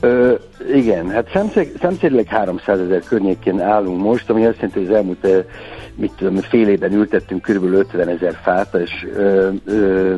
Ö, 0.00 0.34
igen, 0.74 1.10
hát 1.10 1.28
szemszerűleg 1.80 2.26
300 2.26 2.80
ezer 2.80 3.02
környékén 3.08 3.60
állunk 3.60 4.02
most, 4.02 4.30
ami 4.30 4.46
azt 4.46 4.54
jelenti, 4.54 4.78
hogy 4.78 4.88
az 4.88 4.94
elmúlt 4.94 5.46
mit 5.94 6.12
tudom, 6.16 6.36
fél 6.36 6.68
évben 6.68 6.92
ültettünk 6.92 7.42
kb. 7.42 7.64
50 7.64 8.08
ezer 8.08 8.38
fát, 8.42 8.74
és 8.74 9.06
ö, 9.14 9.48
ö, 9.64 10.14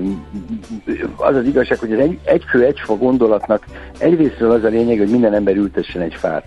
az 1.17 1.37
az 1.37 1.45
igazság, 1.45 1.79
hogy 1.79 1.93
az 1.93 1.99
egy, 1.99 2.19
egy 2.25 2.45
fő, 2.51 2.65
egy 2.65 2.81
fa 2.81 2.97
gondolatnak 2.97 3.65
egyrésztről 3.99 4.51
az 4.51 4.65
a 4.65 4.69
lényeg, 4.69 4.99
hogy 4.99 5.11
minden 5.11 5.35
ember 5.35 5.57
ültessen 5.57 6.03
egy 6.03 6.15
fát. 6.15 6.47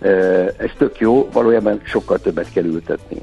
Ö, 0.00 0.10
ez 0.56 0.70
tök 0.78 0.98
jó, 0.98 1.28
valójában 1.32 1.80
sokkal 1.84 2.18
többet 2.18 2.52
kell 2.52 2.64
ültetni. 2.64 3.16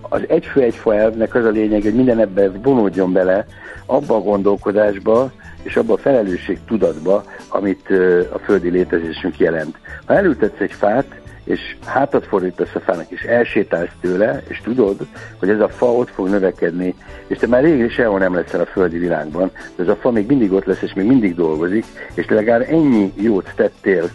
Az 0.00 0.20
egy 0.28 0.44
fő, 0.44 0.60
egy 0.60 0.74
fa 0.74 0.94
elvnek 0.94 1.34
az 1.34 1.44
a 1.44 1.50
lényeg, 1.50 1.82
hogy 1.82 1.94
minden 1.94 2.18
ebben 2.18 2.60
vonódjon 2.62 3.12
bele, 3.12 3.46
abba 3.86 4.14
a 4.14 4.20
gondolkodásba, 4.20 5.30
és 5.62 5.76
abba 5.76 5.92
a 5.92 5.98
felelősség 5.98 6.58
tudatba, 6.66 7.24
amit 7.48 7.90
a 8.32 8.38
földi 8.38 8.70
létezésünk 8.70 9.38
jelent. 9.38 9.76
Ha 10.04 10.14
elültetsz 10.14 10.60
egy 10.60 10.72
fát, 10.72 11.06
és 11.44 11.76
hátat 11.84 12.26
fordítasz 12.26 12.74
a 12.74 12.80
fának, 12.80 13.10
és 13.10 13.22
elsétálsz 13.22 13.92
tőle, 14.00 14.42
és 14.48 14.60
tudod, 14.60 14.96
hogy 15.38 15.48
ez 15.48 15.60
a 15.60 15.68
fa 15.68 15.92
ott 15.92 16.10
fog 16.10 16.28
növekedni, 16.28 16.94
és 17.26 17.38
te 17.38 17.46
már 17.46 17.62
rég 17.62 17.90
sehol 17.90 18.18
nem 18.18 18.34
leszel 18.34 18.60
a 18.60 18.66
földi 18.66 18.98
világban, 18.98 19.50
de 19.76 19.82
ez 19.82 19.88
a 19.88 19.96
fa 19.96 20.10
még 20.10 20.26
mindig 20.26 20.52
ott 20.52 20.64
lesz, 20.64 20.82
és 20.82 20.94
még 20.94 21.06
mindig 21.06 21.34
dolgozik, 21.34 21.84
és 22.14 22.28
legalább 22.28 22.66
ennyi 22.68 23.12
jót 23.16 23.52
tettél 23.56 24.10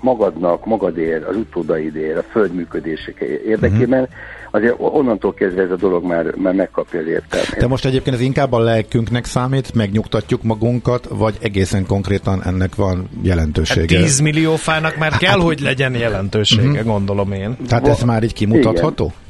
magadnak, 0.00 0.66
magadért, 0.66 1.24
az 1.28 1.36
utódaidért, 1.36 2.18
a 2.18 2.22
föld 2.30 2.54
működések 2.54 3.20
érdekében, 3.46 4.00
uh-huh. 4.00 4.16
azért 4.50 4.74
onnantól 4.78 5.34
kezdve 5.34 5.62
ez 5.62 5.70
a 5.70 5.76
dolog 5.76 6.04
már, 6.04 6.34
már 6.36 6.54
megkapja 6.54 7.00
az 7.00 7.06
értelmét. 7.06 7.56
De 7.58 7.66
most 7.66 7.84
egyébként 7.84 8.16
ez 8.16 8.22
inkább 8.22 8.52
a 8.52 8.60
lelkünknek 8.60 9.24
számít, 9.24 9.74
megnyugtatjuk 9.74 10.42
magunkat, 10.42 11.08
vagy 11.10 11.36
egészen 11.40 11.86
konkrétan 11.86 12.42
ennek 12.44 12.74
van 12.74 13.08
jelentősége? 13.22 13.96
Hát 13.96 14.04
10 14.04 14.20
millió 14.20 14.56
fának 14.56 14.96
már 14.96 15.16
kell, 15.16 15.30
hát, 15.30 15.40
hogy 15.40 15.60
legyen 15.60 15.94
jelentősége, 15.94 16.68
uh-huh. 16.68 16.84
gondolom 16.84 17.32
én. 17.32 17.56
Tehát 17.68 17.88
ez 17.88 18.02
már 18.02 18.22
így 18.22 18.32
kimutatható? 18.32 19.04
Igen. 19.04 19.22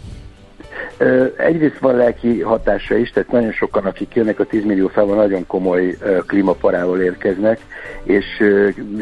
Egyrészt 1.36 1.78
van 1.78 1.96
lelki 1.96 2.40
hatása 2.40 2.96
is, 2.96 3.10
tehát 3.10 3.32
nagyon 3.32 3.52
sokan, 3.52 3.84
akik 3.84 4.14
jönnek 4.14 4.40
a 4.40 4.44
10 4.44 4.64
millió 4.64 4.88
felban, 4.88 5.16
nagyon 5.16 5.46
komoly 5.46 5.96
klímaparával 6.26 7.00
érkeznek, 7.00 7.58
és 8.02 8.24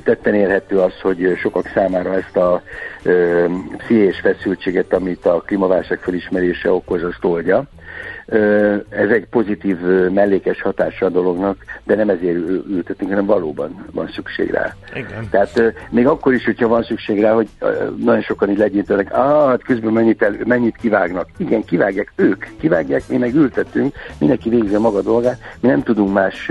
tetten 0.04 0.34
érhető 0.34 0.78
az, 0.78 1.00
hogy 1.00 1.36
sokak 1.38 1.70
számára 1.74 2.14
ezt 2.14 2.36
a 2.36 2.62
pszichés 3.76 4.20
feszültséget, 4.20 4.92
amit 4.92 5.26
a 5.26 5.42
klímaválság 5.46 5.98
felismerése 5.98 6.72
okoz, 6.72 7.02
azt 7.02 7.24
oldja. 7.24 7.64
Ez 8.88 9.08
egy 9.10 9.26
pozitív 9.30 9.78
mellékes 10.10 10.62
hatása 10.62 11.06
a 11.06 11.08
dolognak, 11.08 11.56
de 11.84 11.94
nem 11.94 12.08
ezért 12.08 12.36
ültetünk, 12.68 13.10
hanem 13.10 13.26
valóban 13.26 13.86
van 13.92 14.08
szükség 14.14 14.50
rá. 14.50 14.74
Igen. 14.94 15.28
Tehát 15.30 15.72
még 15.90 16.06
akkor 16.06 16.32
is, 16.32 16.44
hogyha 16.44 16.68
van 16.68 16.82
szükség 16.82 17.20
rá, 17.20 17.32
hogy 17.32 17.48
nagyon 17.96 18.22
sokan 18.22 18.50
így 18.50 18.58
legyintenek, 18.58 19.12
ah, 19.12 19.48
hát 19.48 19.62
közben 19.62 19.92
mennyit, 19.92 20.22
el, 20.22 20.36
mennyit 20.44 20.76
kivágnak. 20.76 21.28
Igen, 21.36 21.64
kivágják 21.64 22.12
ők, 22.16 22.44
kivágják, 22.60 23.02
mi 23.08 23.16
meg 23.16 23.34
ültetünk, 23.34 23.94
mindenki 24.18 24.48
végzi 24.48 24.74
a 24.74 24.80
maga 24.80 25.02
dolgát, 25.02 25.38
mi 25.60 25.68
nem 25.68 25.82
tudunk 25.82 26.12
más, 26.12 26.50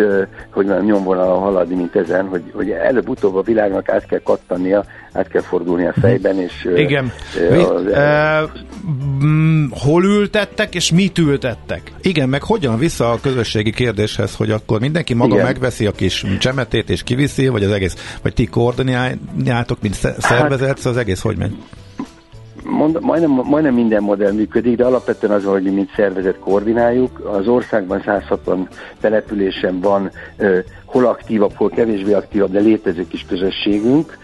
hogy 0.50 0.68
van 0.68 0.84
nyomvonalon 0.84 1.40
haladni, 1.40 1.76
mint 1.76 1.96
ezen, 1.96 2.28
hogy, 2.28 2.44
hogy 2.54 2.70
előbb-utóbb 2.70 3.36
a 3.36 3.42
világnak 3.42 3.90
át 3.90 4.06
kell 4.06 4.22
kattannia, 4.24 4.86
át 5.12 5.28
kell 5.28 5.42
fordulni 5.42 5.88
a 5.88 5.94
fejben, 6.02 6.40
és... 6.40 6.68
Igen. 6.76 7.12
Az, 7.52 7.82
uh, 7.82 8.50
hol 9.70 10.04
ültettek, 10.04 10.76
és 10.76 10.92
mit 10.92 11.18
ültettek? 11.18 11.92
Igen, 12.02 12.30
meg 12.30 12.44
hogyan 12.44 12.78
vissza 12.78 13.12
a 13.12 13.20
közösségi 13.22 13.72
kérdéshez, 13.72 14.36
hogy 14.36 14.52
akkor 14.52 14.80
mindenki 14.80 15.14
maga 15.14 15.34
Igen. 15.34 15.46
megveszi 15.46 15.86
a 15.86 15.92
kis 15.92 16.26
csemetét 16.40 16.90
és 16.90 17.04
kiviszi, 17.04 17.48
vagy 17.48 17.64
az 17.64 17.72
egész, 17.72 18.18
vagy 18.22 18.34
ti 18.34 18.46
koordináljátok, 18.46 19.82
mint 19.82 19.94
szervezet, 20.18 20.68
hát, 20.68 20.86
az 20.86 20.98
egész 20.98 21.22
hogy 21.22 21.38
megy? 21.38 21.56
Mond, 22.64 22.98
majdnem, 23.02 23.32
majdnem 23.32 23.74
minden 23.74 24.04
modell 24.04 24.32
működik, 24.32 24.78
de 24.78 24.86
alapvetően 24.86 25.34
az, 25.34 25.44
hogy 25.44 25.64
mi 25.64 25.70
mint 25.70 25.92
szervezet 25.96 26.40
koordináljuk. 26.40 27.20
Az 27.20 27.48
országban 27.48 28.02
160 28.06 28.68
településen 29.00 29.80
van 29.80 30.12
ö, 30.38 30.60
hol 30.86 31.06
aktívabb, 31.06 31.54
hol 31.56 31.70
kevésbé 31.70 32.14
aktívabb, 32.14 32.52
de 32.52 32.60
létező 32.60 33.08
kis 33.08 33.26
közösségünk. 33.26 34.18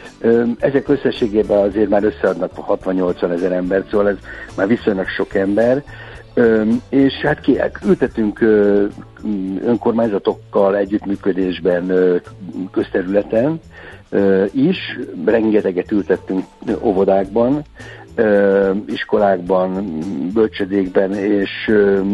Ezek 0.60 0.90
összességében 0.90 1.58
azért 1.58 1.90
már 1.90 2.04
összeadnak 2.04 2.52
60-80 2.68 3.32
ezer 3.32 3.52
ember, 3.52 3.84
szóval 3.92 4.10
ez 4.10 4.18
már 4.56 4.68
viszonylag 4.68 5.08
sok 5.08 5.36
ember. 5.36 5.84
És 6.90 7.14
hát 7.14 7.40
ki, 7.40 7.60
ültetünk 7.86 8.42
ö, 8.42 8.86
önkormányzatokkal 9.64 10.78
együttműködésben 10.78 11.90
ö, 11.90 12.16
közterületen 12.72 13.60
is, 14.52 14.78
rengeteget 15.26 15.92
ültettünk 15.92 16.46
óvodákban, 16.82 17.62
iskolákban, 18.88 20.00
bölcsödékben, 20.34 21.14
és 21.14 21.50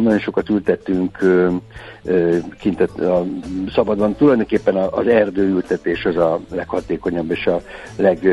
nagyon 0.04 0.20
sokat 0.20 0.50
ültettünk 0.50 1.18
kint 2.60 2.82
a 2.82 3.26
szabadban. 3.74 4.16
Tulajdonképpen 4.16 4.76
az 4.76 5.08
erdőültetés 5.08 6.06
az 6.06 6.16
a 6.16 6.40
leghatékonyabb 6.52 7.32
és 7.32 7.46
a 7.46 7.62
leg, 7.98 8.28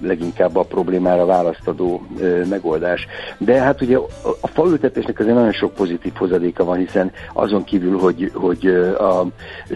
leginkább 0.00 0.56
a 0.56 0.62
problémára 0.62 1.24
választadó 1.24 2.06
megoldás. 2.48 3.06
De 3.38 3.60
hát 3.60 3.80
ugye 3.80 3.96
a 4.40 4.46
faültetésnek 4.46 5.18
azért 5.18 5.34
nagyon 5.34 5.52
sok 5.52 5.74
pozitív 5.74 6.12
hozadéka 6.14 6.64
van, 6.64 6.78
hiszen 6.78 7.12
azon 7.32 7.64
kívül, 7.64 7.98
hogy, 7.98 8.30
hogy 8.34 8.66
a 8.98 9.26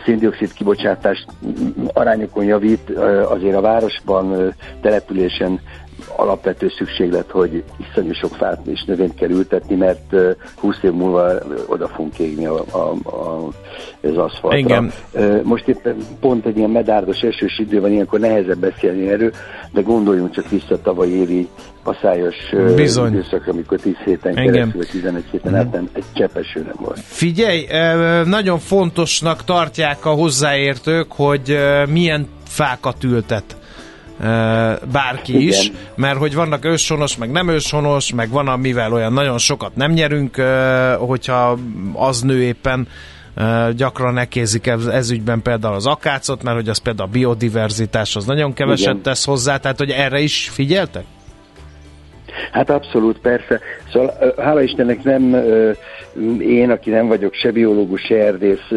széndiokszid 0.05 0.53
kibocsátás 0.53 1.27
arányokon 1.93 2.45
javít, 2.45 2.91
azért 3.29 3.57
a 3.57 3.61
városban, 3.61 4.55
településen 4.81 5.61
alapvető 6.17 6.69
szükséglet, 6.69 7.31
hogy 7.31 7.63
iszonyú 7.91 8.13
sok 8.13 8.35
fát 8.35 8.67
és 8.67 8.85
növényt 8.87 9.15
kell 9.15 9.31
ültetni, 9.31 9.75
mert 9.75 10.15
20 10.55 10.77
év 10.83 10.93
múlva 10.93 11.33
oda 11.67 11.89
fogunk 11.89 12.19
égni 12.19 12.47
a, 12.47 12.65
a, 12.71 13.09
a, 13.09 13.49
az 14.03 14.17
aszfaltra. 14.17 14.59
Igen. 14.59 14.93
Most 15.43 15.69
éppen 15.69 15.97
pont 16.21 16.47
egy 16.47 16.57
ilyen 16.57 16.71
medárdos 16.71 17.21
esős 17.21 17.59
idő 17.59 17.81
van, 17.81 17.91
ilyenkor 17.91 18.21
nehezebb 18.21 18.59
beszélni 18.59 19.09
erről, 19.09 19.33
de 19.73 19.81
gondoljunk 19.81 20.31
csak 20.31 20.49
vissza 20.49 20.75
a 20.75 20.81
tavalyi 20.83 21.13
évi 21.13 21.49
paszályos 21.83 22.37
Bizony. 22.75 23.13
időszakra, 23.13 23.53
amikor 23.53 23.81
10 23.81 23.95
héten 24.05 24.37
Engem. 24.37 24.55
keresztül, 24.55 24.87
11 24.87 25.25
héten 25.31 25.55
át 25.55 25.73
nem, 25.73 25.89
egy 25.93 26.05
cseppeső 26.13 26.63
nem 26.63 26.77
volt. 26.79 26.99
Figyelj, 27.01 27.67
nagyon 28.25 28.59
fontosnak 28.59 29.45
tartják 29.45 30.07
a 30.07 30.11
hozzáértők, 30.11 31.13
hogy 31.13 31.59
milyen 31.89 32.29
fákat 32.47 33.05
ültet 33.05 33.57
bárki 34.93 35.33
Igen. 35.33 35.49
is, 35.49 35.73
mert 35.95 36.19
hogy 36.19 36.35
vannak 36.35 36.65
őshonos, 36.65 37.17
meg 37.17 37.31
nem 37.31 37.49
őshonos, 37.49 38.13
meg 38.13 38.31
van, 38.31 38.49
amivel 38.49 38.93
olyan 38.93 39.13
nagyon 39.13 39.39
sokat 39.39 39.77
nem 39.77 39.93
nyerünk, 39.93 40.37
hogyha 40.99 41.59
az 41.95 42.21
nő 42.21 42.43
éppen 42.43 42.89
gyakran 43.77 44.15
nekézik 44.15 44.67
ez, 44.67 44.87
ez 44.87 45.11
ügyben 45.11 45.43
például 45.43 45.75
az 45.75 45.87
akácot, 45.87 46.43
mert 46.43 46.57
hogy 46.57 46.69
az 46.69 46.79
például 46.79 47.09
a 47.09 47.13
biodiverzitás 47.13 48.17
az 48.17 48.25
nagyon 48.25 48.53
keveset 48.53 48.89
Igen. 48.89 49.03
tesz 49.03 49.25
hozzá, 49.25 49.57
tehát 49.57 49.79
hogy 49.79 49.91
erre 49.91 50.21
is 50.21 50.49
figyeltek? 50.53 51.05
Hát 52.53 52.71
abszolút, 52.71 53.19
persze. 53.19 53.61
Szóval 53.93 54.35
hála 54.37 54.63
Istennek 54.63 55.03
nem 55.03 55.35
én, 56.41 56.71
aki 56.71 56.91
nem 56.91 57.07
vagyok 57.07 57.35
se 57.35 57.51
biológus, 57.51 58.01
se 58.01 58.15
erdész, 58.15 58.69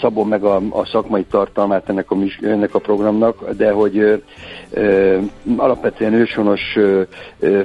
szabom 0.00 0.28
meg 0.28 0.44
a, 0.44 0.56
a 0.70 0.86
szakmai 0.86 1.24
tartalmát 1.24 1.88
ennek 1.88 2.10
a, 2.10 2.16
ennek 2.42 2.74
a 2.74 2.78
programnak, 2.78 3.50
de 3.50 3.70
hogy 3.70 4.20
ö, 4.70 5.18
alapvetően 5.56 6.12
őshonos 6.12 6.60
ö, 6.76 7.02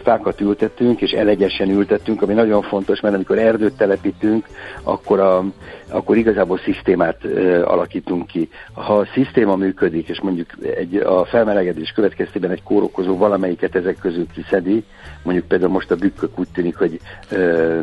fákat 0.04 0.42
ültettünk, 0.42 1.02
és 1.02 1.12
elegyesen 1.12 1.70
ültettünk, 1.70 2.22
ami 2.22 2.34
nagyon 2.34 2.62
fontos, 2.62 3.00
mert 3.00 3.16
amikor 3.16 3.38
erdőt 3.38 3.78
telepítünk, 3.78 4.48
akkor, 4.84 5.20
a, 5.20 5.44
akkor 5.90 6.18
igazából 6.18 6.58
szisztémát 6.58 7.24
ö, 7.24 7.64
alakítunk 7.64 8.28
ki. 8.28 8.50
Ha 8.74 8.98
a 8.98 9.08
szisztéma 9.14 9.56
működik, 9.56 10.10
és 10.10 10.22
mondjuk 10.22 10.50
egy, 10.78 10.96
a 10.96 11.26
felmelegedés 11.26 11.92
következtében 11.92 12.52
egy 12.52 12.64
kórokozó 12.64 13.18
valamelyiket 13.18 13.76
ezek 13.76 13.98
közül 14.02 14.26
kiszedi, 14.34 14.84
mondjuk 15.24 15.48
például 15.48 15.72
most 15.72 15.92
a 15.92 15.96
bükkök 15.96 16.40
úgy 16.40 16.48
tűnik, 16.54 16.78
hogy 16.78 17.00
ö, 17.30 17.80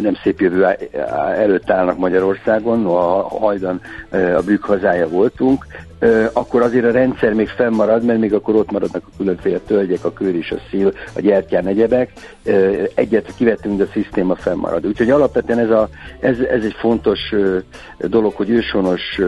nem 0.00 0.14
szép 0.22 0.40
jövő 0.40 0.66
előtt 1.36 1.70
állnak 1.70 1.98
Magyarországon, 1.98 2.80
no, 2.80 2.94
a 2.94 3.28
hajdan 3.28 3.80
a 4.10 4.42
bükk 4.44 4.64
hazája 4.64 5.08
voltunk, 5.08 5.66
akkor 6.32 6.62
azért 6.62 6.84
a 6.84 6.90
rendszer 6.90 7.32
még 7.32 7.48
fennmarad, 7.48 8.04
mert 8.04 8.18
még 8.18 8.34
akkor 8.34 8.54
ott 8.54 8.70
maradnak 8.70 9.02
a 9.06 9.16
különféle 9.16 9.58
tölgyek, 9.58 10.04
a 10.04 10.12
kőr 10.12 10.34
és 10.34 10.50
a 10.50 10.56
szíl, 10.70 10.92
a 11.16 11.20
gyertyán 11.20 11.66
egyebek. 11.66 12.12
Egyet 12.94 13.34
kivettünk, 13.36 13.78
de 13.78 13.84
a 13.84 13.92
szisztéma 13.92 14.34
fennmarad. 14.34 14.86
Úgyhogy 14.86 15.10
alapvetően 15.10 15.58
ez, 15.58 15.70
a, 15.70 15.88
ez, 16.20 16.38
ez 16.38 16.64
egy 16.64 16.76
fontos 16.78 17.34
dolog, 17.98 18.32
hogy 18.32 18.50
őshonos 18.50 19.20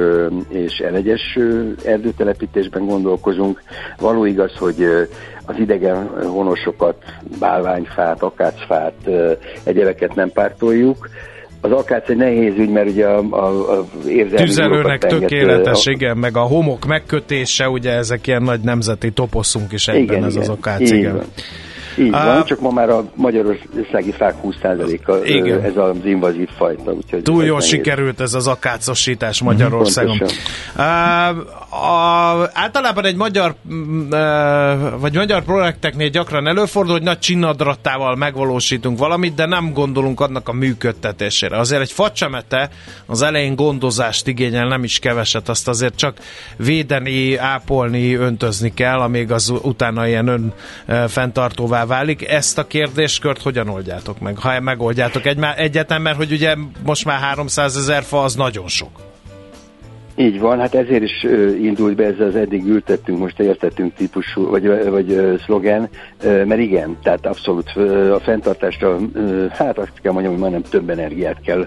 és 0.48 0.78
elegyes 0.78 1.38
erdőtelepítésben 1.84 2.86
gondolkozunk. 2.86 3.62
Való 3.98 4.24
igaz, 4.24 4.56
hogy 4.56 5.08
az 5.46 5.58
idegen 5.58 6.08
honosokat, 6.26 6.96
bálványfát, 7.38 8.22
akácfát, 8.22 9.10
egyebeket 9.64 10.14
nem 10.14 10.30
pártoljuk, 10.32 11.08
az 11.66 11.78
akác 11.78 12.08
egy 12.08 12.16
nehéz 12.16 12.54
ügy, 12.58 12.70
mert 12.70 12.88
ugye 12.88 13.06
a, 13.06 13.24
a, 13.30 13.78
a 13.78 13.84
Tüzelőnek 14.36 15.06
tökéletes, 15.06 15.86
a... 15.86 15.90
igen, 15.90 16.16
meg 16.16 16.36
a 16.36 16.40
homok 16.40 16.86
megkötése, 16.86 17.68
ugye 17.68 17.90
ezek 17.90 18.26
ilyen 18.26 18.42
nagy 18.42 18.60
nemzeti 18.60 19.10
toposzunk 19.10 19.72
is 19.72 19.88
egyben 19.88 20.02
igen, 20.02 20.24
ez 20.24 20.34
igen, 20.34 20.42
az 20.42 20.48
akác, 20.48 20.90
igen. 20.90 21.16
Van. 21.16 21.24
Így 21.98 22.12
uh, 22.12 22.24
van, 22.24 22.44
csak 22.44 22.60
ma 22.60 22.70
már 22.70 22.90
a 22.90 23.04
magyarországi 23.14 24.12
fák 24.12 24.34
20%-a 24.44 25.16
igen. 25.24 25.62
ez 25.62 25.76
az 25.76 25.96
invazív 26.04 26.48
fajta. 26.56 26.92
Úgyhogy 26.92 27.22
Túl 27.22 27.44
jól 27.44 27.56
nehéz. 27.56 27.70
sikerült 27.70 28.20
ez 28.20 28.34
az 28.34 28.46
akácosítás 28.46 29.42
Magyarországon. 29.42 30.18
Uh, 30.76 30.82
a, 31.82 32.50
általában 32.52 33.04
egy 33.04 33.16
magyar 33.16 33.54
mm, 33.72 34.08
vagy 34.98 35.14
magyar 35.14 35.42
projekteknél 35.42 36.08
gyakran 36.08 36.46
előfordul, 36.46 36.92
hogy 36.92 37.02
nagy 37.02 37.18
csinnadrattával 37.18 38.16
megvalósítunk 38.16 38.98
valamit, 38.98 39.34
de 39.34 39.46
nem 39.46 39.72
gondolunk 39.72 40.20
annak 40.20 40.48
a 40.48 40.52
működtetésére. 40.52 41.58
Azért 41.58 41.80
egy 41.80 41.92
facsemete 41.92 42.70
az 43.06 43.22
elején 43.22 43.54
gondozást 43.54 44.26
igényel, 44.26 44.66
nem 44.68 44.84
is 44.84 44.98
keveset, 44.98 45.48
azt 45.48 45.68
azért 45.68 45.96
csak 45.96 46.18
védeni, 46.56 47.36
ápolni, 47.36 48.14
öntözni 48.14 48.74
kell, 48.74 48.98
amíg 48.98 49.32
az 49.32 49.52
utána 49.62 50.06
ilyen 50.06 50.28
ön 50.28 50.52
fenntartóvá 51.08 51.86
válik. 51.86 52.28
Ezt 52.28 52.58
a 52.58 52.66
kérdéskört 52.66 53.42
hogyan 53.42 53.68
oldjátok 53.68 54.18
meg? 54.18 54.38
Ha 54.38 54.60
megoldjátok 54.60 55.26
egy, 55.26 55.38
egyetlen, 55.56 56.02
mert 56.02 56.16
hogy 56.16 56.32
ugye 56.32 56.54
most 56.84 57.04
már 57.04 57.20
300 57.20 57.76
ezer 57.76 58.02
fa 58.02 58.22
az 58.22 58.34
nagyon 58.34 58.68
sok. 58.68 59.14
Így 60.18 60.40
van, 60.40 60.58
hát 60.58 60.74
ezért 60.74 61.02
is 61.02 61.22
indult 61.60 61.96
be 61.96 62.04
ez 62.04 62.20
az 62.20 62.36
eddig 62.36 62.66
ültettünk, 62.66 63.18
most 63.18 63.40
értettünk 63.40 63.94
típusú, 63.94 64.46
vagy, 64.46 64.88
vagy 64.90 65.38
szlogen, 65.44 65.88
mert 66.22 66.60
igen, 66.60 66.98
tehát 67.02 67.26
abszolút 67.26 67.70
a 68.12 68.18
fenntartásra, 68.18 68.98
hát 69.50 69.78
azt 69.78 70.00
kell 70.02 70.12
mondjam, 70.12 70.32
hogy 70.32 70.42
majdnem 70.42 70.62
több 70.62 70.90
energiát 70.90 71.40
kell 71.40 71.66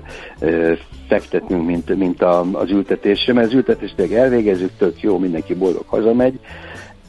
fektetnünk, 1.07 1.65
mint, 1.65 1.95
mint 1.95 2.23
az 2.51 2.71
ültetésre, 2.71 3.33
mert 3.33 3.47
az 3.47 3.53
ültetést 3.53 3.99
elvégezzük, 3.99 4.71
tök 4.77 5.01
jó, 5.01 5.17
mindenki 5.17 5.55
boldog 5.55 5.83
hazamegy, 5.87 6.39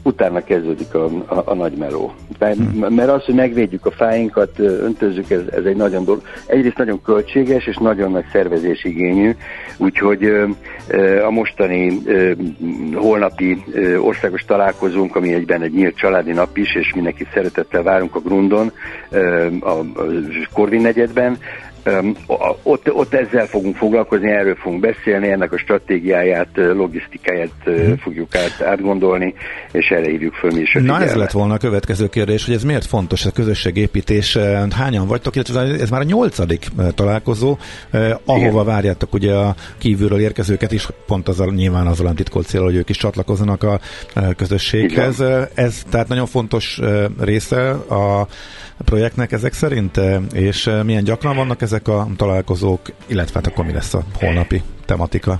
utána 0.03 0.43
kezdődik 0.43 0.93
a, 0.93 1.05
a, 1.05 1.41
a 1.45 1.53
nagy 1.53 1.73
meló. 1.73 2.13
Mert, 2.39 2.89
mert 2.89 3.09
az, 3.09 3.23
hogy 3.23 3.35
megvédjük 3.35 3.85
a 3.85 3.91
fáinkat, 3.91 4.59
öntözzük, 4.59 5.29
ez, 5.29 5.41
ez 5.51 5.65
egy 5.65 5.75
nagyon 5.75 6.05
dolog. 6.05 6.21
Egyrészt 6.45 6.77
nagyon 6.77 7.01
költséges 7.01 7.67
és 7.67 7.77
nagyon 7.77 8.11
nagy 8.11 8.25
szervezésigényű, 8.31 9.35
úgyhogy 9.77 10.25
a 11.25 11.31
mostani 11.31 12.01
holnapi 12.93 13.63
országos 13.97 14.45
találkozónk, 14.45 15.15
ami 15.15 15.33
egyben 15.33 15.61
egy 15.61 15.73
nyílt 15.73 15.95
családi 15.95 16.31
nap 16.31 16.57
is, 16.57 16.75
és 16.75 16.93
mindenki 16.93 17.27
szeretettel 17.33 17.83
várunk 17.83 18.15
a 18.15 18.19
Grundon, 18.19 18.71
a 19.61 19.75
Korvin 20.53 20.81
negyedben, 20.81 21.37
ott, 22.63 22.93
ott 22.93 23.13
ezzel 23.13 23.45
fogunk 23.45 23.75
foglalkozni, 23.75 24.31
erről 24.31 24.55
fogunk 24.55 24.81
beszélni, 24.81 25.31
ennek 25.31 25.51
a 25.53 25.57
stratégiáját, 25.57 26.49
logisztikáját 26.53 27.51
uh-huh. 27.65 27.97
fogjuk 27.97 28.35
át, 28.35 28.61
átgondolni, 28.61 29.33
és 29.71 29.89
erre 29.89 30.09
hívjuk 30.09 30.33
föl 30.33 30.51
mi 30.51 30.59
is. 30.59 30.73
Na 30.73 31.01
ez 31.01 31.15
lett 31.15 31.31
volna 31.31 31.53
a 31.53 31.57
következő 31.57 32.07
kérdés, 32.07 32.45
hogy 32.45 32.55
ez 32.55 32.63
miért 32.63 32.85
fontos 32.85 33.25
a 33.25 33.31
közösségépítés, 33.31 34.37
hányan 34.69 35.07
vagytok, 35.07 35.35
illetve 35.35 35.61
ez 35.61 35.89
már 35.89 36.01
a 36.01 36.03
nyolcadik 36.03 36.67
találkozó, 36.95 37.57
ahova 38.25 38.61
Igen. 38.61 38.65
várjátok 38.65 39.13
ugye 39.13 39.33
a 39.33 39.55
kívülről 39.77 40.19
érkezőket 40.19 40.71
is, 40.71 40.87
pont 41.05 41.27
az 41.27 41.39
a, 41.39 41.51
nyilván 41.51 41.87
az 41.87 41.99
a 41.99 42.13
titkolt 42.13 42.47
cél, 42.47 42.63
hogy 42.63 42.75
ők 42.75 42.89
is 42.89 42.97
csatlakozzanak 42.97 43.63
a 43.63 43.79
közösséghez. 44.35 45.19
Igen. 45.19 45.47
Ez 45.53 45.83
tehát 45.89 46.07
nagyon 46.07 46.25
fontos 46.25 46.79
része 47.19 47.69
a 47.71 48.27
projektnek 48.81 49.31
ezek 49.31 49.53
szerint, 49.53 49.99
és 50.33 50.69
milyen 50.83 51.03
gyakran 51.03 51.35
vannak 51.35 51.61
ezek 51.61 51.87
a 51.87 52.07
találkozók, 52.15 52.81
illetve 53.07 53.39
hát 53.39 53.47
akkor 53.47 53.65
mi 53.65 53.73
lesz 53.73 53.93
a 53.93 54.03
holnapi 54.13 54.61
tematika? 54.85 55.39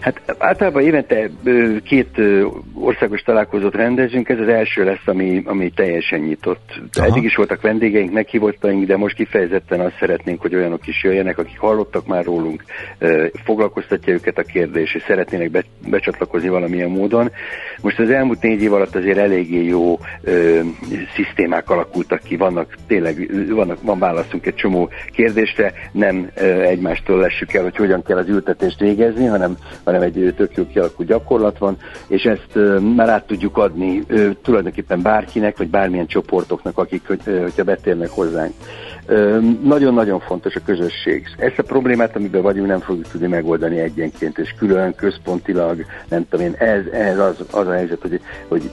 Hát 0.00 0.36
általában 0.38 0.82
évente 0.82 1.30
két 1.84 2.20
országos 2.74 3.20
találkozót 3.20 3.74
rendezünk, 3.74 4.28
ez 4.28 4.38
az 4.38 4.48
első 4.48 4.84
lesz, 4.84 5.06
ami, 5.06 5.42
ami 5.44 5.70
teljesen 5.70 6.20
nyitott. 6.20 6.80
Aha. 6.92 7.06
Eddig 7.06 7.24
is 7.24 7.34
voltak 7.34 7.60
vendégeink, 7.60 8.12
meghívottaink, 8.12 8.86
de 8.86 8.96
most 8.96 9.14
kifejezetten 9.14 9.80
azt 9.80 9.96
szeretnénk, 9.98 10.40
hogy 10.40 10.54
olyanok 10.54 10.86
is 10.86 11.02
jöjjenek, 11.02 11.38
akik 11.38 11.58
hallottak 11.58 12.06
már 12.06 12.24
rólunk, 12.24 12.64
foglalkoztatja 13.44 14.12
őket 14.12 14.38
a 14.38 14.42
kérdés, 14.42 14.94
és 14.94 15.02
szeretnének 15.06 15.50
be, 15.50 15.62
becsatlakozni 15.88 16.48
valamilyen 16.48 16.90
módon. 16.90 17.30
Most 17.80 17.98
az 17.98 18.10
elmúlt 18.10 18.42
négy 18.42 18.62
év 18.62 18.72
alatt 18.72 18.94
azért 18.94 19.18
eléggé 19.18 19.64
jó 19.64 19.98
ö, 20.22 20.60
szisztémák 21.14 21.70
alakultak 21.70 22.22
ki, 22.22 22.36
vannak 22.36 22.74
tényleg, 22.86 23.30
vannak, 23.48 23.82
van 23.82 23.98
válaszunk 23.98 24.46
egy 24.46 24.54
csomó 24.54 24.90
kérdésre, 25.12 25.72
nem 25.92 26.30
ö, 26.34 26.60
egymástól 26.60 27.18
lessük 27.18 27.52
el, 27.52 27.62
hogy 27.62 27.76
hogyan 27.76 28.02
kell 28.02 28.16
az 28.16 28.28
ültetést 28.28 28.80
végezni, 28.80 29.26
hanem 29.26 29.56
hanem 29.88 30.02
egy 30.02 30.34
tök 30.36 30.56
jó 30.56 30.66
kialakult 30.66 31.08
gyakorlat 31.08 31.58
van, 31.58 31.76
és 32.06 32.22
ezt 32.22 32.80
már 32.96 33.08
át 33.08 33.26
tudjuk 33.26 33.56
adni 33.56 34.06
tulajdonképpen 34.42 35.02
bárkinek, 35.02 35.56
vagy 35.56 35.68
bármilyen 35.68 36.06
csoportoknak, 36.06 36.78
akik, 36.78 37.06
hogy, 37.06 37.20
hogyha 37.24 37.64
betérnek 37.64 38.10
hozzánk. 38.10 38.52
Nagyon-nagyon 39.62 40.20
fontos 40.20 40.54
a 40.54 40.60
közösség. 40.64 41.26
Ezt 41.36 41.58
a 41.58 41.62
problémát, 41.62 42.16
amiben 42.16 42.42
vagyunk, 42.42 42.66
nem 42.66 42.80
fogjuk 42.80 43.08
tudni 43.08 43.26
megoldani 43.26 43.78
egyenként, 43.78 44.38
és 44.38 44.54
külön, 44.58 44.94
központilag, 44.94 45.84
nem 46.08 46.28
tudom 46.28 46.46
én, 46.46 46.54
ez, 46.58 46.86
ez 46.92 47.18
az, 47.18 47.36
az 47.50 47.66
a 47.66 47.72
helyzet, 47.72 48.00
hogy, 48.00 48.20
hogy 48.48 48.70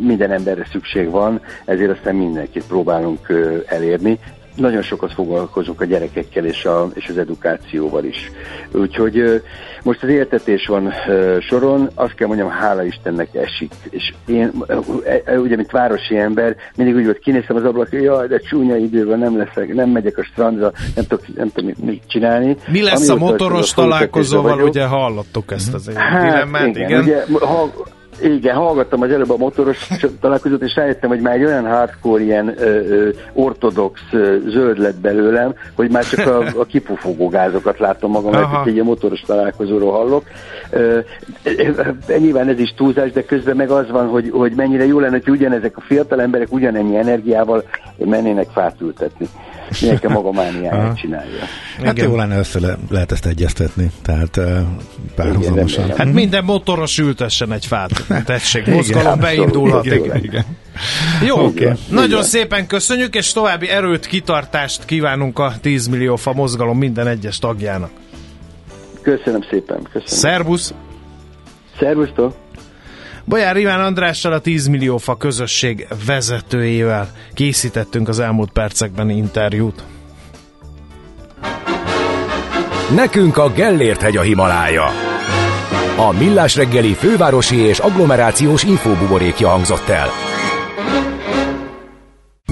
minden 0.00 0.30
emberre 0.30 0.66
szükség 0.72 1.10
van, 1.10 1.40
ezért 1.64 1.90
aztán 1.90 2.14
mindenkit 2.14 2.66
próbálunk 2.66 3.32
elérni, 3.66 4.18
nagyon 4.54 4.82
sokat 4.82 5.12
foglalkozunk 5.12 5.80
a 5.80 5.84
gyerekekkel 5.84 6.44
és, 6.44 6.64
a, 6.64 6.88
és 6.94 7.08
az 7.08 7.18
edukációval 7.18 8.04
is. 8.04 8.30
Úgyhogy 8.72 9.42
most 9.82 10.02
az 10.02 10.08
értetés 10.08 10.66
van 10.66 10.92
soron, 11.40 11.90
azt 11.94 12.14
kell 12.14 12.26
mondjam, 12.26 12.48
hála 12.48 12.84
Istennek 12.84 13.34
esik. 13.34 13.72
És 13.90 14.12
én, 14.26 14.52
ugye, 15.26 15.56
mint 15.56 15.70
városi 15.70 16.16
ember, 16.16 16.56
mindig 16.76 16.94
úgy 16.94 17.04
volt, 17.04 17.18
kinéztem 17.18 17.56
az 17.56 17.64
ablak, 17.64 17.90
hogy 17.90 18.02
jaj, 18.02 18.26
de 18.26 18.38
csúnya 18.38 18.76
időben 18.76 19.18
nem 19.18 19.36
leszek, 19.36 19.74
nem 19.74 19.90
megyek 19.90 20.18
a 20.18 20.24
strandra, 20.24 20.72
nem 20.94 21.04
tudok, 21.08 21.36
nem 21.36 21.50
tudom 21.54 21.72
mit 21.80 22.02
csinálni. 22.06 22.56
Mi 22.68 22.82
lesz 22.82 23.08
Ami 23.08 23.20
a 23.20 23.24
motoros 23.24 23.72
találkozóval, 23.72 24.60
ugye 24.60 24.84
hallottuk 24.84 25.52
ezt 25.52 25.74
az 25.74 25.90
hát, 25.94 26.22
dilemmát, 26.22 26.66
igen. 26.66 26.88
igen. 26.88 27.00
Ugye, 27.00 27.24
ha, 27.46 27.72
igen, 28.22 28.56
hallgattam 28.56 29.02
az 29.02 29.10
előbb 29.10 29.30
a 29.30 29.36
motoros 29.36 29.88
találkozót, 30.20 30.62
és 30.62 30.74
rájöttem, 30.74 31.08
hogy 31.08 31.20
már 31.20 31.34
egy 31.34 31.44
olyan 31.44 31.66
hardcore, 31.66 32.22
ilyen 32.22 32.54
ö, 32.58 32.62
ö, 32.62 33.08
ortodox 33.32 34.00
ö, 34.12 34.36
zöld 34.48 34.78
lett 34.78 35.00
belőlem, 35.00 35.54
hogy 35.74 35.90
már 35.90 36.04
csak 36.04 36.26
a, 36.26 36.60
a 36.60 36.64
kipufogó 36.64 37.28
gázokat 37.28 37.78
látom 37.78 38.10
magam, 38.10 38.30
mert 38.30 38.66
egy 38.66 38.72
ilyen 38.72 38.84
motoros 38.84 39.20
találkozóról 39.20 39.92
hallok. 39.92 40.24
Ö, 40.70 40.98
ö, 41.44 42.18
nyilván 42.18 42.48
ez 42.48 42.58
is 42.58 42.74
túlzás, 42.76 43.12
de 43.12 43.24
közben 43.24 43.56
meg 43.56 43.70
az 43.70 43.90
van, 43.90 44.08
hogy, 44.08 44.30
hogy 44.32 44.52
mennyire 44.52 44.86
jó 44.86 44.98
lenne, 44.98 45.20
hogy 45.24 45.34
ugyanezek 45.34 45.76
a 45.76 45.80
fiatal 45.80 46.20
emberek 46.20 46.52
ugyanennyi 46.52 46.96
energiával 46.96 47.64
mennének 47.96 48.48
fát 48.52 48.80
ültetni 48.80 49.28
mindenki 49.80 50.06
maga 50.06 50.32
mániáját 50.32 50.96
csinálja. 50.96 51.44
Hát 51.82 51.96
Igen. 51.96 52.08
jó 52.08 52.16
lenne 52.16 52.38
össze 52.38 52.60
le, 52.60 52.76
lehet 52.90 53.12
ezt 53.12 53.26
egyeztetni, 53.26 53.90
tehát 54.02 54.40
párhuzamosan. 55.14 55.96
Hát 55.96 56.12
minden 56.12 56.44
motoros 56.44 56.98
ültessen 56.98 57.52
egy 57.52 57.66
fát, 57.66 57.90
tessék, 58.24 58.66
mozgalom 58.66 59.20
beindulhat. 59.20 59.84
Igen. 59.84 60.22
Igen. 60.22 60.44
Jó, 61.26 61.44
okay. 61.44 61.72
nagyon 61.88 62.08
Igen. 62.08 62.22
szépen 62.22 62.66
köszönjük, 62.66 63.14
és 63.14 63.32
további 63.32 63.68
erőt, 63.68 64.06
kitartást 64.06 64.84
kívánunk 64.84 65.38
a 65.38 65.52
10 65.60 65.86
millió 65.86 66.16
fa 66.16 66.32
mozgalom 66.32 66.78
minden 66.78 67.06
egyes 67.06 67.38
tagjának. 67.38 67.90
Köszönöm 69.02 69.40
szépen. 69.50 69.82
Köszönöm. 69.82 70.06
Szervusz! 70.06 70.74
Szervusztok! 71.78 72.43
Bajár 73.26 73.56
Iván 73.56 73.80
Andrással 73.80 74.32
a 74.32 74.38
10 74.38 74.66
millió 74.66 74.96
fa 74.96 75.16
közösség 75.16 75.86
vezetőjével 76.06 77.10
készítettünk 77.34 78.08
az 78.08 78.18
elmúlt 78.18 78.50
percekben 78.50 79.10
interjút. 79.10 79.84
Nekünk 82.94 83.36
a 83.36 83.52
Gellért 83.52 84.00
hegy 84.00 84.16
a 84.16 84.22
Himalája. 84.22 84.84
A 85.96 86.12
Millás 86.12 86.56
reggeli 86.56 86.92
fővárosi 86.92 87.56
és 87.56 87.78
agglomerációs 87.78 88.62
infóbuborékja 88.62 89.48
hangzott 89.48 89.88
el. 89.88 90.33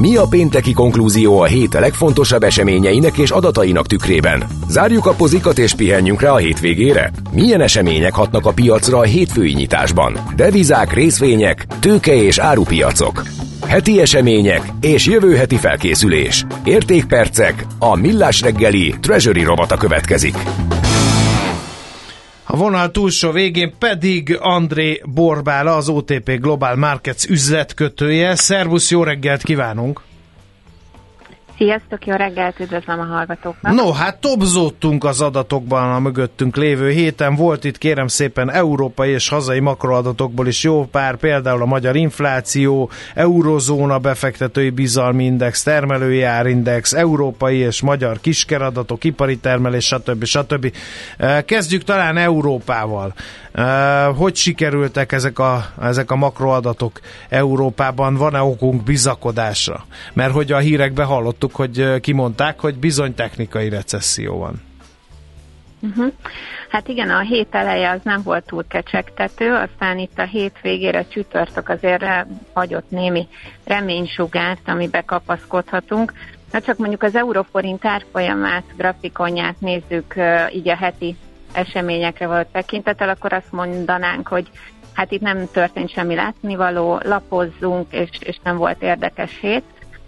Mi 0.02 0.16
a 0.16 0.26
pénteki 0.26 0.72
konklúzió 0.72 1.40
a 1.40 1.44
hét 1.44 1.72
legfontosabb 1.72 2.42
eseményeinek 2.42 3.18
és 3.18 3.30
adatainak 3.30 3.86
tükrében? 3.86 4.44
Zárjuk 4.68 5.06
a 5.06 5.14
pozikat 5.14 5.58
és 5.58 5.74
pihenjünk 5.74 6.20
rá 6.20 6.30
a 6.30 6.36
hétvégére? 6.36 7.10
Milyen 7.32 7.60
események 7.60 8.14
hatnak 8.14 8.46
a 8.46 8.52
piacra 8.52 8.98
a 8.98 9.02
hétfői 9.02 9.52
nyitásban? 9.52 10.18
Devizák, 10.36 10.92
részvények, 10.92 11.66
tőke 11.80 12.14
és 12.14 12.38
árupiacok. 12.38 13.22
Heti 13.66 14.00
események 14.00 14.72
és 14.80 15.06
jövő 15.06 15.36
heti 15.36 15.56
felkészülés. 15.56 16.44
Értékpercek, 16.64 17.66
a 17.78 17.96
millás 17.96 18.40
reggeli 18.40 18.94
treasury 19.00 19.42
rovata 19.42 19.76
következik. 19.76 20.36
A 22.52 22.56
vonal 22.56 22.90
túlsó 22.90 23.30
végén 23.30 23.74
pedig 23.78 24.36
André 24.40 25.02
Borbála, 25.04 25.76
az 25.76 25.88
OTP 25.88 26.30
Global 26.40 26.76
Markets 26.76 27.24
üzletkötője. 27.28 28.34
Szervusz, 28.34 28.90
jó 28.90 29.02
reggelt 29.02 29.42
kívánunk! 29.42 30.00
Sziasztok, 31.62 32.06
jó 32.06 32.14
reggelt, 32.14 32.60
üdvözlöm 32.60 33.00
a 33.00 33.04
hallgatóknak. 33.04 33.74
No, 33.74 33.92
hát 33.92 34.20
topzódtunk 34.20 35.04
az 35.04 35.20
adatokban 35.20 35.92
a 35.92 35.98
mögöttünk 35.98 36.56
lévő 36.56 36.90
héten. 36.90 37.34
Volt 37.34 37.64
itt 37.64 37.78
kérem 37.78 38.06
szépen 38.06 38.50
európai 38.50 39.10
és 39.10 39.28
hazai 39.28 39.60
makroadatokból 39.60 40.46
is 40.46 40.62
jó 40.62 40.84
pár, 40.84 41.16
például 41.16 41.62
a 41.62 41.66
magyar 41.66 41.96
infláció, 41.96 42.90
eurozóna 43.14 43.98
befektetői 43.98 44.70
bizalmi 44.70 45.24
index, 45.24 45.62
termelői 45.62 46.22
árindex, 46.22 46.92
európai 46.92 47.56
és 47.56 47.80
magyar 47.82 48.20
kiskeradatok, 48.20 49.04
ipari 49.04 49.36
termelés, 49.38 49.84
stb. 49.86 50.24
stb. 50.24 50.72
Kezdjük 51.44 51.84
talán 51.84 52.16
Európával. 52.16 53.14
Hogy 54.16 54.34
sikerültek 54.34 55.12
ezek 55.12 55.38
a, 55.38 55.64
ezek 55.82 56.10
a 56.10 56.16
makroadatok 56.16 57.00
Európában? 57.28 58.14
Van-e 58.14 58.42
okunk 58.42 58.82
bizakodásra? 58.82 59.84
Mert 60.12 60.32
hogy 60.32 60.52
a 60.52 60.58
hírekben 60.58 61.06
hallottuk, 61.06 61.54
hogy 61.54 62.00
kimondták, 62.00 62.60
hogy 62.60 62.74
bizony 62.74 63.14
technikai 63.14 63.68
recesszió 63.68 64.38
van. 64.38 64.62
Uh-huh. 65.80 66.12
Hát 66.68 66.88
igen, 66.88 67.10
a 67.10 67.20
hét 67.20 67.48
eleje 67.50 67.90
az 67.90 68.00
nem 68.02 68.22
volt 68.22 68.44
túl 68.44 68.64
kecsegtető, 68.68 69.54
aztán 69.54 69.98
itt 69.98 70.18
a 70.18 70.22
hét 70.22 70.58
végére 70.62 71.06
csütörtök 71.08 71.68
azért 71.68 72.04
hagyott 72.52 72.90
némi 72.90 73.28
reménysugárt, 73.64 74.68
amibe 74.68 75.00
kapaszkodhatunk. 75.00 76.12
Na 76.52 76.60
csak 76.60 76.76
mondjuk 76.76 77.02
az 77.02 77.16
euróforint 77.16 77.84
árfolyamát, 77.84 78.64
grafikonját 78.76 79.60
nézzük 79.60 80.14
így 80.52 80.68
a 80.68 80.76
heti 80.76 81.16
eseményekre 81.52 82.26
volt 82.26 82.46
tekintettel, 82.46 83.08
akkor 83.08 83.32
azt 83.32 83.52
mondanánk, 83.52 84.28
hogy 84.28 84.50
hát 84.92 85.10
itt 85.10 85.20
nem 85.20 85.48
történt 85.52 85.90
semmi 85.92 86.14
látnivaló, 86.14 87.00
lapozzunk, 87.04 87.92
és, 87.92 88.08
és 88.20 88.36
nem 88.42 88.56
volt 88.56 88.82
érdekes 88.82 89.38
hét. 89.40 89.64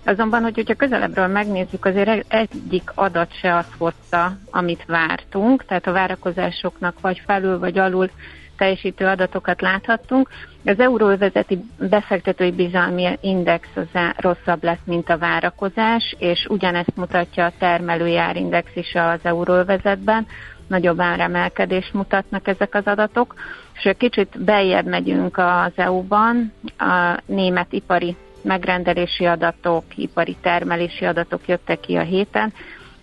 Azonban, 0.07 0.42
hogy, 0.42 0.55
hogyha 0.55 0.74
közelebbről 0.74 1.26
megnézzük, 1.26 1.84
azért 1.84 2.32
egyik 2.32 2.90
adat 2.95 3.38
se 3.38 3.57
azt 3.57 3.72
hozta, 3.78 4.36
amit 4.51 4.84
vártunk, 4.86 5.64
tehát 5.64 5.86
a 5.86 5.92
várakozásoknak 5.92 7.01
vagy 7.01 7.22
felül, 7.26 7.59
vagy 7.59 7.78
alul 7.78 8.11
teljesítő 8.57 9.07
adatokat 9.07 9.61
láthattunk. 9.61 10.28
Az 10.64 10.78
euróvezeti 10.80 11.64
befektetői 11.78 12.51
bizalmi 12.51 13.18
index 13.20 13.68
az 13.74 14.01
rosszabb 14.16 14.62
lett, 14.62 14.86
mint 14.86 15.11
a 15.11 15.18
várakozás, 15.18 16.14
és 16.18 16.47
ugyanezt 16.49 16.97
mutatja 16.97 17.45
a 17.45 17.53
termelőjárindex 17.59 18.76
is 18.76 18.95
az 18.95 19.20
euróvezetben, 19.22 20.26
nagyobb 20.67 21.01
áremelkedést 21.01 21.93
mutatnak 21.93 22.49
ezek 22.49 22.75
az 22.75 22.87
adatok, 22.87 23.35
és 23.75 23.95
kicsit 23.99 24.45
beljebb 24.45 24.87
megyünk 24.87 25.39
az 25.39 25.73
EU-ban, 25.75 26.53
a 26.79 27.17
német 27.27 27.73
ipari 27.73 28.17
megrendelési 28.43 29.25
adatok, 29.25 29.85
ipari 29.95 30.37
termelési 30.41 31.05
adatok 31.05 31.49
jöttek 31.49 31.81
ki 31.81 31.97
a 31.97 32.03
héten, 32.03 32.53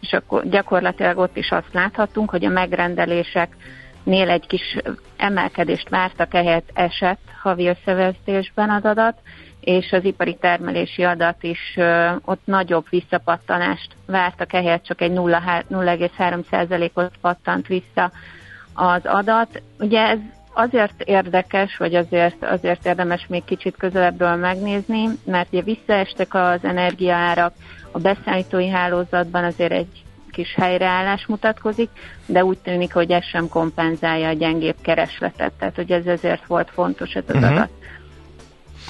és 0.02 0.14
akkor 0.14 0.48
gyakorlatilag 0.50 1.18
ott 1.18 1.38
is 1.38 1.52
azt 1.52 1.74
láthatunk, 1.74 2.30
hogy 2.30 2.46
a 2.46 2.50
megrendeléseknél 2.50 4.30
egy 4.30 4.48
kis 4.48 4.78
emelkedést 5.18 5.90
vártak, 5.90 6.34
ehhez 6.34 6.64
esett 6.74 7.22
havi 7.42 7.68
összevetésben 7.68 8.70
az 8.70 8.84
adat, 8.84 9.18
és 9.62 9.92
az 9.92 10.04
ipari 10.04 10.36
termelési 10.36 11.04
adat 11.04 11.44
is 11.44 11.78
ott 12.26 12.42
nagyobb 12.46 12.86
visszapattanást 12.90 13.96
vártak, 14.06 14.54
ehhez 14.54 14.80
csak 14.84 15.02
egy 15.02 15.12
0,3%-ot 15.12 17.12
pattant 17.22 17.68
vissza 17.68 18.12
az 18.74 19.02
adat. 19.04 19.62
Ugye 19.80 20.08
ez 20.08 20.20
azért 20.54 21.02
érdekes, 21.02 21.78
vagy 21.78 21.96
azért, 21.96 22.44
azért 22.44 22.86
érdemes 22.86 23.26
még 23.28 23.44
kicsit 23.44 23.78
közelebbről 23.78 24.36
megnézni, 24.36 25.08
mert 25.26 25.48
ugye 25.52 25.62
visszaestek 25.62 26.34
az 26.34 26.64
energiaárak, 26.64 27.54
a 27.92 28.00
beszállítói 28.00 28.68
hálózatban 28.68 29.44
azért 29.44 29.72
egy 29.72 30.04
kis 30.32 30.56
helyreállás 30.56 31.26
mutatkozik, 31.26 31.90
de 32.26 32.46
úgy 32.46 32.58
tűnik, 32.58 32.94
hogy 32.94 33.12
ez 33.12 33.26
sem 33.26 33.50
kompenzálja 33.50 34.28
a 34.28 34.34
gyengébb 34.34 34.76
keresletet, 34.82 35.52
tehát 35.52 35.76
hogy 35.76 35.92
ez 35.92 36.06
ezért 36.06 36.46
volt 36.46 36.70
fontos 36.70 37.14
ez 37.14 37.24
az 37.28 37.36
uh-huh. 37.36 37.52
adat. 37.52 37.70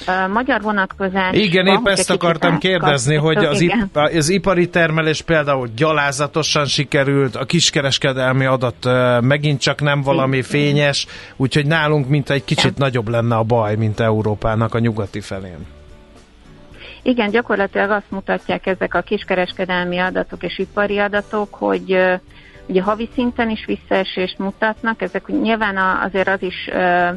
A 0.06 0.26
magyar 0.32 0.60
vonatkozás. 0.62 1.36
Igen, 1.36 1.66
épp 1.66 1.86
ezt 1.86 2.10
akartam 2.10 2.58
kérdezni, 2.58 3.14
hogy 3.14 3.36
az, 3.44 3.60
ip, 3.60 3.72
az 3.92 4.28
ipari 4.28 4.68
termelés 4.68 5.22
például 5.22 5.68
gyalázatosan 5.76 6.64
sikerült, 6.66 7.36
a 7.36 7.44
kiskereskedelmi 7.44 8.44
adat 8.44 8.76
megint 9.20 9.60
csak 9.60 9.80
nem 9.80 10.02
valami 10.02 10.42
fényes, 10.42 11.06
úgyhogy 11.36 11.66
nálunk 11.66 12.08
mint 12.08 12.30
egy 12.30 12.44
kicsit 12.44 12.78
nagyobb 12.78 13.08
lenne 13.08 13.36
a 13.36 13.42
baj, 13.42 13.76
mint 13.76 14.00
Európának 14.00 14.74
a 14.74 14.78
nyugati 14.78 15.20
felén. 15.20 15.66
Igen, 17.02 17.30
gyakorlatilag 17.30 17.90
azt 17.90 18.10
mutatják 18.10 18.66
ezek 18.66 18.94
a 18.94 19.00
kiskereskedelmi 19.00 19.98
adatok 19.98 20.42
és 20.42 20.58
ipari 20.58 20.98
adatok, 20.98 21.54
hogy 21.54 21.96
Ugye 22.72 22.82
havi 22.82 23.08
szinten 23.12 23.50
is 23.50 23.64
visszaesést 23.64 24.38
mutatnak, 24.38 25.02
ezek 25.02 25.26
nyilván 25.26 25.76
azért 25.76 26.28
az 26.28 26.42
is 26.42 26.68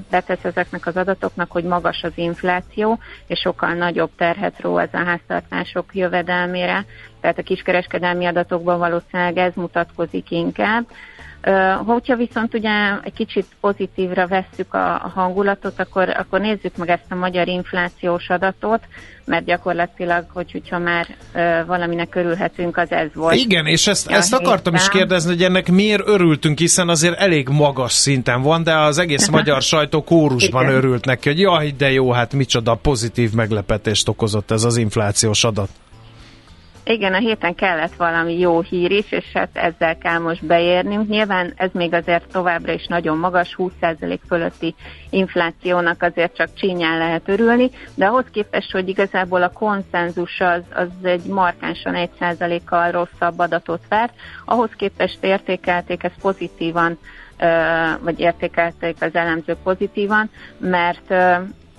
betesz 0.09 0.43
ezeknek 0.43 0.85
az 0.85 0.97
adatoknak, 0.97 1.51
hogy 1.51 1.63
magas 1.63 2.03
az 2.03 2.11
infláció, 2.15 2.99
és 3.27 3.39
sokkal 3.39 3.73
nagyobb 3.73 4.09
terhet 4.17 4.59
ró 4.59 4.77
ez 4.77 4.89
a 4.91 5.03
háztartások 5.03 5.95
jövedelmére, 5.95 6.85
tehát 7.21 7.37
a 7.37 7.43
kiskereskedelmi 7.43 8.25
adatokban 8.25 8.79
valószínűleg 8.79 9.37
ez 9.37 9.53
mutatkozik 9.55 10.31
inkább. 10.31 10.85
Hogyha 11.85 12.15
viszont 12.15 12.53
ugye 12.53 12.71
egy 13.03 13.13
kicsit 13.13 13.45
pozitívra 13.61 14.27
vesszük 14.27 14.73
a 14.73 15.11
hangulatot, 15.15 15.79
akkor, 15.79 16.09
akkor 16.09 16.39
nézzük 16.39 16.77
meg 16.77 16.89
ezt 16.89 17.05
a 17.09 17.15
magyar 17.15 17.47
inflációs 17.47 18.29
adatot, 18.29 18.79
mert 19.25 19.45
gyakorlatilag, 19.45 20.25
hogy, 20.33 20.51
hogyha 20.51 20.79
már 20.79 21.07
valaminek 21.67 22.15
örülhetünk, 22.15 22.77
az 22.77 22.91
ez 22.91 23.07
volt. 23.13 23.35
Igen, 23.35 23.65
és 23.65 23.87
ezt, 23.87 24.07
ezt 24.07 24.33
akartam 24.33 24.73
is 24.73 24.89
kérdezni, 24.89 25.29
hogy 25.29 25.43
ennek 25.43 25.71
miért 25.71 26.07
örültünk, 26.07 26.59
hiszen 26.59 26.89
azért 26.89 27.19
elég 27.19 27.47
magas 27.49 27.93
szinten 27.93 28.41
van, 28.41 28.63
de 28.63 28.77
az 28.77 28.97
egész 28.97 29.27
magyar 29.37 29.61
sajtó 29.61 30.03
kórusban 30.03 30.63
Igen. 30.63 30.75
örült 30.75 31.05
neki, 31.05 31.29
hogy 31.29 31.39
jaj, 31.39 31.73
de 31.77 31.91
jó, 31.91 32.11
hát 32.11 32.33
micsoda 32.33 32.75
pozitív 32.75 33.31
meglepetést 33.33 34.07
okozott 34.07 34.51
ez 34.51 34.63
az 34.63 34.77
inflációs 34.77 35.43
adat. 35.43 35.69
Igen, 36.87 37.13
a 37.13 37.17
héten 37.17 37.55
kellett 37.55 37.95
valami 37.95 38.39
jó 38.39 38.61
hír 38.61 38.91
is, 38.91 39.11
és 39.11 39.25
hát 39.33 39.49
ezzel 39.53 39.97
kell 39.97 40.17
most 40.17 40.45
beérnünk. 40.45 41.07
Nyilván 41.07 41.53
ez 41.55 41.69
még 41.73 41.93
azért 41.93 42.31
továbbra 42.31 42.71
is 42.71 42.85
nagyon 42.87 43.17
magas, 43.17 43.55
20% 43.57 44.19
fölötti 44.27 44.75
inflációnak 45.09 46.01
azért 46.01 46.35
csak 46.35 46.53
csínyán 46.53 46.97
lehet 46.97 47.29
örülni, 47.29 47.69
de 47.95 48.05
ahhoz 48.05 48.25
képest, 48.31 48.71
hogy 48.71 48.89
igazából 48.89 49.43
a 49.43 49.51
konszenzus 49.51 50.39
az, 50.39 50.61
az 50.73 50.87
egy 51.03 51.25
markánsan 51.25 52.09
1%-kal 52.19 52.91
rosszabb 52.91 53.39
adatot 53.39 53.81
várt, 53.89 54.13
ahhoz 54.45 54.69
képest 54.77 55.23
értékelték 55.23 56.03
ezt 56.03 56.19
pozitívan, 56.21 56.97
vagy 57.99 58.19
értékelték 58.19 58.95
az 58.99 59.15
elemzők 59.15 59.57
pozitívan, 59.63 60.29
mert, 60.57 61.09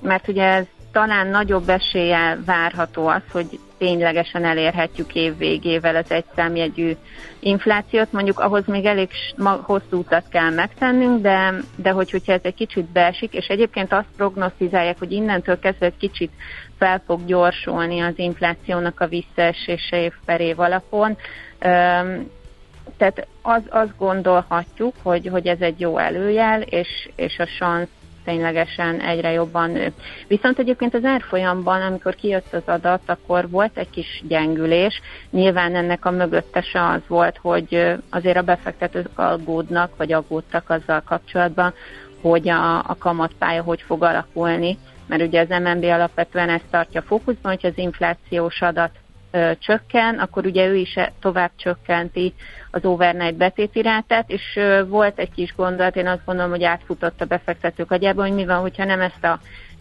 mert 0.00 0.28
ugye 0.28 0.44
ez 0.44 0.64
talán 0.96 1.26
nagyobb 1.26 1.68
eséllyel 1.68 2.38
várható 2.44 3.06
az, 3.06 3.22
hogy 3.32 3.58
ténylegesen 3.78 4.44
elérhetjük 4.44 5.14
év 5.14 5.36
végével 5.38 5.96
az 5.96 6.10
egyszámjegyű 6.10 6.92
inflációt. 7.40 8.12
Mondjuk 8.12 8.38
ahhoz 8.40 8.66
még 8.66 8.84
elég 8.84 9.08
hosszú 9.62 9.98
utat 9.98 10.28
kell 10.28 10.50
megtennünk, 10.50 11.22
de, 11.22 11.54
de 11.76 11.90
hogy, 11.90 12.10
hogyha 12.10 12.32
ez 12.32 12.40
egy 12.42 12.54
kicsit 12.54 12.84
beesik, 12.84 13.32
és 13.34 13.46
egyébként 13.46 13.92
azt 13.92 14.06
prognosztizálják, 14.16 14.98
hogy 14.98 15.12
innentől 15.12 15.58
kezdve 15.58 15.86
egy 15.86 15.96
kicsit 15.98 16.30
fel 16.78 17.02
fog 17.06 17.24
gyorsulni 17.26 18.00
az 18.00 18.14
inflációnak 18.16 19.00
a 19.00 19.06
visszaesése 19.06 20.02
év 20.02 20.12
per 20.24 20.40
év 20.40 20.60
alapon. 20.60 21.16
Tehát 22.96 23.26
az, 23.42 23.62
azt 23.68 23.96
gondolhatjuk, 23.98 24.94
hogy, 25.02 25.26
hogy 25.26 25.46
ez 25.46 25.60
egy 25.60 25.80
jó 25.80 25.98
előjel, 25.98 26.60
és, 26.62 27.08
és 27.16 27.38
a 27.38 27.46
szansz 27.58 27.88
ténylegesen 28.26 29.00
egyre 29.00 29.32
jobban 29.32 29.70
nő. 29.70 29.92
Viszont 30.28 30.58
egyébként 30.58 30.94
az 30.94 31.04
árfolyamban, 31.04 31.82
amikor 31.82 32.14
kijött 32.14 32.52
az 32.52 32.62
adat, 32.64 33.02
akkor 33.06 33.50
volt 33.50 33.78
egy 33.78 33.90
kis 33.90 34.22
gyengülés. 34.28 35.00
Nyilván 35.30 35.76
ennek 35.76 36.04
a 36.04 36.10
mögöttese 36.10 36.88
az 36.88 37.00
volt, 37.06 37.36
hogy 37.36 37.96
azért 38.10 38.36
a 38.36 38.42
befektetők 38.42 39.18
aggódnak, 39.18 39.96
vagy 39.96 40.12
aggódtak 40.12 40.70
azzal 40.70 41.02
kapcsolatban, 41.04 41.74
hogy 42.20 42.48
a, 42.48 42.78
a 42.78 42.96
kamatpálya 42.98 43.62
hogy 43.62 43.82
fog 43.82 44.02
alakulni, 44.02 44.78
mert 45.06 45.22
ugye 45.22 45.40
az 45.40 45.48
MNB 45.48 45.84
alapvetően 45.84 46.48
ezt 46.48 46.70
tartja 46.70 47.02
fókuszban, 47.02 47.52
hogy 47.52 47.70
az 47.70 47.78
inflációs 47.78 48.60
adat 48.62 48.90
csökken, 49.58 50.18
akkor 50.18 50.46
ugye 50.46 50.66
ő 50.66 50.74
is 50.74 50.94
tovább 51.20 51.50
csökkenti 51.56 52.34
az 52.70 52.84
overnight 52.84 53.36
betéti 53.36 53.82
rátát, 53.82 54.30
és 54.30 54.58
volt 54.88 55.18
egy 55.18 55.30
kis 55.34 55.54
gondolat, 55.56 55.96
én 55.96 56.06
azt 56.06 56.24
gondolom, 56.24 56.50
hogy 56.50 56.64
átfutott 56.64 57.20
a 57.20 57.24
befektetők 57.24 57.90
agyában, 57.90 58.26
hogy 58.26 58.34
mi 58.34 58.44
van, 58.44 58.60
hogyha 58.60 58.84
nem 58.84 59.00
ezt 59.00 59.24
a 59.24 59.40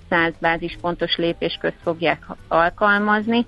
100 0.09 0.33
bázispontos 0.39 1.15
lépésközt 1.15 1.77
fogják 1.83 2.25
alkalmazni, 2.47 3.45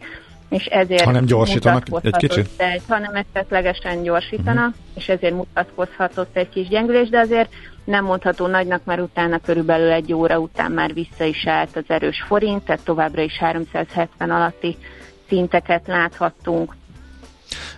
és 0.50 0.66
ezért 0.66 1.04
hanem 1.04 1.26
gyorsítanak 1.26 1.84
egy 2.02 2.16
kicsit? 2.16 2.50
Egy, 2.58 2.82
hanem 2.88 3.24
esetlegesen 3.34 4.04
gyorsítanak, 4.04 4.70
uh-huh. 4.70 4.86
és 4.96 5.10
ezért 5.10 5.34
mutatkozhatott 5.34 6.38
egy 6.38 6.50
kis 6.50 6.68
gyengülés, 6.68 7.10
de 7.10 7.20
azért 7.20 7.50
nem 7.84 8.06
mondható 8.06 8.48
nagynak, 8.48 8.86
mert 8.86 9.02
utána 9.02 9.40
körülbelül 9.40 9.92
egy 9.92 10.14
óra 10.14 10.40
után 10.40 10.72
már 10.72 10.94
vissza 10.94 11.24
is 11.24 11.48
állt 11.48 11.76
az 11.76 11.84
erős 11.88 12.24
forint, 12.28 12.66
tehát 12.66 12.84
továbbra 12.84 13.22
is 13.22 13.38
370 13.38 14.32
alatti 14.32 14.78
szinteket 15.30 15.88
láthattunk. 15.88 16.76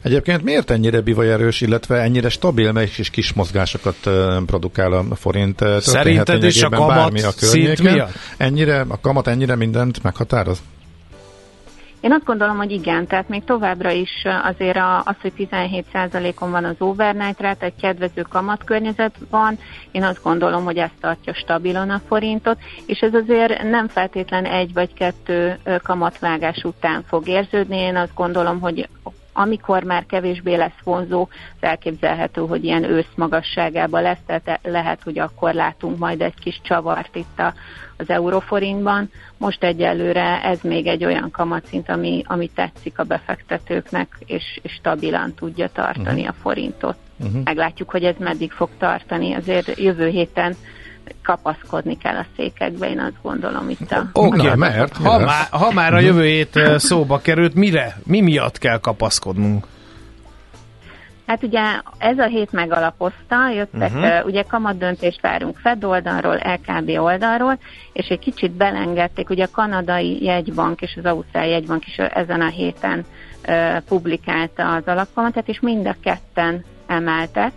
Egyébként 0.02 0.44
miért 0.44 0.70
ennyire 0.70 1.02
bivajerős, 1.02 1.62
illetve 1.62 2.02
ennyire 2.02 2.30
stabil, 2.30 2.72
mely 2.72 2.90
is 2.98 3.10
kis 3.10 3.34
mozgásokat 3.34 3.98
produkál 4.46 4.94
a 4.94 5.16
forint? 5.16 5.64
Szerinted 5.80 6.44
is 6.44 6.64
a 6.64 6.70
kamat 6.70 6.96
bármi 6.96 7.22
a 7.22 7.32
szint 7.32 7.82
miatt? 7.82 8.12
Ennyire, 8.38 8.86
a 8.88 9.00
kamat 9.02 9.28
ennyire 9.28 9.56
mindent 9.56 10.04
meghatároz? 10.04 10.62
Én 12.02 12.12
azt 12.12 12.24
gondolom, 12.26 12.58
hogy 12.58 12.72
igen, 12.72 13.08
tehát 13.08 13.30
még 13.30 13.44
továbbra 13.44 13.92
is 13.92 14.26
azért 14.44 14.78
az, 15.04 15.16
hogy 15.22 15.34
17%-on 15.38 16.52
van 16.52 16.66
az 16.66 16.76
overnight 16.78 17.40
rát, 17.40 17.64
egy 17.64 17.76
kedvező 17.82 18.22
kamatkörnyezet 18.22 19.16
van, 19.30 19.58
én 19.92 20.04
azt 20.04 20.24
gondolom, 20.24 20.64
hogy 20.64 20.78
ezt 20.78 21.00
tartja 21.00 21.34
stabilon 21.34 21.90
a 21.90 22.02
forintot, 22.08 22.58
és 22.86 23.00
ez 23.00 23.14
azért 23.14 23.64
nem 23.64 23.88
feltétlen 23.88 24.46
egy 24.46 24.74
vagy 24.74 24.94
kettő 24.94 25.60
kamatvágás 25.84 26.64
után 26.64 27.04
fog 27.08 27.28
érződni. 27.28 27.78
Én 27.78 27.96
azt 27.96 28.14
gondolom, 28.16 28.60
hogy 28.60 28.88
amikor 29.40 29.84
már 29.84 30.06
kevésbé 30.06 30.56
lesz 30.56 30.80
vonzó, 30.84 31.22
az 31.32 31.68
elképzelhető, 31.68 32.42
hogy 32.42 32.64
ilyen 32.64 32.84
ősz 32.84 33.12
magasságában 33.16 34.02
lesz, 34.02 34.18
tehát 34.26 34.60
lehet, 34.64 35.04
hogy 35.04 35.20
akkor 35.20 35.54
látunk 35.54 35.98
majd 35.98 36.22
egy 36.22 36.34
kis 36.40 36.62
csavart 36.64 37.16
itt 37.16 37.40
a, 37.40 37.54
az 37.98 38.10
euróforintban. 38.10 39.12
Most 39.38 39.64
egyelőre 39.64 40.44
ez 40.44 40.60
még 40.62 40.88
egy 40.88 41.06
olyan 41.06 41.32
kamatszint, 41.32 41.90
ami, 41.90 42.24
ami 42.26 42.50
tetszik 42.56 43.00
a 43.00 43.04
befektetőknek, 43.04 44.08
és, 44.26 44.60
és 44.62 44.72
stabilan 44.72 45.34
tudja 45.34 45.70
tartani 45.70 46.22
uh-huh. 46.22 46.36
a 46.38 46.42
forintot. 46.42 46.98
Uh-huh. 47.20 47.44
Meglátjuk, 47.44 47.90
hogy 47.90 48.04
ez 48.04 48.16
meddig 48.18 48.52
fog 48.52 48.70
tartani. 48.78 49.34
Azért 49.34 49.80
jövő 49.80 50.08
héten 50.08 50.56
kapaszkodni 51.24 51.98
kell 51.98 52.16
a 52.16 52.26
székekbe, 52.36 52.90
én 52.90 53.00
azt 53.00 53.22
gondolom 53.22 53.70
itt 53.70 53.92
a... 53.92 54.10
Oké, 54.14 54.42
okay, 54.42 54.56
mert 54.56 54.98
ha, 54.98 55.20
már, 55.20 55.48
ha 55.50 55.72
már 55.72 55.94
a 55.94 56.00
jövő 56.00 56.24
hét 56.24 56.60
szóba 56.78 57.20
került, 57.20 57.54
mire, 57.54 57.98
mi 58.06 58.22
miatt 58.22 58.58
kell 58.58 58.80
kapaszkodnunk? 58.80 59.68
Hát 61.30 61.44
ugye 61.44 61.62
ez 61.98 62.18
a 62.18 62.26
hét 62.26 62.52
megalapozta, 62.52 63.50
jöttek, 63.50 63.94
uh-huh. 63.94 64.26
ugye 64.26 64.44
kamatdöntést 64.44 65.22
várunk 65.22 65.58
Fed 65.58 65.84
oldalról, 65.84 66.36
LKB 66.44 66.90
oldalról, 66.90 67.60
és 67.94 68.08
egy 68.08 68.20
kicsit 68.20 68.52
belengedték, 68.52 69.30
ugye 69.30 69.44
a 69.44 69.52
kanadai 69.52 70.24
jegybank 70.24 70.82
és 70.82 70.96
az 70.98 71.06
ausztrál 71.06 71.48
jegybank 71.48 71.88
is 71.88 71.98
ezen 71.98 72.42
a 72.42 72.48
héten 72.48 73.06
uh, 73.48 73.78
publikálta 73.88 74.74
az 74.74 74.84
alapkamatot, 74.86 75.48
és 75.48 75.60
mind 75.60 75.88
a 75.88 75.96
ketten 76.04 76.66
emeltek, 76.88 77.52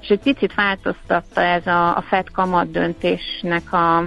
és 0.00 0.08
egy 0.08 0.20
picit 0.20 0.54
változtatta 0.54 1.40
ez 1.40 1.66
a, 1.66 1.96
a 1.96 2.00
Fed 2.00 2.30
kamat 2.30 2.70
döntésnek 2.70 3.72
a, 3.72 3.98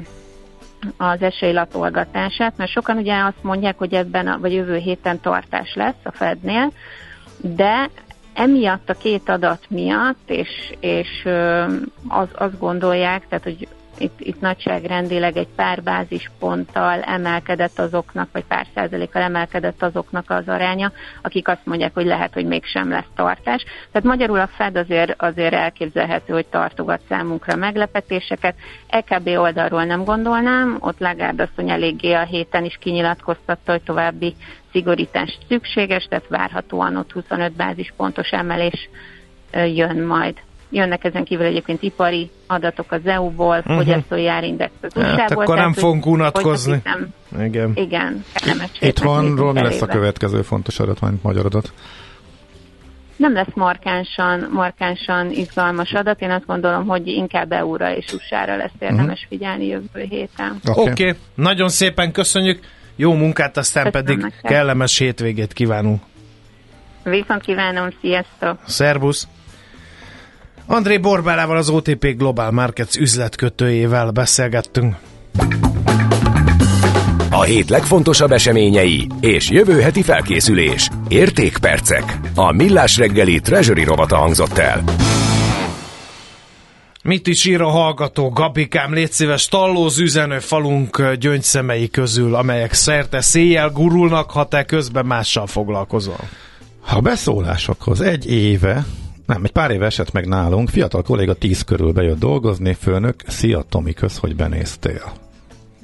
az 0.97 1.21
esélylatolgatását, 1.21 2.57
mert 2.57 2.71
sokan 2.71 2.97
ugye 2.97 3.23
azt 3.23 3.43
mondják, 3.43 3.77
hogy 3.77 3.93
ebben 3.93 4.27
a, 4.27 4.39
vagy 4.39 4.53
jövő 4.53 4.77
héten 4.77 5.19
tartás 5.19 5.73
lesz 5.75 6.03
a 6.03 6.11
Fednél, 6.11 6.71
de 7.37 7.89
emiatt 8.33 8.89
a 8.89 8.93
két 8.93 9.29
adat 9.29 9.65
miatt, 9.69 10.29
és, 10.29 10.73
és 10.79 11.27
az, 12.07 12.27
azt 12.33 12.59
gondolják, 12.59 13.27
tehát 13.27 13.43
hogy 13.43 13.67
itt, 13.97 14.19
itt 14.19 14.41
nagyságrendileg 14.41 15.37
egy 15.37 15.47
pár 15.55 15.83
bázisponttal 15.83 17.01
emelkedett 17.01 17.79
azoknak, 17.79 18.29
vagy 18.31 18.43
pár 18.43 18.65
százalékkal 18.75 19.21
emelkedett 19.21 19.83
azoknak 19.83 20.29
az 20.29 20.47
aránya, 20.47 20.91
akik 21.21 21.47
azt 21.47 21.65
mondják, 21.65 21.93
hogy 21.93 22.05
lehet, 22.05 22.33
hogy 22.33 22.45
mégsem 22.45 22.89
lesz 22.89 23.09
tartás. 23.15 23.63
Tehát 23.91 24.07
magyarul 24.07 24.39
a 24.39 24.47
Fed 24.47 24.75
azért, 24.77 25.21
azért 25.21 25.53
elképzelhető, 25.53 26.33
hogy 26.33 26.45
tartogat 26.45 27.01
számunkra 27.09 27.55
meglepetéseket. 27.55 28.55
EKB 28.87 29.27
oldalról 29.27 29.83
nem 29.83 30.03
gondolnám, 30.03 30.77
ott 30.79 30.99
Lagarde 30.99 31.43
asszony 31.43 31.69
eléggé 31.69 32.13
a 32.13 32.23
héten 32.23 32.65
is 32.65 32.77
kinyilatkoztatta, 32.79 33.71
hogy 33.71 33.81
további 33.81 34.35
szigorítás 34.71 35.37
szükséges, 35.47 36.05
tehát 36.05 36.27
várhatóan 36.27 36.95
ott 36.95 37.11
25 37.11 37.51
bázispontos 37.51 38.29
emelés 38.29 38.89
jön 39.51 39.97
majd. 39.97 40.37
Jönnek 40.74 41.03
ezen 41.03 41.24
kívül 41.24 41.45
egyébként 41.45 41.82
ipari 41.82 42.30
adatok 42.47 42.91
az 42.91 43.05
EU-ból, 43.05 43.57
uh-huh. 43.57 43.76
fogyasztói 43.76 44.28
árindex 44.28 44.71
az 44.82 44.91
USA-ból. 44.95 45.17
Hát 45.17 45.32
akkor 45.32 45.55
nem 45.55 45.74
fogunk 45.74 46.05
unatkozni. 46.05 46.82
igen. 47.39 47.71
Igen. 47.76 48.24
Itthonról 48.80 49.53
mi 49.53 49.61
lesz 49.61 49.82
a 49.82 49.86
következő 49.86 50.41
fontos 50.41 50.80
adat, 50.80 50.99
vagy 50.99 51.13
magyar 51.21 51.45
adat? 51.45 51.74
Nem 53.15 53.34
lesz 53.34 53.53
markánsan, 53.53 54.49
markánsan 54.51 55.32
izgalmas 55.32 55.91
adat. 55.91 56.21
Én 56.21 56.32
azt 56.32 56.45
gondolom, 56.45 56.88
hogy 56.88 57.07
inkább 57.07 57.51
EU-ra 57.51 57.95
és 57.95 58.13
USA-ra 58.13 58.55
lesz 58.55 58.71
érdemes 58.80 59.05
uh-huh. 59.05 59.28
figyelni 59.28 59.65
jövő 59.65 60.05
héten. 60.09 60.59
Oké, 60.65 60.80
okay. 60.80 60.91
okay. 60.91 61.13
nagyon 61.36 61.69
szépen 61.69 62.11
köszönjük. 62.11 62.59
Jó 62.95 63.13
munkát, 63.13 63.57
aztán 63.57 63.84
Köszönöm 63.84 64.05
pedig 64.05 64.24
neked. 64.24 64.51
kellemes 64.51 64.97
hétvégét 64.97 65.53
kívánunk. 65.53 66.01
Viszont 67.03 67.41
kívánom, 67.41 67.88
sziasztok! 68.01 68.59
Szerbusz! 68.65 69.28
André 70.66 70.97
Borbálával, 70.97 71.57
az 71.57 71.70
OTP 71.70 72.18
Global 72.18 72.51
Markets 72.51 72.95
üzletkötőjével 72.95 74.11
beszélgettünk. 74.11 74.95
A 77.30 77.41
hét 77.41 77.70
legfontosabb 77.70 78.32
eseményei 78.32 79.07
és 79.20 79.49
jövő 79.49 79.82
heti 79.82 80.01
felkészülés. 80.01 80.89
Értékpercek. 81.07 82.20
A 82.36 82.51
Millás 82.51 82.97
reggeli 82.97 83.39
Treasury 83.39 83.84
rovata 83.84 84.16
hangzott 84.16 84.57
el. 84.57 84.84
Mit 87.03 87.28
is 87.28 87.45
ír 87.45 87.61
a 87.61 87.70
hallgató? 87.70 88.30
Gabikám, 88.30 88.93
légy 88.93 89.11
szíves, 89.11 89.47
tallóz 89.47 89.99
üzenő 89.99 90.39
falunk 90.39 91.14
gyöngyszemei 91.20 91.89
közül, 91.89 92.36
amelyek 92.36 92.74
szerte 92.74 93.22
széjjel 93.22 93.70
gurulnak, 93.70 94.32
ha 94.32 94.47
te 94.47 94.64
közben 94.64 95.05
mással 95.05 95.47
foglalkozol. 95.47 96.20
Ha 96.82 96.99
beszólásokhoz 96.99 98.01
egy 98.01 98.32
éve 98.32 98.86
nem, 99.26 99.43
egy 99.43 99.51
pár 99.51 99.71
éve 99.71 99.86
esett 99.86 100.11
meg 100.11 100.28
nálunk, 100.28 100.69
fiatal 100.69 101.01
kolléga 101.01 101.34
tíz 101.34 101.61
körül 101.61 101.91
bejött 101.91 102.19
dolgozni, 102.19 102.74
főnök, 102.74 103.15
szia 103.28 103.61
Tomi, 103.69 103.93
kösz, 103.93 104.17
hogy 104.17 104.36
benéztél. 104.36 105.11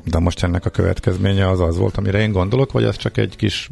De 0.04 0.20
most 0.20 0.44
ennek 0.44 0.66
a 0.66 0.70
következménye 0.70 1.50
az 1.50 1.60
az 1.60 1.78
volt, 1.78 1.98
amire 1.98 2.20
én 2.20 2.32
gondolok, 2.32 2.72
vagy 2.72 2.84
ez 2.84 2.98
csak 2.98 3.18
egy 3.18 3.36
kis 3.36 3.70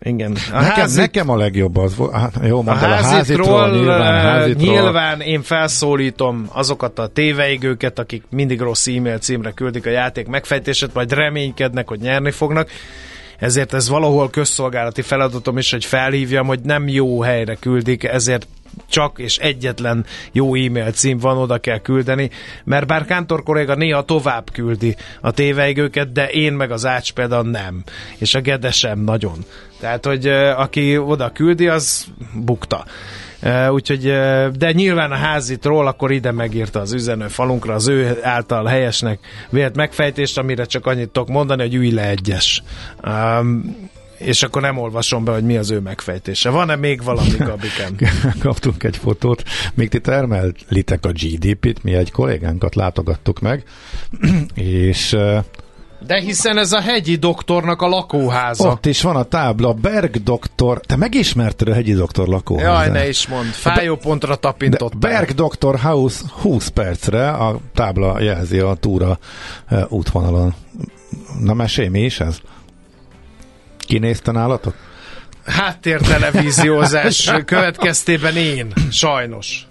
igen. 0.00 0.36
A 0.52 0.60
nekem, 0.60 0.74
házit, 0.74 0.98
nekem 0.98 1.28
a 1.28 1.36
legjobb 1.36 1.76
az 1.76 1.96
volt. 1.96 2.12
Hát, 2.12 2.38
jó, 2.42 2.62
mondd 2.62 2.76
a, 2.76 2.80
házitról, 2.80 3.04
a 3.04 3.12
házitról, 3.12 3.70
nyilván, 3.70 4.20
házitról. 4.22 4.72
nyilván 4.72 5.20
én 5.20 5.42
felszólítom 5.42 6.48
azokat 6.52 6.98
a 6.98 7.06
téveigőket, 7.06 7.98
akik 7.98 8.22
mindig 8.30 8.60
rossz 8.60 8.86
e-mail 8.86 9.18
címre 9.18 9.50
küldik 9.50 9.86
a 9.86 9.90
játék 9.90 10.26
megfejtését, 10.26 10.94
majd 10.94 11.12
reménykednek, 11.12 11.88
hogy 11.88 12.00
nyerni 12.00 12.30
fognak 12.30 12.70
ezért 13.38 13.74
ez 13.74 13.88
valahol 13.88 14.30
közszolgálati 14.30 15.02
feladatom 15.02 15.58
is, 15.58 15.70
hogy 15.70 15.84
felhívjam, 15.84 16.46
hogy 16.46 16.60
nem 16.60 16.88
jó 16.88 17.20
helyre 17.20 17.54
küldik, 17.54 18.04
ezért 18.04 18.46
csak 18.88 19.18
és 19.18 19.38
egyetlen 19.38 20.04
jó 20.32 20.54
e-mail 20.54 20.92
cím 20.92 21.18
van, 21.18 21.36
oda 21.36 21.58
kell 21.58 21.78
küldeni, 21.78 22.30
mert 22.64 22.86
bár 22.86 23.04
Kántor 23.04 23.42
kolléga 23.42 23.74
néha 23.74 24.02
tovább 24.02 24.50
küldi 24.52 24.96
a 25.20 25.30
téveigőket, 25.30 26.12
de 26.12 26.28
én 26.28 26.52
meg 26.52 26.70
az 26.70 26.86
Ács 26.86 27.12
például 27.12 27.50
nem, 27.50 27.82
és 28.18 28.34
a 28.34 28.40
Gede 28.40 28.70
sem 28.70 28.98
nagyon. 28.98 29.44
Tehát, 29.80 30.04
hogy 30.06 30.26
aki 30.56 30.98
oda 30.98 31.30
küldi, 31.30 31.68
az 31.68 32.06
bukta. 32.34 32.84
Úgyhogy, 33.70 34.02
de 34.58 34.72
nyilván 34.72 35.12
a 35.12 35.16
házitról 35.16 35.86
akkor 35.86 36.10
ide 36.10 36.32
megírta 36.32 36.80
az 36.80 36.92
üzenő 36.92 37.28
falunkra 37.28 37.74
az 37.74 37.88
ő 37.88 38.18
által 38.22 38.64
helyesnek 38.64 39.18
vélt 39.50 39.76
megfejtést, 39.76 40.38
amire 40.38 40.64
csak 40.64 40.86
annyit 40.86 41.08
tudok 41.08 41.28
mondani, 41.28 41.62
hogy 41.62 41.74
ülj 41.74 41.90
le 41.90 42.08
egyes. 42.08 42.62
Um, 43.06 43.88
és 44.18 44.42
akkor 44.42 44.62
nem 44.62 44.78
olvasom 44.78 45.24
be, 45.24 45.32
hogy 45.32 45.44
mi 45.44 45.56
az 45.56 45.70
ő 45.70 45.78
megfejtése. 45.78 46.50
Van-e 46.50 46.76
még 46.76 47.02
valami, 47.02 47.28
Gabikem? 47.38 47.96
Kaptunk 48.40 48.84
egy 48.84 48.96
fotót. 48.96 49.42
Még 49.74 49.88
ti 49.88 50.00
termelitek 50.00 51.04
a 51.04 51.12
GDP-t, 51.12 51.82
mi 51.82 51.94
egy 51.94 52.10
kollégánkat 52.10 52.74
látogattuk 52.74 53.40
meg, 53.40 53.64
és 54.54 55.16
de 56.00 56.20
hiszen 56.20 56.58
ez 56.58 56.72
a 56.72 56.80
hegyi 56.80 57.16
doktornak 57.16 57.82
a 57.82 57.88
lakóháza. 57.88 58.68
Ott 58.68 58.86
is 58.86 59.02
van 59.02 59.16
a 59.16 59.22
tábla, 59.22 59.72
Berg 59.72 60.22
doktor. 60.22 60.80
Te 60.80 60.96
megismerted 60.96 61.68
a 61.68 61.74
hegyi 61.74 61.92
doktor 61.92 62.28
lakóházát? 62.28 62.86
Jaj, 62.86 62.88
ne 62.90 63.08
is 63.08 63.26
mond. 63.26 63.46
Fájó 63.46 63.96
pontra 63.96 64.36
tapintott. 64.36 64.98
Berg 64.98 65.30
doktor 65.30 65.78
house 65.78 66.24
20 66.42 66.68
percre, 66.68 67.30
a 67.30 67.58
tábla 67.74 68.20
jelzi 68.20 68.58
a 68.58 68.74
túra 68.74 69.18
uh, 69.70 69.92
útvonalon. 69.92 70.54
Na 71.40 71.54
mesélj, 71.54 71.88
mi 71.88 72.00
is 72.00 72.20
ez? 72.20 72.38
Kinézte 73.78 74.30
nálatok? 74.30 74.74
Háttértelevíziózás 75.44 77.32
következtében 77.44 78.36
én, 78.36 78.72
sajnos. 78.90 79.66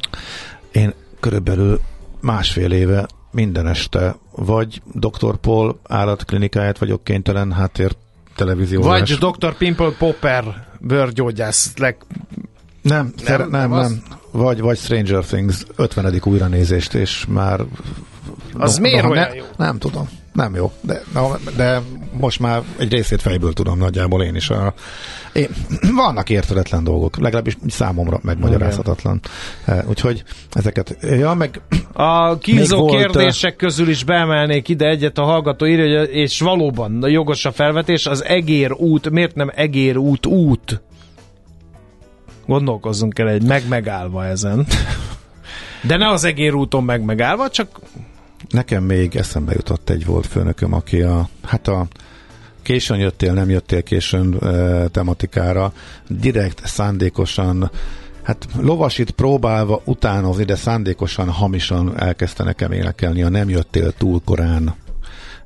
Én 0.72 0.94
körülbelül 1.20 1.80
másfél 2.22 2.72
éve 2.72 3.06
minden 3.36 3.68
este 3.68 4.16
vagy 4.32 4.82
Dr. 4.94 5.36
Paul 5.42 5.80
állatklinikáját 5.84 6.78
vagyok 6.78 7.04
kénytelen 7.04 7.52
háttér 7.52 7.92
televíziózás. 8.36 9.18
Vagy 9.18 9.32
Dr. 9.32 9.58
Pimple 9.58 9.92
Popper 9.98 10.68
bőrgyógyász 10.80 11.78
leg... 11.78 11.98
Nem, 12.82 13.14
nem, 13.26 13.40
nem, 13.40 13.50
nem, 13.50 13.70
nem. 13.70 14.04
Vagy, 14.32 14.60
vagy 14.60 14.78
Stranger 14.78 15.26
Things 15.26 15.64
50. 15.76 16.22
újranézést, 16.24 16.94
és 16.94 17.26
már... 17.30 17.62
Az 18.54 18.76
no, 18.76 18.82
miért 18.82 19.04
no, 19.04 19.10
olyan 19.10 19.28
ne, 19.30 19.36
jó? 19.36 19.44
Nem 19.58 19.78
tudom. 19.78 20.10
nem 20.34 20.56
jó. 20.56 20.72
De, 20.82 21.02
na, 21.14 21.38
de 21.56 21.82
most 22.12 22.40
már 22.40 22.62
egy 22.78 22.92
részét 22.92 23.22
fejből 23.22 23.54
tudom 23.54 23.78
nagyjából 23.78 24.24
én 24.24 24.36
is. 24.36 24.50
A, 24.50 24.74
én, 25.36 25.50
vannak 26.06 26.30
értetlen 26.30 26.84
dolgok, 26.84 27.18
legalábbis 27.18 27.58
számomra 27.68 28.20
megmagyarázhatatlan. 28.22 29.22
Okay. 29.68 29.80
Úgyhogy 29.88 30.24
ezeket, 30.52 30.98
ja, 31.02 31.34
meg 31.34 31.62
a 31.94 32.38
kínzó 32.38 32.78
volt, 32.78 32.96
kérdések 32.96 33.56
közül 33.56 33.90
is 33.90 34.04
beemelnék 34.04 34.68
ide 34.68 34.88
egyet 34.88 35.18
a 35.18 35.24
hallgató 35.24 35.66
írja, 35.66 36.00
hogy, 36.00 36.10
és 36.16 36.40
valóban 36.40 37.10
jogos 37.10 37.46
a 37.46 37.52
felvetés, 37.52 38.06
az 38.06 38.24
egér 38.24 38.72
út, 38.72 39.10
miért 39.10 39.36
nem 39.36 39.52
egér 39.56 39.98
út 39.98 40.26
út? 40.26 40.82
Gondolkozzunk 42.46 43.20
el 43.20 43.30
egy 43.30 43.44
meg-megállva 43.44 44.26
ezen. 44.26 44.66
De 45.88 45.98
ne 45.98 46.08
az 46.08 46.24
egér 46.24 46.54
úton 46.54 46.84
meg-megállva, 46.84 47.50
csak... 47.50 47.80
Nekem 48.50 48.84
még 48.84 49.16
eszembe 49.16 49.54
jutott 49.54 49.90
egy 49.90 50.06
volt 50.06 50.26
főnököm, 50.26 50.74
aki 50.74 51.02
a, 51.02 51.30
hát 51.44 51.68
a 51.68 51.88
későn 52.66 52.98
jöttél, 52.98 53.34
nem 53.34 53.50
jöttél 53.50 53.84
későn 53.84 54.34
e, 54.34 54.88
tematikára, 54.88 55.74
direkt 56.08 56.68
szándékosan 56.68 57.72
hát 58.24 58.48
lovasit 58.60 59.12
próbálva 59.12 59.82
utánozni, 59.86 60.44
de 60.44 60.56
szándékosan 60.56 61.30
hamisan 61.30 62.00
elkezdte 62.00 62.44
nekem 62.44 62.72
énekelni 62.72 63.24
a 63.24 63.30
nem 63.30 63.50
jöttél 63.50 63.92
túl 63.92 64.22
korán 64.26 64.76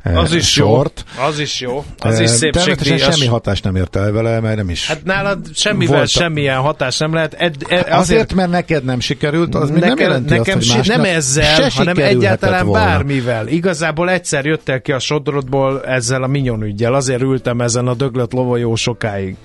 az 0.03 0.33
is 0.33 0.51
sort. 0.51 1.03
jó. 1.17 1.23
Az 1.23 1.39
is 1.39 1.61
jó. 1.61 1.83
Az 1.99 2.19
is 2.19 2.29
szépségdíjas. 2.29 3.01
semmi 3.01 3.25
hatást 3.25 3.63
nem 3.63 3.75
ért 3.75 3.95
el 3.95 4.11
vele, 4.11 4.39
mert 4.39 4.55
nem 4.55 4.69
is. 4.69 4.87
Hát 4.87 5.03
nálad 5.03 5.47
semmivel 5.55 5.95
volt 5.97 6.09
semmilyen 6.09 6.57
hatás 6.57 6.97
nem 6.97 7.13
lehet. 7.13 7.33
Ed, 7.33 7.55
ed, 7.67 7.79
azért, 7.79 7.93
azért, 7.93 8.33
mert 8.33 8.49
neked 8.49 8.83
nem 8.83 8.99
sikerült, 8.99 9.55
az 9.55 9.69
neked, 9.69 9.87
nem 9.87 9.97
jelenti 9.97 10.33
nekem 10.33 10.57
azt, 10.57 10.71
hogy 10.71 10.87
Nem 10.87 11.03
ezzel, 11.03 11.69
hanem 11.69 11.97
egyáltalán 11.97 12.65
volna. 12.65 12.85
bármivel. 12.85 13.47
Igazából 13.47 14.09
egyszer 14.09 14.45
jöttél 14.45 14.81
ki 14.81 14.91
a 14.91 14.99
sodrodból 14.99 15.83
ezzel 15.85 16.23
a 16.23 16.27
minyon 16.27 16.63
ügyel. 16.63 16.93
Azért 16.93 17.21
ültem 17.21 17.61
ezen 17.61 17.87
a 17.87 17.93
döglött 17.93 18.31
lovon 18.31 18.75
sokáig 18.75 19.35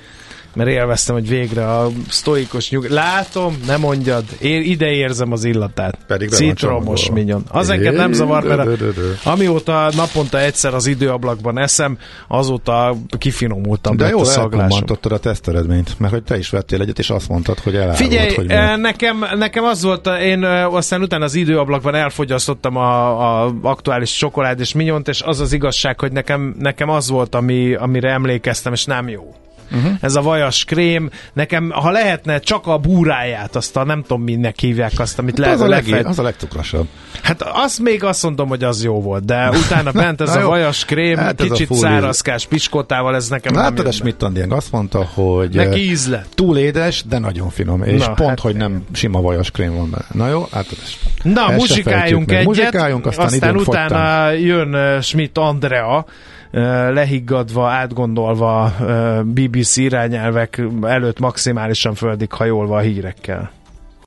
mert 0.54 0.68
élveztem, 0.68 1.14
hogy 1.14 1.28
végre 1.28 1.72
a 1.72 1.90
sztoikus 2.08 2.70
nyug... 2.70 2.86
Látom, 2.88 3.58
nem 3.66 3.80
mondjad, 3.80 4.24
én 4.40 4.62
ide 4.62 4.90
érzem 4.90 5.32
az 5.32 5.44
illatát. 5.44 5.98
Pedig 6.06 6.28
Citromos 6.28 7.10
minyon. 7.10 7.42
Az 7.48 7.68
engem 7.68 7.94
nem 7.94 8.12
zavar, 8.12 8.44
mert 8.44 8.68
amióta 9.24 9.90
naponta 9.96 10.40
egyszer 10.40 10.74
az 10.74 10.86
időablakban 10.86 11.58
eszem, 11.58 11.98
azóta 12.28 12.96
kifinomultam. 13.18 13.96
De 13.96 14.08
jól 14.08 14.30
elkommantottad 14.30 15.12
a 15.12 15.18
teszteredményt, 15.18 15.98
mert 15.98 16.12
hogy 16.12 16.22
te 16.22 16.38
is 16.38 16.50
vettél 16.50 16.80
egyet, 16.80 16.98
és 16.98 17.10
azt 17.10 17.28
mondtad, 17.28 17.58
hogy 17.58 17.74
elárult, 17.74 17.96
Figyelj, 17.96 18.34
hogy 18.34 18.50
eh, 18.50 18.76
nekem, 18.76 19.24
nekem 19.34 19.64
az 19.64 19.82
volt, 19.82 20.06
én 20.22 20.44
eh, 20.44 20.74
aztán 20.74 21.02
utána 21.02 21.24
az 21.24 21.34
időablakban 21.34 21.94
elfogyasztottam 21.94 22.76
a, 22.76 23.44
a 23.44 23.54
aktuális 23.62 24.16
csokolád 24.16 24.60
és 24.60 24.72
minyont, 24.72 25.08
és 25.08 25.22
az 25.22 25.40
az 25.40 25.52
igazság, 25.52 26.00
hogy 26.00 26.12
nekem, 26.12 26.54
nekem 26.58 26.88
az 26.88 27.08
volt, 27.08 27.34
ami, 27.34 27.74
amire 27.74 28.10
emlékeztem, 28.10 28.72
és 28.72 28.84
nem 28.84 29.08
jó. 29.08 29.34
Uh-huh. 29.72 29.92
Ez 30.00 30.14
a 30.14 30.22
vajas 30.22 30.64
krém. 30.64 31.10
Nekem, 31.32 31.70
ha 31.70 31.90
lehetne, 31.90 32.38
csak 32.38 32.66
a 32.66 32.78
búráját, 32.78 33.56
azt 33.56 33.76
a 33.76 33.84
nem 33.84 34.02
tudom, 34.02 34.22
minek 34.22 34.58
hívják 34.58 34.92
azt, 34.96 35.18
amit 35.18 35.38
hát 35.38 35.46
le, 35.46 35.52
az, 35.52 35.60
a 35.60 35.68
leg, 35.68 36.06
az 36.06 36.18
a 36.18 36.22
legcukrasabb. 36.22 36.86
Hát 37.22 37.42
azt 37.42 37.80
még 37.80 38.04
azt 38.04 38.22
mondom, 38.22 38.48
hogy 38.48 38.64
az 38.64 38.84
jó 38.84 39.00
volt, 39.00 39.24
de 39.24 39.48
utána 39.48 39.92
bent 40.02 40.20
ez 40.20 40.36
a 40.36 40.46
vajas 40.46 40.84
krém, 40.84 41.16
hát 41.16 41.42
kicsit 41.42 41.74
szárazkás 41.74 42.46
piskotával, 42.46 43.14
ez 43.14 43.28
nekem 43.28 43.54
hát, 43.54 43.82
nem 43.82 43.90
Schmidt 43.90 44.22
azt 44.48 44.72
mondta, 44.72 45.04
hogy 45.04 45.50
Neki 45.50 45.90
íz 45.90 46.08
lett. 46.08 46.26
túl 46.34 46.58
édes, 46.58 47.04
de 47.08 47.18
nagyon 47.18 47.50
finom, 47.50 47.82
és 47.82 48.00
Na, 48.00 48.12
pont, 48.12 48.28
hát, 48.28 48.40
hogy 48.40 48.56
nem 48.56 48.84
sima 48.92 49.20
vajas 49.20 49.50
krém 49.50 49.74
van 49.74 49.90
benne. 49.90 50.06
Na 50.12 50.28
jó, 50.28 50.46
hát 50.52 50.66
ez 50.82 50.92
Na, 51.22 51.50
muzsikáljunk 51.50 52.30
egyet, 52.30 52.44
muzsikáljunk, 52.44 53.06
aztán, 53.06 53.26
aztán 53.26 53.56
utána 53.56 54.30
jön 54.30 55.00
Schmidt 55.00 55.38
Andrea, 55.38 56.06
lehiggadva, 56.92 57.68
átgondolva 57.68 58.72
BBC 59.24 59.76
irányelvek 59.76 60.62
előtt 60.82 61.18
maximálisan 61.18 61.94
földig 61.94 62.32
hajolva 62.32 62.76
a 62.76 62.80
hírekkel. 62.80 63.50